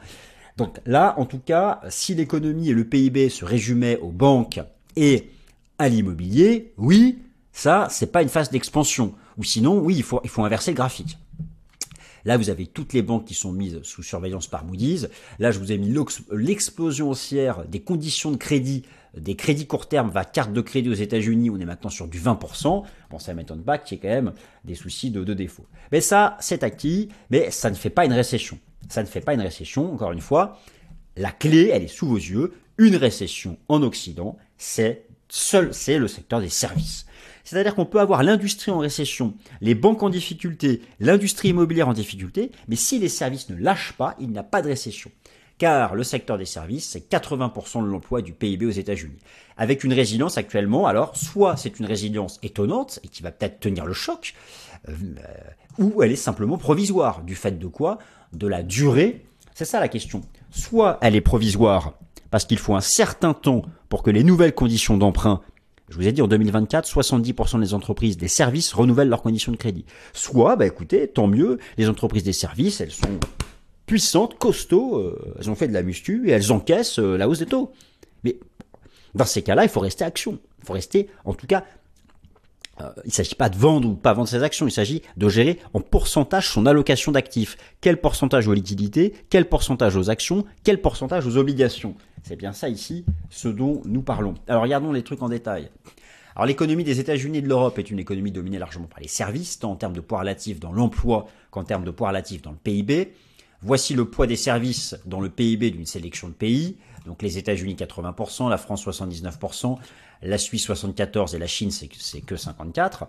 Donc 0.57 0.79
là, 0.87 1.15
en 1.19 1.27
tout 1.27 1.41
cas, 1.41 1.81
si 1.91 2.15
l'économie 2.15 2.71
et 2.71 2.73
le 2.73 2.85
PIB 2.85 3.29
se 3.29 3.45
résumaient 3.45 3.99
aux 3.99 4.13
banques 4.13 4.61
et 4.97 5.31
à 5.79 5.89
l'immobilier, 5.89 6.73
oui, 6.79 7.19
ça, 7.53 7.89
c'est 7.91 8.13
pas 8.13 8.23
une 8.23 8.29
phase 8.29 8.51
d'expansion. 8.51 9.15
Ou 9.39 9.45
sinon, 9.45 9.79
oui, 9.79 9.97
il 9.97 10.03
faut, 10.03 10.45
inverser 10.45 10.71
le 10.71 10.77
graphique. 10.77 11.19
Là, 12.25 12.39
vous 12.39 12.49
avez 12.49 12.67
toutes 12.67 12.93
les 12.95 13.03
banques 13.03 13.27
qui 13.27 13.35
sont 13.35 13.53
mises 13.53 13.81
sous 13.83 14.03
surveillance 14.03 14.47
par 14.47 14.65
Moody's. 14.65 15.09
Là, 15.39 15.51
je 15.51 15.59
vous 15.59 15.73
ai 15.73 15.79
mis 15.79 15.95
l'explosion 16.33 17.11
haussière 17.11 17.67
des 17.67 17.81
conditions 17.81 18.31
de 18.31 18.37
crédit, 18.37 18.85
des 19.15 19.37
crédits 19.37 19.67
court 19.67 19.89
terme 19.89 20.11
va 20.11 20.25
carte 20.25 20.53
de 20.53 20.61
crédit 20.61 20.89
aux 20.89 20.95
États-Unis. 20.95 21.51
On 21.51 21.59
est 21.59 21.67
maintenant 21.67 21.91
sur 21.91 22.09
du 22.09 22.19
20%. 22.19 22.83
Bon, 23.11 23.19
ça 23.19 23.35
m'étonne 23.35 23.63
pas 23.63 23.77
qu'il 23.77 23.97
y 23.97 24.01
ait 24.01 24.03
quand 24.03 24.15
même 24.15 24.33
des 24.65 24.75
soucis 24.75 25.11
de, 25.11 25.23
de 25.23 25.35
défaut. 25.35 25.67
Mais 25.93 26.01
ça, 26.01 26.39
c'est 26.41 26.63
acquis, 26.63 27.11
mais 27.31 27.51
ça 27.51 27.71
ne 27.71 27.75
fait 27.75 27.91
pas 27.91 28.07
une 28.07 28.13
récession. 28.13 28.59
Ça 28.89 29.03
ne 29.03 29.07
fait 29.07 29.21
pas 29.21 29.35
une 29.35 29.41
récession, 29.41 29.93
encore 29.93 30.13
une 30.13 30.21
fois. 30.21 30.59
La 31.17 31.31
clé, 31.31 31.71
elle 31.73 31.83
est 31.83 31.89
sous 31.89 32.07
vos 32.07 32.17
yeux. 32.17 32.55
Une 32.79 32.97
récession 32.97 33.59
en 33.69 33.83
Occident, 33.83 34.37
c'est 34.59 35.07
seul, 35.29 35.73
c'est 35.73 35.99
le 35.99 36.09
secteur 36.09 36.41
des 36.41 36.49
services. 36.49 37.07
C'est-à-dire 37.45 37.75
qu'on 37.75 37.85
peut 37.85 38.01
avoir 38.01 38.23
l'industrie 38.23 38.73
en 38.73 38.79
récession, 38.79 39.35
les 39.61 39.75
banques 39.75 40.03
en 40.03 40.11
difficulté, 40.11 40.81
l'industrie 40.99 41.51
immobilière 41.51 41.89
en 41.89 41.93
difficulté, 41.93 42.51
mais 42.69 42.77
si 42.77 42.99
les 42.99 43.09
services 43.09 43.51
ne 43.51 43.57
lâchent 43.57 43.93
pas, 43.93 44.17
il 44.19 44.31
n'y 44.31 44.39
a 44.39 44.43
pas 44.43 44.63
de 44.63 44.69
récession. 44.69 45.11
Car 45.59 45.95
le 45.95 46.03
secteur 46.03 46.37
des 46.37 46.47
services, 46.47 46.89
c'est 46.89 47.09
80% 47.09 47.85
de 47.85 47.89
l'emploi 47.89 48.23
du 48.23 48.33
PIB 48.33 48.67
aux 48.67 48.71
États-Unis. 48.71 49.19
Avec 49.57 49.85
une 49.85 49.93
résilience 49.93 50.37
actuellement, 50.37 50.87
alors, 50.87 51.17
soit 51.17 51.57
c'est 51.57 51.79
une 51.79 51.87
résilience 51.87 52.41
étonnante 52.43 52.99
et 53.05 53.09
qui 53.09 53.23
va 53.23 53.31
peut-être 53.31 53.61
tenir 53.61 53.87
le 53.87 53.93
choc, 53.93 54.35
euh, 54.89 54.93
ou 55.79 56.03
elle 56.03 56.11
est 56.11 56.17
simplement 56.17 56.59
provisoire. 56.59 57.23
Du 57.23 57.37
fait 57.37 57.59
de 57.59 57.67
quoi? 57.69 57.99
De 58.33 58.49
la 58.49 58.65
durée. 58.65 59.25
C'est 59.55 59.65
ça 59.65 59.79
la 59.79 59.89
question. 59.89 60.23
Soit 60.51 60.99
elle 61.03 61.15
est 61.15 61.21
provisoire 61.21 61.95
parce 62.31 62.47
qu'il 62.47 62.59
faut 62.59 62.75
un 62.75 62.81
certain 62.81 63.33
temps 63.33 63.63
pour 63.89 64.03
que 64.03 64.11
les 64.11 64.25
nouvelles 64.25 64.57
conditions 64.57 64.97
d'emprunt 64.97 65.41
je 65.95 66.01
vous 66.01 66.09
ai 66.09 66.13
dit, 66.13 66.23
en 66.23 66.27
2024, 66.27 66.89
70% 66.89 67.61
des 67.61 67.73
entreprises 67.73 68.17
des 68.17 68.27
services 68.27 68.73
renouvellent 68.73 69.09
leurs 69.09 69.23
conditions 69.23 69.53
de 69.53 69.57
crédit. 69.57 69.85
Soit, 70.13 70.57
bah 70.57 70.67
écoutez, 70.67 71.07
tant 71.07 71.29
mieux, 71.29 71.61
les 71.79 71.89
entreprises 71.89 72.25
des 72.25 72.33
services, 72.33 72.81
elles 72.81 72.91
sont 72.91 73.21
puissantes, 73.87 74.37
costauds, 74.37 74.99
euh, 74.99 75.37
elles 75.39 75.51
ont 75.51 75.55
fait 75.55 75.69
de 75.69 75.73
la 75.73 75.85
mustu 75.85 76.29
et 76.29 76.33
elles 76.33 76.51
encaissent 76.51 76.99
euh, 76.99 77.17
la 77.17 77.29
hausse 77.29 77.39
des 77.39 77.47
taux. 77.47 77.71
Mais 78.25 78.41
dans 79.15 79.25
ces 79.25 79.43
cas-là, 79.43 79.63
il 79.63 79.69
faut 79.69 79.79
rester 79.79 80.03
action. 80.03 80.41
Il 80.63 80.67
faut 80.67 80.73
rester, 80.73 81.09
en 81.25 81.33
tout 81.33 81.47
cas, 81.47 81.65
euh, 82.81 82.91
il 83.05 83.09
ne 83.09 83.13
s'agit 83.13 83.35
pas 83.35 83.49
de 83.49 83.57
vendre 83.57 83.89
ou 83.89 83.95
pas 83.95 84.13
vendre 84.13 84.29
ses 84.29 84.43
actions, 84.43 84.67
il 84.67 84.73
s'agit 84.73 85.03
de 85.17 85.29
gérer 85.29 85.59
en 85.73 85.81
pourcentage 85.81 86.49
son 86.49 86.67
allocation 86.67 87.13
d'actifs. 87.13 87.57
Quel 87.81 88.01
pourcentage 88.01 88.49
aux 88.49 88.55
liquidités, 88.55 89.15
quel 89.31 89.49
pourcentage 89.49 89.97
aux 89.97 90.11
actions, 90.11 90.45
quel 90.65 90.81
pourcentage 90.81 91.27
aux 91.27 91.37
obligations. 91.37 91.95
C'est 92.23 92.37
bien 92.37 92.53
ça 92.53 92.69
ici, 92.69 93.05
ce 93.31 93.49
dont 93.49 93.83
nous 93.85 94.03
parlons. 94.03 94.35
Alors 94.49 94.63
regardons 94.63 94.93
les 94.93 95.03
trucs 95.03 95.23
en 95.23 95.29
détail. 95.29 95.71
Alors 96.37 96.47
l'économie 96.47 96.83
des 96.85 96.99
États-Unis 96.99 97.39
et 97.39 97.43
de 97.43 97.49
l'Europe 97.49 97.79
est 97.79 97.91
une 97.91 98.01
économie 98.01 98.33
dominée 98.33 98.59
largement 98.59 98.87
par 98.87 99.01
les 99.01 99.09
services, 99.09 99.61
tant 99.61 99.71
en 99.71 99.77
termes 99.77 99.93
de 99.93 100.01
poids 100.01 100.21
relatif 100.21 100.59
dans 100.59 100.73
l'emploi 100.73 101.27
qu'en 101.51 101.63
termes 101.63 101.85
de 101.85 101.93
poids 101.93 102.09
relatif 102.09 102.43
dans 102.43 102.51
le 102.51 102.57
PIB. 102.57 103.13
Voici 103.63 103.95
le 103.95 104.05
poids 104.05 104.27
des 104.27 104.37
services 104.37 104.97
dans 105.07 105.21
le 105.21 105.31
PIB 105.31 105.71
d'une 105.71 105.87
sélection 105.87 106.29
de 106.29 106.35
pays. 106.35 106.77
Donc 107.07 107.23
les 107.23 107.39
États-Unis 107.39 107.77
80%, 107.77 108.49
la 108.49 108.59
France 108.59 108.85
79%, 108.87 109.79
la 110.23 110.39
Suisse 110.39 110.69
74% 110.69 111.35
et 111.35 111.39
la 111.39 111.47
Chine 111.47 111.71
c'est 111.71 112.21
que 112.21 112.35
54%. 112.35 113.07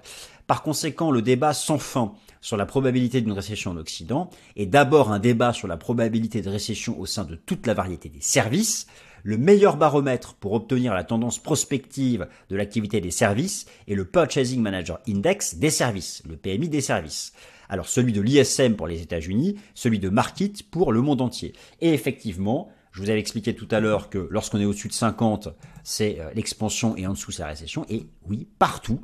Par 0.48 0.62
conséquent, 0.62 1.12
le 1.12 1.22
débat 1.22 1.54
sans 1.54 1.80
fin 1.80 2.13
sur 2.41 2.58
la 2.58 2.68
probabilité 2.68 3.22
d'une 3.22 3.32
récession 3.32 3.72
en 3.72 3.78
Occident 3.78 4.30
est 4.56 4.68
d'abord 4.68 5.12
un 5.12 5.20
débat 5.20 5.54
sur 5.54 5.68
la 5.68 5.78
probabilité 5.78 6.41
de 6.41 6.50
récession 6.50 7.00
au 7.00 7.08
sein 7.08 7.24
de 7.24 7.36
toute 7.36 7.65
la 7.65 7.74
variété 7.74 8.10
des 8.10 8.22
services. 8.22 8.86
Le 9.24 9.39
meilleur 9.39 9.78
baromètre 9.78 10.36
pour 10.36 10.54
obtenir 10.54 10.94
la 10.94 11.04
tendance 11.04 11.39
prospective 11.39 12.28
de 12.50 12.56
l'activité 12.56 13.02
des 13.02 13.10
services 13.10 13.65
est 13.88 13.96
le 13.96 14.06
Purchasing 14.06 14.62
Manager 14.62 15.00
Index 15.08 15.56
des 15.56 15.72
services, 15.72 16.22
le 16.30 16.38
PMI 16.38 16.70
des 16.70 16.82
services. 16.82 17.34
Alors 17.68 17.88
celui 17.88 18.13
de 18.13 18.22
l'ISM 18.22 18.76
pour 18.76 18.86
les 18.86 19.02
États-Unis, 19.02 19.56
celui 19.74 19.98
de 19.98 20.10
Market 20.10 20.62
pour 20.70 20.91
le 20.91 21.02
monde 21.02 21.22
entier. 21.22 21.54
Et 21.82 21.94
effectivement, 21.94 22.70
je 22.95 23.01
vous 23.01 23.10
avais 23.10 23.19
expliqué 23.19 23.53
tout 23.53 23.67
à 23.71 23.81
l'heure 23.81 24.10
que 24.10 24.29
lorsqu'on 24.31 24.58
est 24.62 24.63
au-dessus 24.63 24.88
de 24.88 24.93
50, 24.93 25.49
c'est 25.84 26.21
euh, 26.21 26.31
l'expansion 26.34 26.95
et 26.95 27.05
en 27.05 27.12
dessous 27.12 27.29
c'est 27.29 27.41
la 27.41 27.49
récession. 27.49 27.86
Et 27.89 28.08
oui, 28.25 28.47
partout, 28.58 29.01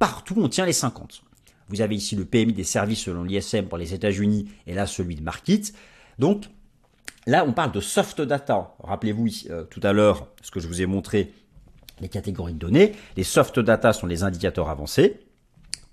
partout 0.00 0.34
on 0.38 0.48
tient 0.48 0.66
les 0.66 0.72
50. 0.72 1.22
Vous 1.68 1.80
avez 1.80 1.94
ici 1.94 2.16
le 2.16 2.24
PMI 2.24 2.52
des 2.52 2.64
services 2.64 3.04
selon 3.04 3.22
l'ISM 3.22 3.66
pour 3.66 3.78
les 3.78 3.94
États-Unis 3.94 4.50
et 4.66 4.74
là 4.74 4.88
celui 4.88 5.14
de 5.14 5.22
Market. 5.22 5.72
Donc 6.18 6.46
là 7.28 7.44
on 7.46 7.52
parle 7.52 7.70
de 7.70 7.78
soft 7.78 8.20
data. 8.20 8.74
Rappelez-vous 8.80 9.28
euh, 9.50 9.62
tout 9.70 9.80
à 9.84 9.92
l'heure 9.92 10.26
ce 10.42 10.50
que 10.50 10.58
je 10.58 10.66
vous 10.66 10.82
ai 10.82 10.86
montré 10.86 11.32
les 12.00 12.08
catégories 12.08 12.54
de 12.54 12.58
données. 12.58 12.96
Les 13.16 13.22
soft 13.22 13.60
data 13.60 13.92
sont 13.92 14.08
les 14.08 14.24
indicateurs 14.24 14.68
avancés. 14.68 15.20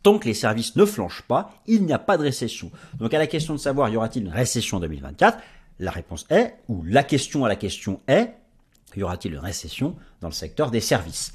Tant 0.01 0.17
que 0.17 0.25
les 0.25 0.33
services 0.33 0.75
ne 0.77 0.85
flanchent 0.85 1.23
pas, 1.27 1.53
il 1.67 1.85
n'y 1.85 1.93
a 1.93 1.99
pas 1.99 2.17
de 2.17 2.23
récession. 2.23 2.71
Donc 2.97 3.13
à 3.13 3.19
la 3.19 3.27
question 3.27 3.53
de 3.53 3.59
savoir 3.59 3.89
y 3.89 3.97
aura-t-il 3.97 4.25
une 4.25 4.31
récession 4.31 4.77
en 4.77 4.79
2024, 4.79 5.37
la 5.79 5.91
réponse 5.91 6.25
est, 6.29 6.55
ou 6.67 6.83
la 6.83 7.03
question 7.03 7.45
à 7.45 7.49
la 7.49 7.55
question 7.55 7.99
est, 8.07 8.33
y 8.95 9.03
aura-t-il 9.03 9.33
une 9.33 9.39
récession 9.39 9.95
dans 10.21 10.29
le 10.29 10.33
secteur 10.33 10.71
des 10.71 10.79
services? 10.79 11.33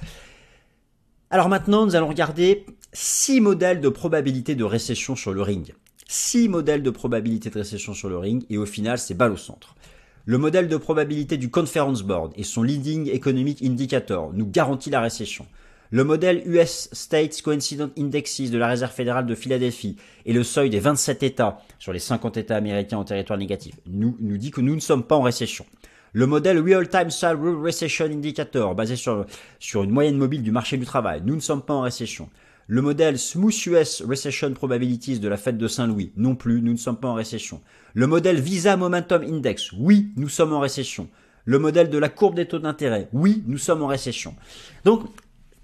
Alors 1.31 1.49
maintenant, 1.49 1.87
nous 1.87 1.95
allons 1.95 2.09
regarder 2.09 2.67
six 2.93 3.41
modèles 3.41 3.81
de 3.81 3.89
probabilité 3.89 4.55
de 4.55 4.65
récession 4.65 5.15
sur 5.15 5.33
le 5.33 5.43
ring. 5.43 5.75
Six 6.09 6.49
modèles 6.49 6.83
de 6.83 6.91
probabilité 6.91 7.51
de 7.51 7.59
récession 7.59 7.95
sur 7.95 8.09
le 8.09 8.19
ring, 8.19 8.45
et 8.51 8.59
au 8.59 8.67
final, 8.67 8.99
c'est 8.99 9.15
balle 9.15 9.33
au 9.33 9.37
centre. 9.37 9.77
Le 10.25 10.39
modèle 10.39 10.69
de 10.69 10.77
probabilité 10.77 11.37
du 11.37 11.51
Conference 11.51 12.03
Board 12.03 12.33
et 12.37 12.43
son 12.43 12.63
Leading 12.63 13.09
Economic 13.11 13.63
Indicator 13.63 14.33
nous 14.33 14.47
garantit 14.47 14.91
la 14.91 15.01
récession. 15.01 15.47
Le 15.93 16.05
modèle 16.05 16.45
US 16.47 16.89
States 16.93 17.43
Coincident 17.43 17.91
Indexes 17.99 18.49
de 18.49 18.59
la 18.59 18.69
Réserve 18.69 18.93
fédérale 18.93 19.27
de 19.27 19.35
Philadelphie 19.35 19.97
et 20.25 20.33
le 20.33 20.45
seuil 20.45 20.71
des 20.71 20.79
27 20.79 21.25
États 21.25 21.59
sur 21.81 21.93
les 21.93 21.99
50 21.99 22.37
États 22.37 22.55
américains 22.55 22.99
en 22.99 23.05
territoire 23.05 23.41
négatif 23.41 23.75
nous, 23.87 24.17
nous 24.21 24.37
dit 24.37 24.53
que 24.53 24.61
nous 24.61 24.77
ne 24.77 24.81
sommes 24.81 25.03
pas 25.03 25.17
en 25.17 25.23
récession. 25.23 25.67
Le 26.13 26.29
modèle 26.29 26.61
Real-Time 26.61 27.11
Salary 27.11 27.55
Recession 27.55 28.05
Indicator, 28.05 28.77
basé 28.77 28.95
sur, 28.95 29.27
sur 29.59 29.83
une 29.83 29.91
moyenne 29.91 30.17
mobile 30.17 30.45
du 30.45 30.53
marché 30.53 30.77
du 30.77 30.85
travail, 30.85 31.23
nous 31.25 31.35
ne 31.35 31.41
sommes 31.41 31.63
pas 31.63 31.75
en 31.75 31.81
récession. 31.81 32.29
Le 32.69 32.83
modèle 32.83 33.19
Smooth 33.19 33.67
US 33.67 34.03
Recession 34.03 34.53
Probabilities 34.53 35.19
de 35.19 35.27
la 35.27 35.37
fête 35.37 35.59
de 35.59 35.67
Saint-Louis, 35.67 36.13
non 36.17 36.37
plus, 36.37 36.63
nous 36.63 36.73
ne 36.73 36.79
sommes 36.79 37.01
pas 37.01 37.09
en 37.09 37.15
récession. 37.15 37.63
Le 37.95 38.07
modèle 38.07 38.41
Visa 38.41 38.77
Momentum 38.77 39.23
Index, 39.23 39.73
oui, 39.73 40.13
nous 40.15 40.29
sommes 40.29 40.53
en 40.53 40.61
récession. 40.61 41.09
Le 41.47 41.59
modèle 41.59 41.91
de 41.91 41.99
la 41.99 42.09
courbe 42.09 42.37
des 42.37 42.47
taux 42.47 42.61
d'intérêt, 42.61 43.09
oui, 43.13 43.43
nous 43.49 43.59
sommes 43.59 43.83
en 43.83 43.89
récession. 43.89 44.37
Donc, 44.85 45.03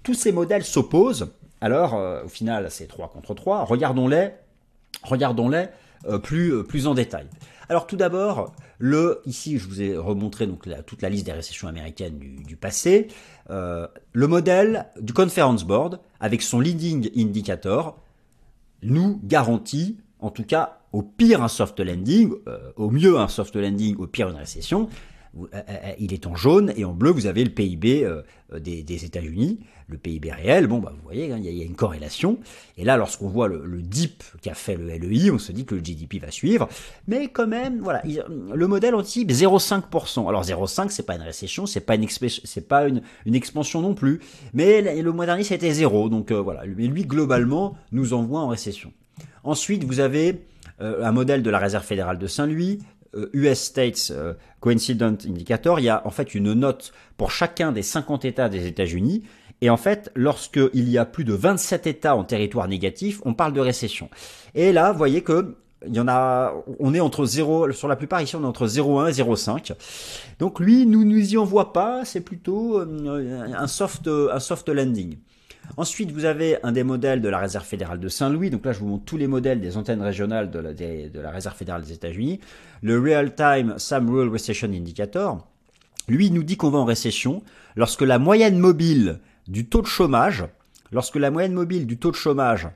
tous 0.07 0.13
ces 0.13 0.31
modèles 0.31 0.63
s'opposent. 0.63 1.33
Alors, 1.59 1.93
euh, 1.95 2.23
au 2.23 2.29
final, 2.29 2.71
c'est 2.71 2.87
3 2.87 3.09
contre 3.09 3.33
3. 3.33 3.65
Regardons-les 3.65 4.29
regardons-les 5.03 5.65
euh, 6.05 6.17
plus, 6.17 6.53
euh, 6.53 6.63
plus 6.63 6.87
en 6.87 6.93
détail. 6.93 7.27
Alors 7.67 7.87
tout 7.87 7.97
d'abord, 7.97 8.55
le 8.79 9.21
ici 9.25 9.57
je 9.59 9.67
vous 9.67 9.81
ai 9.81 9.97
remontré 9.97 10.47
donc 10.47 10.69
toute 10.85 11.01
la 11.01 11.09
liste 11.09 11.25
des 11.25 11.33
récessions 11.33 11.67
américaines 11.67 12.17
du, 12.17 12.55
passé. 12.55 13.09
le 13.49 14.27
modèle 14.27 14.85
du 15.01 15.11
Conference 15.11 15.65
Board 15.65 15.99
avec 16.21 16.41
son 16.41 16.61
leading 16.61 17.09
indicator 17.17 17.99
nous 18.83 19.19
garantit, 19.25 19.97
en 20.19 20.29
tout 20.29 20.45
cas 20.45 20.79
au 20.93 21.01
pire 21.01 21.43
un 21.43 21.49
soft 21.49 21.81
landing, 21.81 22.31
au 22.77 22.89
mieux 22.89 23.19
un 23.19 23.27
soft 23.27 23.57
landing, 23.57 23.97
au 23.97 24.07
pire 24.07 24.29
une 24.29 24.37
récession. 24.37 24.87
Il 25.99 26.13
est 26.13 26.27
en 26.27 26.35
jaune 26.35 26.73
et 26.75 26.85
en 26.85 26.93
bleu 26.93 27.11
vous 27.11 27.25
avez 27.25 27.43
le 27.43 27.51
PIB 27.51 28.07
des, 28.59 29.05
États-Unis 29.05 29.59
le 29.89 29.97
PIB 29.97 30.31
réel, 30.31 30.67
bon, 30.67 30.79
bah, 30.79 30.91
vous 30.93 31.01
voyez, 31.03 31.31
hein, 31.31 31.37
il 31.39 31.49
y, 31.49 31.61
a 31.61 31.65
une 31.65 31.75
corrélation. 31.75 32.39
Et 32.77 32.83
là, 32.83 32.97
lorsqu'on 32.97 33.29
voit 33.29 33.47
le, 33.47 33.81
dip 33.81 34.23
qu'a 34.41 34.53
fait 34.53 34.75
le 34.75 34.85
LEI, 34.85 35.31
on 35.31 35.39
se 35.39 35.51
dit 35.51 35.65
que 35.65 35.75
le 35.75 35.83
GDP 35.83 36.19
va 36.19 36.29
suivre. 36.29 36.67
Mais 37.07 37.29
quand 37.29 37.47
même, 37.47 37.79
voilà, 37.79 38.03
le 38.05 38.67
modèle 38.67 38.95
anticipe 38.95 39.31
0,5%. 39.31 40.27
Alors 40.27 40.43
0,5%, 40.43 40.89
c'est 40.89 41.05
pas 41.05 41.15
une 41.15 41.21
récession, 41.21 41.65
c'est 41.65 41.79
pas 41.79 41.95
une, 41.95 42.07
pas 42.67 42.87
une, 42.87 43.35
expansion 43.35 43.81
non 43.81 43.93
plus. 43.93 44.19
Mais 44.53 45.01
le 45.01 45.11
mois 45.11 45.25
dernier, 45.25 45.43
c'était 45.43 45.71
0. 45.71 46.09
Donc 46.09 46.31
euh, 46.31 46.41
voilà, 46.41 46.65
lui, 46.65 47.05
globalement, 47.05 47.77
nous 47.91 48.13
envoie 48.13 48.41
en 48.41 48.49
récession. 48.49 48.91
Ensuite, 49.45 49.85
vous 49.85 50.01
avez 50.01 50.41
euh, 50.81 51.05
un 51.05 51.13
modèle 51.13 51.43
de 51.43 51.49
la 51.49 51.59
Réserve 51.59 51.85
fédérale 51.85 52.19
de 52.19 52.27
Saint-Louis, 52.27 52.79
US 53.33 53.47
euh, 53.47 53.55
States 53.55 54.13
Coincident 54.59 55.15
Indicator, 55.27 55.79
il 55.79 55.83
y 55.83 55.89
a 55.89 56.05
en 56.05 56.09
fait 56.09 56.35
une 56.35 56.53
note 56.53 56.91
pour 57.17 57.31
chacun 57.31 57.71
des 57.71 57.83
50 57.83 58.25
États 58.25 58.49
des 58.49 58.67
États-Unis 58.67 59.23
et 59.61 59.69
en 59.69 59.77
fait, 59.77 60.11
lorsqu'il 60.15 60.89
y 60.89 60.97
a 60.97 61.05
plus 61.05 61.23
de 61.23 61.33
27 61.33 61.87
États 61.87 62.15
en 62.15 62.23
territoire 62.23 62.67
négatif, 62.67 63.21
on 63.25 63.33
parle 63.33 63.53
de 63.53 63.59
récession. 63.59 64.09
Et 64.53 64.71
là, 64.71 64.91
vous 64.91 64.97
voyez 64.97 65.21
que 65.21 65.55
il 65.85 65.95
y 65.95 65.99
en 65.99 66.07
a, 66.07 66.55
on 66.79 66.95
est 66.95 66.99
entre 66.99 67.25
0, 67.25 67.71
sur 67.71 67.87
la 67.87 67.95
plupart 67.95 68.19
ici 68.19 68.35
on 68.35 68.41
est 68.41 68.47
entre 68.47 68.65
0,1 68.65 69.09
et 69.09 69.23
0,5. 69.23 69.73
Donc 70.39 70.59
lui, 70.59 70.87
nous 70.87 71.03
nous 71.03 71.33
y 71.33 71.37
envoie 71.37 71.71
pas, 71.71 72.03
c'est 72.03 72.21
plutôt 72.21 72.79
euh, 72.79 73.53
un 73.55 73.67
soft, 73.67 74.07
un 74.07 74.39
soft 74.39 74.69
landing. 74.69 75.17
Ensuite, 75.75 76.11
vous 76.11 76.25
avez 76.25 76.57
un 76.63 76.71
des 76.71 76.83
modèles 76.83 77.21
de 77.21 77.29
la 77.29 77.39
Réserve 77.39 77.65
fédérale 77.65 77.99
de 77.99 78.07
Saint-Louis. 78.07 78.49
Donc 78.49 78.65
là, 78.65 78.71
je 78.71 78.79
vous 78.79 78.87
montre 78.87 79.05
tous 79.05 79.17
les 79.17 79.27
modèles 79.27 79.59
des 79.59 79.77
antennes 79.77 80.01
régionales 80.01 80.49
de 80.49 80.59
la, 80.59 80.73
de 80.73 81.19
la 81.19 81.31
Réserve 81.31 81.55
fédérale 81.55 81.83
des 81.83 81.93
États-Unis. 81.93 82.39
Le 82.81 82.99
Real 82.99 83.35
Time 83.35 83.75
Sam 83.77 84.09
Rural 84.09 84.29
Recession 84.29 84.69
Indicator. 84.69 85.45
Lui, 86.07 86.27
il 86.27 86.33
nous 86.33 86.43
dit 86.43 86.55
qu'on 86.55 86.69
va 86.69 86.79
en 86.79 86.85
récession 86.85 87.43
lorsque 87.75 88.01
la 88.01 88.17
moyenne 88.17 88.57
mobile 88.57 89.19
du 89.47 89.65
taux 89.65 89.81
de 89.81 89.87
chômage, 89.87 90.45
lorsque 90.91 91.17
la 91.17 91.31
moyenne 91.31 91.53
mobile 91.53 91.85
du 91.85 91.97
taux 91.97 92.11
de 92.11 92.15
chômage 92.15 92.69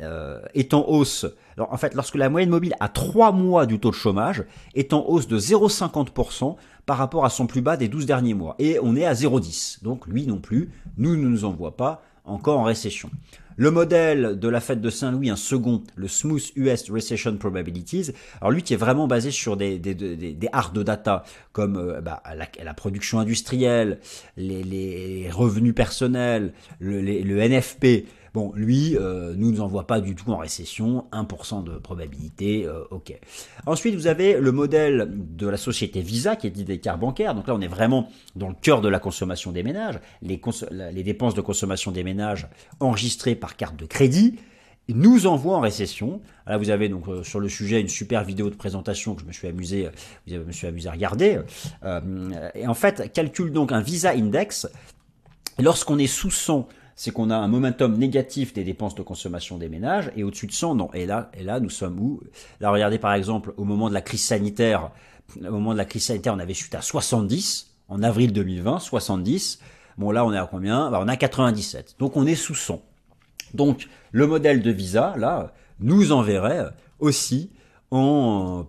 euh, 0.00 0.40
est 0.54 0.72
en 0.72 0.86
hausse, 0.86 1.26
en 1.58 1.76
fait, 1.78 1.94
lorsque 1.94 2.16
la 2.16 2.28
moyenne 2.28 2.50
mobile 2.50 2.74
à 2.80 2.88
3 2.88 3.32
mois 3.32 3.66
du 3.66 3.80
taux 3.80 3.90
de 3.90 3.94
chômage 3.94 4.44
est 4.74 4.92
en 4.92 5.04
hausse 5.06 5.26
de 5.26 5.38
0,50% 5.38 6.56
par 6.84 6.98
rapport 6.98 7.24
à 7.24 7.30
son 7.30 7.46
plus 7.46 7.62
bas 7.62 7.76
des 7.76 7.88
12 7.88 8.06
derniers 8.06 8.34
mois. 8.34 8.54
Et 8.58 8.78
on 8.82 8.94
est 8.94 9.06
à 9.06 9.14
0,10. 9.14 9.82
Donc 9.82 10.06
lui 10.06 10.26
non 10.26 10.38
plus, 10.38 10.70
nous 10.98 11.16
ne 11.16 11.26
nous 11.28 11.44
envoie 11.44 11.76
pas 11.76 12.02
encore 12.26 12.58
en 12.58 12.64
récession. 12.64 13.10
Le 13.58 13.70
modèle 13.70 14.38
de 14.38 14.48
la 14.48 14.60
fête 14.60 14.82
de 14.82 14.90
Saint-Louis, 14.90 15.30
un 15.30 15.36
second, 15.36 15.82
le 15.94 16.08
Smooth 16.08 16.52
US 16.56 16.90
Recession 16.90 17.34
Probabilities, 17.38 18.10
alors 18.42 18.50
lui 18.50 18.62
qui 18.62 18.74
est 18.74 18.76
vraiment 18.76 19.06
basé 19.06 19.30
sur 19.30 19.56
des, 19.56 19.78
des, 19.78 19.94
des, 19.94 20.14
des 20.16 20.48
hard 20.52 20.78
data 20.78 21.24
comme 21.52 21.76
euh, 21.78 22.02
bah, 22.02 22.22
la, 22.62 22.74
production 22.74 23.18
industrielle, 23.18 23.98
les, 24.36 24.62
les 24.62 25.30
revenus 25.30 25.74
personnels, 25.74 26.52
le, 26.80 27.00
le 27.00 27.48
NFP, 27.48 28.04
Lui, 28.54 28.96
euh, 28.96 29.34
nous 29.36 29.50
ne 29.50 29.56
nous 29.56 29.60
envoie 29.60 29.86
pas 29.86 30.00
du 30.00 30.14
tout 30.14 30.30
en 30.30 30.36
récession, 30.36 31.06
1% 31.12 31.64
de 31.64 31.78
probabilité, 31.78 32.66
euh, 32.66 32.84
ok. 32.90 33.18
Ensuite, 33.66 33.94
vous 33.94 34.06
avez 34.06 34.38
le 34.38 34.52
modèle 34.52 35.10
de 35.10 35.48
la 35.48 35.56
société 35.56 36.00
Visa, 36.00 36.36
qui 36.36 36.46
est 36.46 36.50
dit 36.50 36.64
des 36.64 36.78
cartes 36.78 37.00
bancaires. 37.00 37.34
Donc 37.34 37.46
là, 37.48 37.54
on 37.54 37.60
est 37.60 37.68
vraiment 37.68 38.10
dans 38.34 38.48
le 38.48 38.54
cœur 38.54 38.80
de 38.80 38.88
la 38.88 38.98
consommation 38.98 39.52
des 39.52 39.62
ménages. 39.62 40.00
Les, 40.22 40.38
dépenses 41.02 41.34
de 41.34 41.40
consommation 41.40 41.92
des 41.92 42.04
ménages 42.04 42.48
enregistrées 42.80 43.34
par 43.34 43.56
carte 43.56 43.76
de 43.76 43.86
crédit 43.86 44.36
nous 44.88 45.26
envoient 45.26 45.56
en 45.56 45.60
récession. 45.60 46.20
Là, 46.46 46.58
vous 46.58 46.70
avez 46.70 46.88
donc 46.88 47.08
euh, 47.08 47.24
sur 47.24 47.40
le 47.40 47.48
sujet 47.48 47.80
une 47.80 47.88
super 47.88 48.22
vidéo 48.22 48.50
de 48.50 48.54
présentation 48.54 49.14
que 49.14 49.22
je 49.22 49.26
me 49.26 49.32
suis 49.32 49.48
amusé, 49.48 49.88
je 50.28 50.36
me 50.36 50.52
suis 50.52 50.66
amusé 50.66 50.88
à 50.88 50.92
regarder. 50.92 51.40
et 52.54 52.66
en 52.68 52.74
fait, 52.74 53.12
calcule 53.12 53.52
donc 53.52 53.72
un 53.72 53.80
Visa 53.80 54.10
Index. 54.10 54.68
Lorsqu'on 55.58 55.98
est 55.98 56.06
sous 56.06 56.30
100 56.30 56.68
c'est 56.96 57.10
qu'on 57.10 57.28
a 57.28 57.36
un 57.36 57.46
momentum 57.46 57.96
négatif 57.98 58.54
des 58.54 58.64
dépenses 58.64 58.94
de 58.94 59.02
consommation 59.02 59.58
des 59.58 59.68
ménages, 59.68 60.10
et 60.16 60.24
au-dessus 60.24 60.46
de 60.46 60.52
100, 60.52 60.76
non. 60.76 60.90
Et 60.94 61.04
là, 61.04 61.30
et 61.38 61.44
là, 61.44 61.60
nous 61.60 61.70
sommes 61.70 62.00
où? 62.00 62.22
Là, 62.60 62.70
regardez 62.70 62.98
par 62.98 63.12
exemple, 63.12 63.52
au 63.58 63.64
moment 63.64 63.90
de 63.90 63.94
la 63.94 64.00
crise 64.00 64.24
sanitaire, 64.24 64.90
au 65.38 65.50
moment 65.50 65.72
de 65.72 65.78
la 65.78 65.84
crise 65.84 66.04
sanitaire, 66.04 66.34
on 66.34 66.38
avait 66.38 66.54
chuté 66.54 66.78
à 66.78 66.82
70, 66.82 67.70
en 67.88 68.02
avril 68.02 68.32
2020, 68.32 68.78
70. 68.78 69.60
Bon, 69.98 70.10
là, 70.10 70.24
on 70.24 70.32
est 70.32 70.38
à 70.38 70.48
combien? 70.50 70.90
Bah, 70.90 70.98
On 71.02 71.08
est 71.08 71.12
à 71.12 71.16
97. 71.16 71.96
Donc, 71.98 72.16
on 72.16 72.26
est 72.26 72.34
sous 72.34 72.54
100. 72.54 72.82
Donc, 73.52 73.88
le 74.10 74.26
modèle 74.26 74.62
de 74.62 74.70
Visa, 74.70 75.14
là, 75.18 75.52
nous 75.80 76.12
enverrait 76.12 76.70
aussi 76.98 77.50
en, 77.90 78.64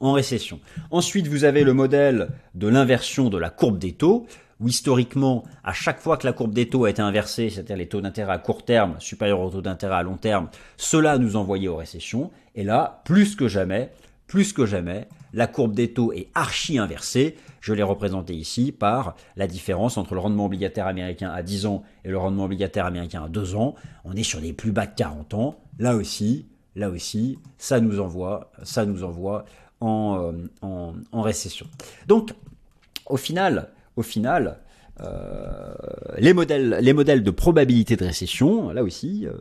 en 0.00 0.12
récession. 0.12 0.60
Ensuite, 0.90 1.28
vous 1.28 1.44
avez 1.44 1.64
le 1.64 1.72
modèle 1.72 2.28
de 2.54 2.68
l'inversion 2.68 3.30
de 3.30 3.38
la 3.38 3.50
courbe 3.50 3.78
des 3.78 3.92
taux 3.92 4.26
où 4.60 4.68
historiquement, 4.68 5.44
à 5.64 5.72
chaque 5.72 6.00
fois 6.00 6.16
que 6.16 6.26
la 6.26 6.32
courbe 6.32 6.52
des 6.52 6.68
taux 6.68 6.84
a 6.84 6.90
été 6.90 7.02
inversée, 7.02 7.50
c'est-à-dire 7.50 7.76
les 7.76 7.88
taux 7.88 8.00
d'intérêt 8.00 8.32
à 8.32 8.38
court 8.38 8.64
terme 8.64 8.96
supérieurs 8.98 9.40
aux 9.40 9.50
taux 9.50 9.62
d'intérêt 9.62 9.96
à 9.96 10.02
long 10.02 10.16
terme, 10.16 10.48
cela 10.76 11.18
nous 11.18 11.36
envoyait 11.36 11.68
aux 11.68 11.76
récessions. 11.76 12.30
Et 12.54 12.64
là, 12.64 13.02
plus 13.04 13.36
que 13.36 13.48
jamais, 13.48 13.90
plus 14.26 14.52
que 14.52 14.64
jamais, 14.64 15.08
la 15.32 15.46
courbe 15.46 15.74
des 15.74 15.92
taux 15.92 16.12
est 16.12 16.28
archi 16.34 16.78
inversée. 16.78 17.36
Je 17.60 17.74
l'ai 17.74 17.82
représenté 17.82 18.34
ici 18.34 18.72
par 18.72 19.14
la 19.36 19.46
différence 19.46 19.98
entre 19.98 20.14
le 20.14 20.20
rendement 20.20 20.46
obligataire 20.46 20.86
américain 20.86 21.30
à 21.30 21.42
10 21.42 21.66
ans 21.66 21.82
et 22.04 22.08
le 22.08 22.18
rendement 22.18 22.44
obligataire 22.44 22.86
américain 22.86 23.24
à 23.24 23.28
2 23.28 23.56
ans. 23.56 23.74
On 24.04 24.14
est 24.14 24.22
sur 24.22 24.40
des 24.40 24.54
plus 24.54 24.72
bas 24.72 24.86
de 24.86 24.94
40 24.96 25.34
ans. 25.34 25.58
Là 25.78 25.94
aussi, 25.94 26.46
là 26.74 26.88
aussi, 26.88 27.38
ça 27.58 27.80
nous 27.80 28.00
envoie, 28.00 28.50
ça 28.62 28.86
nous 28.86 29.04
envoie 29.04 29.44
en, 29.80 30.32
euh, 30.62 30.92
en 31.12 31.22
récession. 31.22 31.66
Donc, 32.06 32.32
au 33.04 33.18
final, 33.18 33.68
au 33.96 34.02
final, 34.02 34.60
euh, 35.00 35.74
les, 36.18 36.32
modèles, 36.32 36.78
les 36.80 36.92
modèles 36.92 37.22
de 37.22 37.30
probabilité 37.30 37.96
de 37.96 38.04
récession, 38.04 38.70
là 38.70 38.82
aussi, 38.82 39.26
euh, 39.26 39.32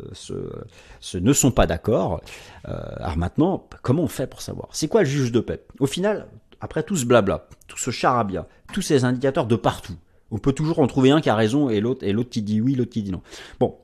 ce, 1.00 1.18
ne 1.18 1.34
sont 1.34 1.52
pas 1.52 1.66
d'accord. 1.66 2.22
Euh, 2.68 2.74
alors 2.98 3.18
maintenant, 3.18 3.68
comment 3.82 4.04
on 4.04 4.08
fait 4.08 4.28
pour 4.28 4.42
savoir? 4.42 4.70
C'est 4.72 4.88
quoi 4.88 5.02
le 5.02 5.08
juge 5.08 5.32
de 5.32 5.40
paix? 5.40 5.64
Au 5.80 5.88
final, 5.88 6.28
après 6.60 6.84
tout 6.84 6.96
ce 6.96 7.06
blabla, 7.06 7.48
tout 7.68 7.78
ce 7.78 7.92
charabia, 7.92 8.48
tous 8.74 8.82
ces 8.82 9.06
indicateurs 9.06 9.46
de 9.46 9.56
partout, 9.56 9.96
on 10.32 10.40
peut 10.40 10.54
toujours 10.54 10.80
en 10.80 10.88
trouver 10.88 11.12
un 11.12 11.22
qui 11.22 11.30
a 11.30 11.36
raison 11.36 11.70
et 11.70 11.80
l'autre 11.80 12.04
et 12.04 12.12
l'autre 12.12 12.30
qui 12.30 12.42
dit 12.42 12.60
oui, 12.60 12.76
l'autre 12.76 12.92
qui 12.92 13.04
dit 13.04 13.12
non. 13.12 13.22
Bon, 13.60 13.78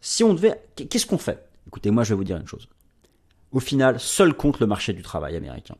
si 0.00 0.24
on 0.24 0.32
devait, 0.32 0.62
qu'est-ce 0.76 1.06
qu'on 1.06 1.18
fait? 1.18 1.46
Écoutez, 1.66 1.90
moi 1.90 2.04
je 2.04 2.10
vais 2.10 2.16
vous 2.16 2.24
dire 2.24 2.38
une 2.38 2.46
chose. 2.46 2.68
Au 3.52 3.60
final, 3.60 3.98
seul 4.00 4.32
compte 4.32 4.60
le 4.60 4.66
marché 4.66 4.92
du 4.92 5.02
travail 5.02 5.36
américain. 5.36 5.74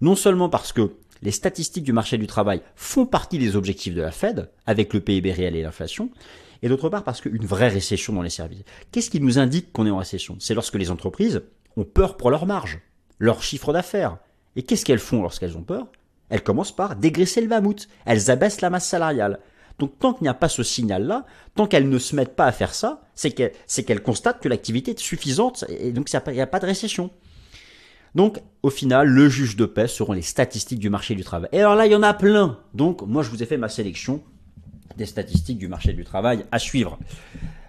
Non 0.00 0.14
seulement 0.14 0.48
parce 0.48 0.72
que 0.72 0.92
les 1.22 1.30
statistiques 1.30 1.84
du 1.84 1.92
marché 1.92 2.18
du 2.18 2.26
travail 2.26 2.62
font 2.74 3.06
partie 3.06 3.38
des 3.38 3.56
objectifs 3.56 3.94
de 3.94 4.02
la 4.02 4.10
Fed, 4.10 4.50
avec 4.66 4.94
le 4.94 5.00
PIB 5.00 5.32
réel 5.32 5.56
et 5.56 5.62
l'inflation, 5.62 6.10
et 6.62 6.68
d'autre 6.68 6.88
part 6.88 7.04
parce 7.04 7.20
qu'une 7.20 7.44
vraie 7.44 7.68
récession 7.68 8.12
dans 8.12 8.22
les 8.22 8.30
services. 8.30 8.64
Qu'est-ce 8.92 9.10
qui 9.10 9.20
nous 9.20 9.38
indique 9.38 9.72
qu'on 9.72 9.86
est 9.86 9.90
en 9.90 9.98
récession? 9.98 10.36
C'est 10.40 10.54
lorsque 10.54 10.74
les 10.74 10.90
entreprises 10.90 11.42
ont 11.76 11.84
peur 11.84 12.16
pour 12.16 12.30
leur 12.30 12.46
marge, 12.46 12.80
leur 13.18 13.42
chiffre 13.42 13.72
d'affaires. 13.72 14.18
Et 14.56 14.62
qu'est-ce 14.62 14.84
qu'elles 14.84 14.98
font 14.98 15.22
lorsqu'elles 15.22 15.56
ont 15.56 15.62
peur? 15.62 15.86
Elles 16.28 16.42
commencent 16.42 16.74
par 16.74 16.96
dégraisser 16.96 17.40
le 17.40 17.48
mammouth, 17.48 17.88
elles 18.04 18.30
abaissent 18.30 18.60
la 18.60 18.70
masse 18.70 18.88
salariale. 18.88 19.40
Donc 19.78 19.98
tant 19.98 20.12
qu'il 20.12 20.24
n'y 20.24 20.28
a 20.28 20.34
pas 20.34 20.50
ce 20.50 20.62
signal-là, 20.62 21.24
tant 21.54 21.66
qu'elles 21.66 21.88
ne 21.88 21.98
se 21.98 22.14
mettent 22.14 22.36
pas 22.36 22.44
à 22.44 22.52
faire 22.52 22.74
ça, 22.74 23.02
c'est 23.14 23.32
qu'elles 23.32 24.02
constatent 24.02 24.40
que 24.40 24.48
l'activité 24.48 24.90
est 24.90 24.98
suffisante 24.98 25.64
et 25.68 25.92
donc 25.92 26.12
il 26.12 26.32
n'y 26.32 26.40
a 26.40 26.46
pas 26.46 26.60
de 26.60 26.66
récession. 26.66 27.10
Donc, 28.14 28.40
au 28.62 28.70
final, 28.70 29.08
le 29.08 29.28
juge 29.28 29.56
de 29.56 29.66
paix 29.66 29.86
seront 29.86 30.12
les 30.12 30.22
statistiques 30.22 30.78
du 30.78 30.90
marché 30.90 31.14
du 31.14 31.24
travail. 31.24 31.48
Et 31.52 31.60
alors 31.60 31.76
là, 31.76 31.86
il 31.86 31.92
y 31.92 31.94
en 31.94 32.02
a 32.02 32.14
plein. 32.14 32.58
Donc, 32.74 33.02
moi, 33.02 33.22
je 33.22 33.30
vous 33.30 33.42
ai 33.42 33.46
fait 33.46 33.56
ma 33.56 33.68
sélection 33.68 34.22
des 34.96 35.06
statistiques 35.06 35.58
du 35.58 35.68
marché 35.68 35.92
du 35.92 36.04
travail 36.04 36.44
à 36.52 36.58
suivre. 36.58 36.98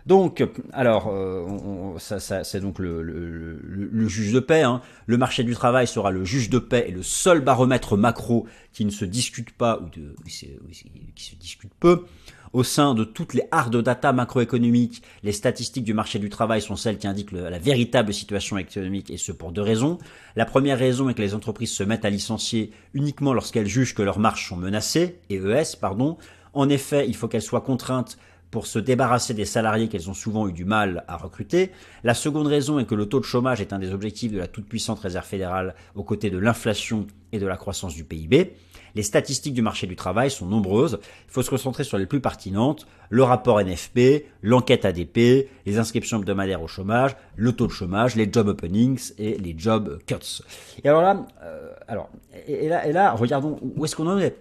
Donc, 0.06 0.44
alors, 0.74 1.10
euh, 1.10 1.98
ça, 2.00 2.44
c'est 2.44 2.60
donc 2.60 2.80
le, 2.80 4.08
juge 4.08 4.34
de 4.34 4.40
paix. 4.40 4.64
Hein. 4.64 4.82
Le 5.06 5.18
marché 5.18 5.44
du 5.44 5.54
travail 5.54 5.88
sera 5.88 6.12
le 6.12 6.26
juge 6.26 6.50
de 6.50 6.60
paix 6.60 6.86
et 6.88 6.92
le 6.92 7.04
seul 7.04 7.42
baromètre 7.42 7.96
macro 7.96 8.48
qui 8.74 8.84
ne 8.86 8.90
se 8.90 9.06
discute 9.06 9.52
pas 9.52 9.80
ou 9.80 9.90
qui 10.26 11.24
se 11.24 11.36
discute 11.36 11.72
peu. 11.80 12.06
Au 12.54 12.64
sein 12.64 12.94
de 12.96 13.06
toutes 13.06 13.34
les 13.34 13.48
hard 13.52 13.78
data 13.78 14.12
macroéconomiques, 14.12 15.02
les 15.24 15.32
statistiques 15.32 15.86
du 15.86 15.94
marché 15.94 16.20
du 16.20 16.28
travail 16.28 16.62
sont 16.62 16.76
celles 16.76 16.98
qui 16.98 17.08
indiquent 17.08 17.32
la 17.32 17.60
véritable 17.60 18.14
situation 18.14 18.58
économique 18.58 19.10
et 19.10 19.16
ce 19.16 19.32
pour 19.32 19.54
deux 19.54 19.62
raisons. 19.62 20.00
La 20.36 20.46
première 20.46 20.78
raison 20.78 21.08
est 21.08 21.14
que 21.14 21.22
les 21.22 21.34
entreprises 21.34 21.72
se 21.72 21.84
mettent 21.84 22.04
à 22.04 22.10
licencier 22.10 22.72
uniquement 22.94 23.34
lorsqu'elles 23.34 23.68
jugent 23.68 23.96
que 23.96 24.02
leurs 24.02 24.20
marges 24.20 24.50
sont 24.50 24.58
menacées, 24.58 25.22
et 25.30 25.38
ES, 25.38 25.78
pardon. 25.80 26.18
En 26.54 26.68
effet, 26.68 27.08
il 27.08 27.16
faut 27.16 27.30
qu'elles 27.30 27.42
soient 27.42 27.62
contraintes 27.62 28.18
pour 28.52 28.68
se 28.68 28.80
débarrasser 28.80 29.34
des 29.34 29.46
salariés 29.46 29.88
qu'elles 29.88 30.10
ont 30.10 30.14
souvent 30.14 30.50
eu 30.50 30.52
du 30.52 30.66
mal 30.66 31.06
à 31.08 31.16
recruter. 31.16 31.72
La 32.04 32.14
seconde 32.14 32.48
raison 32.48 32.80
est 32.80 32.86
que 32.86 32.96
le 32.96 33.06
taux 33.06 33.22
de 33.22 33.26
chômage 33.26 33.62
est 33.62 33.72
un 33.72 33.80
des 33.80 33.94
objectifs 33.94 34.34
de 34.34 34.40
la 34.40 34.48
toute-puissante 34.48 35.00
réserve 35.00 35.26
fédérale 35.26 35.74
aux 35.96 36.04
côtés 36.04 36.30
de 36.30 36.38
l'inflation 36.38 37.08
et 37.32 37.40
de 37.40 37.48
la 37.48 37.56
croissance 37.56 37.96
du 37.96 38.04
PIB. 38.04 38.52
Les 38.96 39.04
statistiques 39.04 39.54
du 39.54 39.62
marché 39.62 39.88
du 39.88 39.96
travail 39.96 40.30
sont 40.32 40.46
nombreuses. 40.46 41.00
Il 41.28 41.32
faut 41.32 41.42
se 41.42 41.50
concentrer 41.50 41.84
sur 41.84 41.98
les 41.98 42.06
plus 42.06 42.22
pertinentes. 42.22 42.88
Le 43.10 43.24
rapport 43.24 43.62
NFP, 43.62 44.26
l'enquête 44.42 44.86
ADP, 44.86 45.50
les 45.66 45.78
inscriptions 45.78 46.18
hebdomadaires 46.20 46.62
au 46.62 46.68
chômage, 46.68 47.16
le 47.36 47.52
taux 47.52 47.68
de 47.68 47.72
chômage, 47.72 48.16
les 48.16 48.32
job 48.32 48.48
openings 48.48 49.12
et 49.18 49.38
les 49.38 49.56
job 49.58 50.00
cuts. 50.06 50.44
Et 50.84 50.90
alors 50.90 51.02
là, 51.02 51.26
euh, 51.44 51.72
alors, 51.88 52.10
et, 52.48 52.70
là, 52.70 52.88
et 52.88 52.94
là, 52.94 53.12
regardons 53.14 53.60
où 53.62 53.86
est-ce 53.86 53.96
qu'on 53.96 54.08
en 54.08 54.18
est. 54.18 54.38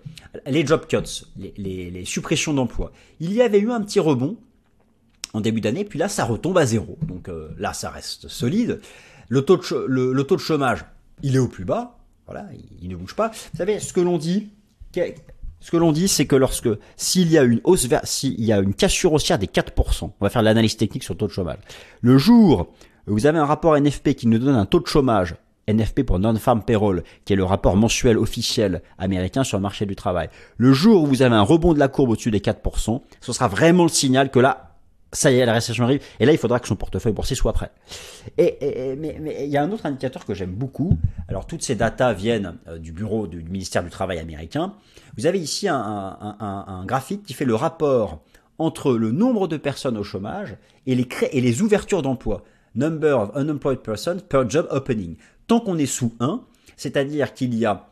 Les 0.46 0.66
job 0.66 0.86
cuts, 0.86 1.24
les, 1.56 1.90
les 1.90 2.04
suppressions 2.04 2.54
d'emplois. 2.54 2.92
Il 3.18 3.32
y 3.32 3.42
avait 3.42 3.58
eu 3.58 3.70
un 3.70 3.80
petit 3.80 4.00
rebond 4.00 4.36
en 5.32 5.40
début 5.40 5.60
d'année, 5.60 5.84
puis 5.84 5.98
là, 5.98 6.08
ça 6.08 6.24
retombe 6.24 6.58
à 6.58 6.66
zéro. 6.66 6.98
Donc 7.02 7.28
euh, 7.28 7.48
là, 7.58 7.72
ça 7.72 7.90
reste 7.90 8.28
solide. 8.28 8.80
Le 9.28 9.42
taux, 9.42 9.56
de, 9.56 9.86
le 9.86 10.24
taux 10.24 10.36
de 10.36 10.40
chômage, 10.40 10.84
il 11.22 11.36
est 11.36 11.40
au 11.40 11.48
plus 11.48 11.64
bas. 11.64 11.99
Voilà, 12.30 12.46
il, 12.80 12.88
ne 12.88 12.94
bouge 12.94 13.16
pas. 13.16 13.28
Vous 13.28 13.58
savez, 13.58 13.80
ce 13.80 13.92
que 13.92 13.98
l'on 13.98 14.16
dit, 14.16 14.50
ce 14.94 15.70
que 15.72 15.76
l'on 15.76 15.90
dit, 15.90 16.06
c'est 16.06 16.26
que 16.26 16.36
lorsque, 16.36 16.68
s'il 16.96 17.28
y 17.28 17.36
a 17.36 17.42
une 17.42 17.60
hausse, 17.64 17.88
s'il 18.04 18.44
y 18.44 18.52
a 18.52 18.58
une 18.60 18.72
cassure 18.72 19.12
haussière 19.12 19.36
des 19.36 19.48
4%, 19.48 20.04
on 20.04 20.12
va 20.20 20.30
faire 20.30 20.42
l'analyse 20.42 20.76
technique 20.76 21.02
sur 21.02 21.14
le 21.14 21.18
taux 21.18 21.26
de 21.26 21.32
chômage. 21.32 21.58
Le 22.02 22.18
jour 22.18 22.68
où 23.08 23.14
vous 23.14 23.26
avez 23.26 23.40
un 23.40 23.44
rapport 23.44 23.76
NFP 23.76 24.14
qui 24.14 24.28
nous 24.28 24.38
donne 24.38 24.54
un 24.54 24.64
taux 24.64 24.78
de 24.78 24.86
chômage, 24.86 25.34
NFP 25.66 26.04
pour 26.04 26.20
Non-Farm 26.20 26.62
Payroll, 26.62 27.02
qui 27.24 27.32
est 27.32 27.36
le 27.36 27.42
rapport 27.42 27.74
mensuel 27.74 28.16
officiel 28.16 28.80
américain 28.96 29.42
sur 29.42 29.58
le 29.58 29.62
marché 29.62 29.84
du 29.84 29.96
travail. 29.96 30.28
Le 30.56 30.72
jour 30.72 31.02
où 31.02 31.06
vous 31.06 31.22
avez 31.22 31.34
un 31.34 31.42
rebond 31.42 31.74
de 31.74 31.80
la 31.80 31.88
courbe 31.88 32.10
au-dessus 32.10 32.30
des 32.30 32.38
4%, 32.38 33.00
ce 33.20 33.32
sera 33.32 33.48
vraiment 33.48 33.82
le 33.82 33.88
signal 33.88 34.30
que 34.30 34.38
là, 34.38 34.69
ça 35.12 35.32
y 35.32 35.38
est, 35.38 35.46
la 35.46 35.54
récession 35.54 35.84
arrive, 35.84 36.02
et 36.20 36.26
là, 36.26 36.32
il 36.32 36.38
faudra 36.38 36.60
que 36.60 36.68
son 36.68 36.76
portefeuille 36.76 37.12
boursier 37.12 37.34
soit 37.34 37.52
prêt. 37.52 37.70
Et, 38.38 38.94
mais, 38.96 39.18
il 39.40 39.48
y 39.48 39.56
a 39.56 39.62
un 39.62 39.72
autre 39.72 39.86
indicateur 39.86 40.24
que 40.24 40.34
j'aime 40.34 40.52
beaucoup. 40.52 40.98
Alors, 41.28 41.46
toutes 41.46 41.62
ces 41.62 41.74
datas 41.74 42.12
viennent 42.12 42.56
euh, 42.68 42.78
du 42.78 42.92
bureau 42.92 43.26
du, 43.26 43.42
ministère 43.42 43.82
du 43.82 43.90
Travail 43.90 44.18
américain. 44.18 44.74
Vous 45.16 45.26
avez 45.26 45.40
ici 45.40 45.66
un, 45.68 46.84
graphique 46.86 47.24
qui 47.24 47.34
fait 47.34 47.44
le 47.44 47.54
rapport 47.54 48.20
entre 48.58 48.92
le 48.92 49.10
nombre 49.10 49.48
de 49.48 49.56
personnes 49.56 49.96
au 49.96 50.04
chômage 50.04 50.56
et 50.86 50.94
les, 50.94 51.08
et 51.32 51.40
les 51.40 51.62
ouvertures 51.62 52.02
d'emploi. 52.02 52.44
Number 52.76 53.18
of 53.18 53.30
unemployed 53.34 53.80
persons 53.80 54.18
per 54.28 54.44
job 54.48 54.68
opening. 54.70 55.16
Tant 55.48 55.58
qu'on 55.58 55.76
est 55.78 55.86
sous 55.86 56.14
1, 56.20 56.42
c'est-à-dire 56.76 57.34
qu'il 57.34 57.54
y 57.54 57.66
a 57.66 57.89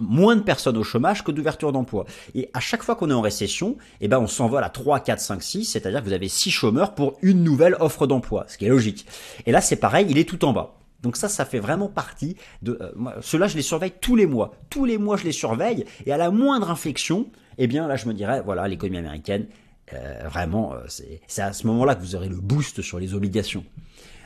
moins 0.00 0.36
de 0.36 0.42
personnes 0.42 0.76
au 0.76 0.84
chômage 0.84 1.24
que 1.24 1.30
d'ouverture 1.30 1.72
d'emploi. 1.72 2.06
Et 2.34 2.50
à 2.54 2.60
chaque 2.60 2.82
fois 2.82 2.96
qu'on 2.96 3.10
est 3.10 3.14
en 3.14 3.20
récession, 3.20 3.76
eh 4.00 4.08
ben 4.08 4.18
on 4.18 4.26
s'envole 4.26 4.64
à 4.64 4.70
3, 4.70 5.00
4, 5.00 5.20
5, 5.20 5.42
6, 5.42 5.64
c'est-à-dire 5.64 6.00
que 6.00 6.06
vous 6.06 6.12
avez 6.12 6.28
6 6.28 6.50
chômeurs 6.50 6.94
pour 6.94 7.16
une 7.22 7.42
nouvelle 7.42 7.76
offre 7.80 8.06
d'emploi, 8.06 8.44
ce 8.48 8.58
qui 8.58 8.66
est 8.66 8.70
logique. 8.70 9.06
Et 9.46 9.52
là, 9.52 9.60
c'est 9.60 9.76
pareil, 9.76 10.06
il 10.08 10.18
est 10.18 10.28
tout 10.28 10.44
en 10.44 10.52
bas. 10.52 10.74
Donc 11.02 11.16
ça, 11.16 11.28
ça 11.28 11.44
fait 11.44 11.58
vraiment 11.58 11.88
partie 11.88 12.36
de... 12.62 12.78
Euh, 12.80 13.10
Ceux-là, 13.20 13.48
je 13.48 13.56
les 13.56 13.62
surveille 13.62 13.92
tous 14.00 14.16
les 14.16 14.26
mois. 14.26 14.54
Tous 14.70 14.84
les 14.84 14.98
mois, 14.98 15.16
je 15.16 15.24
les 15.24 15.32
surveille. 15.32 15.84
Et 16.06 16.12
à 16.12 16.16
la 16.16 16.30
moindre 16.30 16.70
inflexion, 16.70 17.26
eh 17.58 17.66
bien 17.66 17.88
là, 17.88 17.96
je 17.96 18.06
me 18.06 18.14
dirais, 18.14 18.40
voilà, 18.40 18.68
l'économie 18.68 18.98
américaine, 18.98 19.46
euh, 19.92 20.22
vraiment, 20.28 20.74
euh, 20.74 20.84
c'est 21.26 21.42
à 21.42 21.52
ce 21.52 21.66
moment-là 21.66 21.96
que 21.96 22.00
vous 22.00 22.14
aurez 22.14 22.28
le 22.28 22.36
boost 22.36 22.82
sur 22.82 22.98
les 22.98 23.14
obligations. 23.14 23.64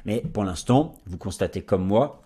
Mais 0.04 0.20
pour 0.20 0.44
l'instant, 0.44 0.94
vous 1.06 1.16
constatez 1.16 1.62
comme 1.62 1.84
moi 1.84 2.22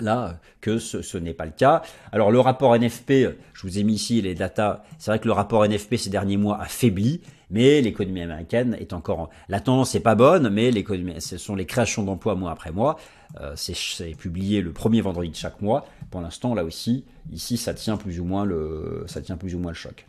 là 0.00 0.38
que 0.60 0.78
ce, 0.78 1.18
n'est 1.18 1.34
pas 1.34 1.46
le 1.46 1.52
cas. 1.52 1.82
Alors 2.12 2.30
le 2.30 2.40
rapport 2.40 2.76
NFP, 2.76 3.12
je 3.52 3.62
vous 3.62 3.78
ai 3.78 3.82
mis 3.82 3.94
ici 3.94 4.20
les 4.22 4.34
datas, 4.34 4.82
c'est 4.98 5.10
vrai 5.10 5.18
que 5.18 5.26
le 5.26 5.32
rapport 5.32 5.66
NFP 5.66 5.96
ces 5.96 6.10
derniers 6.10 6.36
mois 6.36 6.60
a 6.60 6.66
faibli, 6.66 7.20
mais 7.50 7.80
l'économie 7.80 8.22
américaine 8.22 8.76
est 8.78 8.92
encore... 8.92 9.30
La 9.48 9.60
tendance 9.60 9.94
n'est 9.94 10.00
pas 10.00 10.14
bonne, 10.14 10.48
mais 10.50 10.70
l'économie, 10.70 11.20
ce 11.20 11.36
sont 11.36 11.56
les 11.56 11.66
créations 11.66 12.04
d'emplois 12.04 12.36
mois 12.36 12.52
après 12.52 12.70
mois. 12.70 12.96
Euh, 13.40 13.54
c'est 13.56 14.14
publié 14.16 14.60
le 14.60 14.72
premier 14.72 15.00
vendredi 15.00 15.30
de 15.30 15.36
chaque 15.36 15.60
mois. 15.60 15.86
Pour 16.10 16.20
l'instant, 16.20 16.54
là 16.54 16.64
aussi, 16.64 17.04
ici, 17.32 17.56
ça 17.56 17.74
tient 17.74 17.96
plus 17.96 18.20
ou 18.20 18.24
moins 18.24 18.44
le, 18.44 19.04
ça 19.06 19.20
tient 19.20 19.36
plus 19.36 19.54
ou 19.54 19.58
moins 19.58 19.72
le 19.72 19.76
choc. 19.76 20.04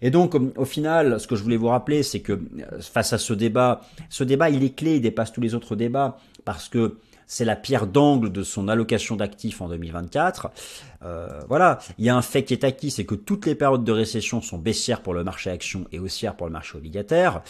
Et 0.00 0.10
donc, 0.10 0.34
au 0.56 0.64
final, 0.64 1.20
ce 1.20 1.26
que 1.26 1.36
je 1.36 1.42
voulais 1.42 1.56
vous 1.56 1.68
rappeler, 1.68 2.02
c'est 2.02 2.20
que 2.20 2.32
euh, 2.32 2.80
face 2.80 3.12
à 3.12 3.18
ce 3.18 3.32
débat, 3.32 3.82
ce 4.08 4.24
débat, 4.24 4.48
il 4.48 4.62
est 4.62 4.74
clé, 4.74 4.96
il 4.96 5.00
dépasse 5.00 5.32
tous 5.32 5.40
les 5.40 5.54
autres 5.54 5.76
débats, 5.76 6.18
parce 6.44 6.68
que 6.68 6.98
c'est 7.28 7.44
la 7.44 7.54
pierre 7.54 7.86
d'angle 7.86 8.32
de 8.32 8.42
son 8.42 8.66
allocation 8.66 9.14
d'actifs 9.14 9.60
en 9.60 9.68
2024. 9.68 10.50
Euh, 11.04 11.28
voilà, 11.48 11.78
il 11.98 12.04
y 12.04 12.08
a 12.08 12.16
un 12.16 12.22
fait 12.22 12.42
qui 12.42 12.54
est 12.54 12.64
acquis, 12.64 12.90
c'est 12.90 13.04
que 13.04 13.14
toutes 13.14 13.46
les 13.46 13.54
périodes 13.54 13.84
de 13.84 13.92
récession 13.92 14.40
sont 14.40 14.58
baissières 14.58 15.02
pour 15.02 15.14
le 15.14 15.22
marché 15.22 15.50
action 15.50 15.84
et 15.92 16.00
haussières 16.00 16.34
pour 16.34 16.46
le 16.46 16.52
marché 16.52 16.76
obligataire. 16.76 17.42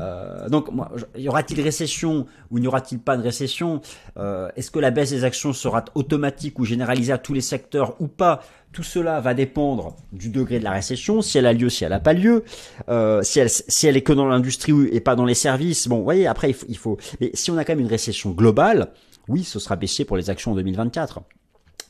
Euh, 0.00 0.48
donc, 0.48 0.72
moi, 0.72 0.90
y 1.16 1.28
aura-t-il 1.28 1.60
récession 1.60 2.26
ou 2.50 2.58
n'y 2.58 2.66
aura-t-il 2.66 2.98
pas 2.98 3.16
de 3.16 3.22
récession? 3.22 3.80
Euh, 4.16 4.48
Est-ce 4.56 4.70
que 4.70 4.80
la 4.80 4.90
baisse 4.90 5.10
des 5.10 5.22
actions 5.22 5.52
sera 5.52 5.84
automatique 5.94 6.58
ou 6.58 6.64
généralisée 6.64 7.12
à 7.12 7.18
tous 7.18 7.34
les 7.34 7.42
secteurs 7.42 8.00
ou 8.00 8.08
pas? 8.08 8.42
Tout 8.72 8.82
cela 8.82 9.20
va 9.20 9.32
dépendre 9.32 9.96
du 10.12 10.28
degré 10.28 10.58
de 10.58 10.64
la 10.64 10.72
récession, 10.72 11.22
si 11.22 11.38
elle 11.38 11.46
a 11.46 11.52
lieu, 11.52 11.68
si 11.68 11.84
elle 11.84 11.90
n'a 11.90 12.00
pas 12.00 12.12
lieu, 12.12 12.44
euh, 12.88 13.22
si, 13.22 13.38
elle, 13.38 13.48
si 13.48 13.86
elle 13.86 13.96
est 13.96 14.02
que 14.02 14.12
dans 14.12 14.26
l'industrie 14.26 14.72
et 14.92 15.00
pas 15.00 15.14
dans 15.14 15.24
les 15.24 15.34
services. 15.34 15.88
Bon, 15.88 15.98
vous 15.98 16.04
voyez, 16.04 16.26
après, 16.26 16.50
il 16.50 16.54
faut, 16.54 16.66
il 16.68 16.76
faut... 16.76 16.98
Mais 17.20 17.30
si 17.32 17.50
on 17.50 17.56
a 17.56 17.64
quand 17.64 17.72
même 17.72 17.80
une 17.80 17.86
récession 17.86 18.32
globale, 18.32 18.92
oui, 19.28 19.44
ce 19.44 19.58
sera 19.58 19.76
baissier 19.76 20.04
pour 20.04 20.16
les 20.16 20.30
actions 20.30 20.52
en 20.52 20.54
2024. 20.54 21.20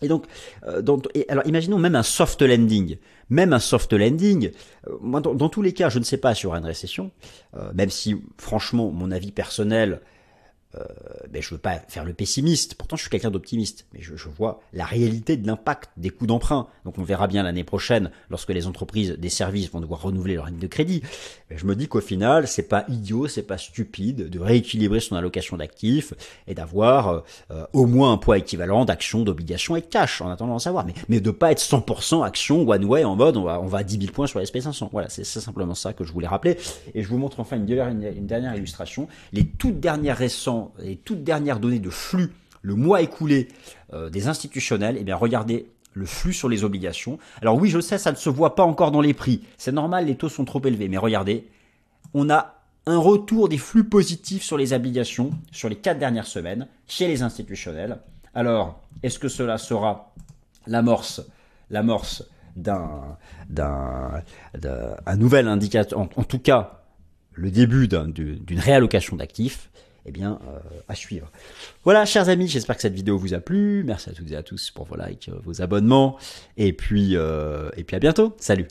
Et 0.02 0.08
donc, 0.08 0.26
euh, 0.66 0.82
alors 1.28 1.46
imaginons 1.46 1.78
même 1.78 1.94
un 1.94 2.02
soft 2.02 2.42
landing. 2.42 2.96
Même 3.30 3.52
un 3.52 3.58
soft 3.58 3.92
landing, 3.92 4.50
euh, 4.86 4.92
moi, 5.00 5.20
dans, 5.20 5.48
tous 5.48 5.62
les 5.62 5.72
cas, 5.72 5.88
je 5.88 5.98
ne 5.98 6.04
sais 6.04 6.18
pas 6.18 6.34
sur 6.34 6.54
une 6.54 6.64
récession, 6.64 7.10
euh, 7.56 7.72
même 7.74 7.90
si, 7.90 8.22
franchement, 8.38 8.90
mon 8.90 9.10
avis 9.10 9.32
personnel, 9.32 10.00
euh, 10.74 10.84
ben, 11.30 11.40
je 11.40 11.50
veux 11.50 11.60
pas 11.60 11.78
faire 11.88 12.04
le 12.04 12.12
pessimiste. 12.12 12.74
Pourtant, 12.74 12.96
je 12.96 13.02
suis 13.02 13.10
quelqu'un 13.10 13.30
d'optimiste, 13.30 13.86
mais 13.92 14.00
je, 14.02 14.28
vois 14.28 14.60
la 14.72 14.84
réalité 14.84 15.36
de 15.36 15.46
l'impact 15.46 15.90
des 15.96 16.10
coûts 16.10 16.26
d'emprunt. 16.26 16.66
Donc, 16.84 16.98
on 16.98 17.02
verra 17.02 17.26
bien 17.26 17.42
l'année 17.42 17.64
prochaine, 17.64 18.10
lorsque 18.30 18.50
les 18.50 18.66
entreprises 18.66 19.12
des 19.12 19.28
services 19.28 19.70
vont 19.70 19.80
devoir 19.80 20.02
renouveler 20.02 20.34
leur 20.34 20.46
ligne 20.46 20.58
de 20.58 20.66
crédit. 20.66 21.02
je 21.50 21.64
me 21.64 21.74
dis 21.74 21.88
qu'au 21.88 22.00
final, 22.00 22.46
c'est 22.48 22.68
pas 22.68 22.84
idiot, 22.88 23.28
c'est 23.28 23.42
pas 23.42 23.58
stupide 23.58 24.28
de 24.28 24.40
rééquilibrer 24.40 25.00
son 25.00 25.16
allocation 25.16 25.56
d'actifs 25.56 26.12
et 26.46 26.54
d'avoir 26.54 27.22
euh, 27.50 27.64
au 27.72 27.86
moins 27.86 28.12
un 28.12 28.18
poids 28.18 28.38
équivalent 28.38 28.84
d'actions, 28.84 29.22
d'obligations 29.22 29.76
et 29.76 29.80
de 29.80 29.86
cash 29.86 30.20
en 30.20 30.28
attendant 30.28 30.56
de 30.56 30.60
savoir. 30.60 30.84
Mais, 30.84 30.94
mais 31.08 31.20
de 31.20 31.30
pas 31.30 31.52
être 31.52 31.60
100% 31.62 32.24
action 32.24 32.68
one 32.68 32.84
way 32.84 33.04
en 33.04 33.16
mode 33.16 33.36
on 33.36 33.44
va, 33.44 33.60
on 33.60 33.66
va 33.66 33.78
à 33.78 33.82
10 33.82 34.00
000 34.00 34.12
points 34.12 34.26
sur 34.26 34.40
l'SP 34.40 34.58
500. 34.60 34.90
Voilà, 34.92 35.08
c'est 35.08 35.24
simplement 35.24 35.74
ça 35.74 35.92
que 35.92 36.04
je 36.04 36.12
voulais 36.12 36.26
rappeler. 36.26 36.58
Et 36.94 37.02
je 37.02 37.08
vous 37.08 37.18
montre 37.18 37.40
enfin 37.40 37.56
une 37.56 37.66
une 37.76 38.26
dernière 38.26 38.54
illustration. 38.54 39.08
Les 39.32 39.44
toutes 39.44 39.80
dernières 39.80 40.16
récentes 40.16 40.55
les 40.78 40.96
toutes 40.96 41.24
dernières 41.24 41.60
données 41.60 41.78
de 41.78 41.90
flux, 41.90 42.32
le 42.62 42.74
mois 42.74 43.02
écoulé 43.02 43.48
euh, 43.92 44.10
des 44.10 44.28
institutionnels, 44.28 44.96
eh 44.98 45.04
bien 45.04 45.16
regardez 45.16 45.70
le 45.94 46.06
flux 46.06 46.34
sur 46.34 46.48
les 46.48 46.62
obligations. 46.62 47.18
Alors 47.40 47.56
oui, 47.56 47.70
je 47.70 47.80
sais, 47.80 47.98
ça 47.98 48.10
ne 48.12 48.16
se 48.16 48.28
voit 48.28 48.54
pas 48.54 48.64
encore 48.64 48.90
dans 48.90 49.00
les 49.00 49.14
prix. 49.14 49.42
C'est 49.56 49.72
normal, 49.72 50.06
les 50.06 50.16
taux 50.16 50.28
sont 50.28 50.44
trop 50.44 50.62
élevés. 50.64 50.88
Mais 50.88 50.98
regardez, 50.98 51.48
on 52.12 52.28
a 52.28 52.56
un 52.86 52.98
retour 52.98 53.48
des 53.48 53.58
flux 53.58 53.84
positifs 53.84 54.42
sur 54.42 54.56
les 54.56 54.72
obligations 54.72 55.30
sur 55.50 55.68
les 55.68 55.76
quatre 55.76 55.98
dernières 55.98 56.26
semaines 56.26 56.68
chez 56.86 57.08
les 57.08 57.22
institutionnels. 57.22 57.98
Alors, 58.34 58.80
est-ce 59.02 59.18
que 59.18 59.28
cela 59.28 59.58
sera 59.58 60.12
l'amorce, 60.66 61.22
l'amorce 61.70 62.24
d'un, 62.54 63.16
d'un, 63.48 64.22
d'un 64.54 65.16
nouvel 65.16 65.48
indicateur, 65.48 65.98
en, 65.98 66.24
tout 66.24 66.38
cas, 66.38 66.82
le 67.32 67.50
début 67.50 67.88
d'une 67.88 68.60
réallocation 68.60 69.16
d'actifs? 69.16 69.70
Eh 70.06 70.12
bien, 70.12 70.38
euh, 70.46 70.58
à 70.88 70.94
suivre. 70.94 71.30
Voilà, 71.84 72.04
chers 72.06 72.28
amis, 72.28 72.48
j'espère 72.48 72.76
que 72.76 72.82
cette 72.82 72.94
vidéo 72.94 73.18
vous 73.18 73.34
a 73.34 73.40
plu. 73.40 73.82
Merci 73.84 74.10
à 74.10 74.12
toutes 74.12 74.30
et 74.30 74.36
à 74.36 74.42
tous 74.42 74.70
pour 74.70 74.86
vos 74.86 74.96
likes, 74.96 75.30
vos 75.44 75.60
abonnements. 75.62 76.16
Et 76.56 76.72
puis, 76.72 77.16
euh, 77.16 77.70
et 77.76 77.84
puis 77.84 77.96
à 77.96 77.98
bientôt. 77.98 78.34
Salut 78.38 78.66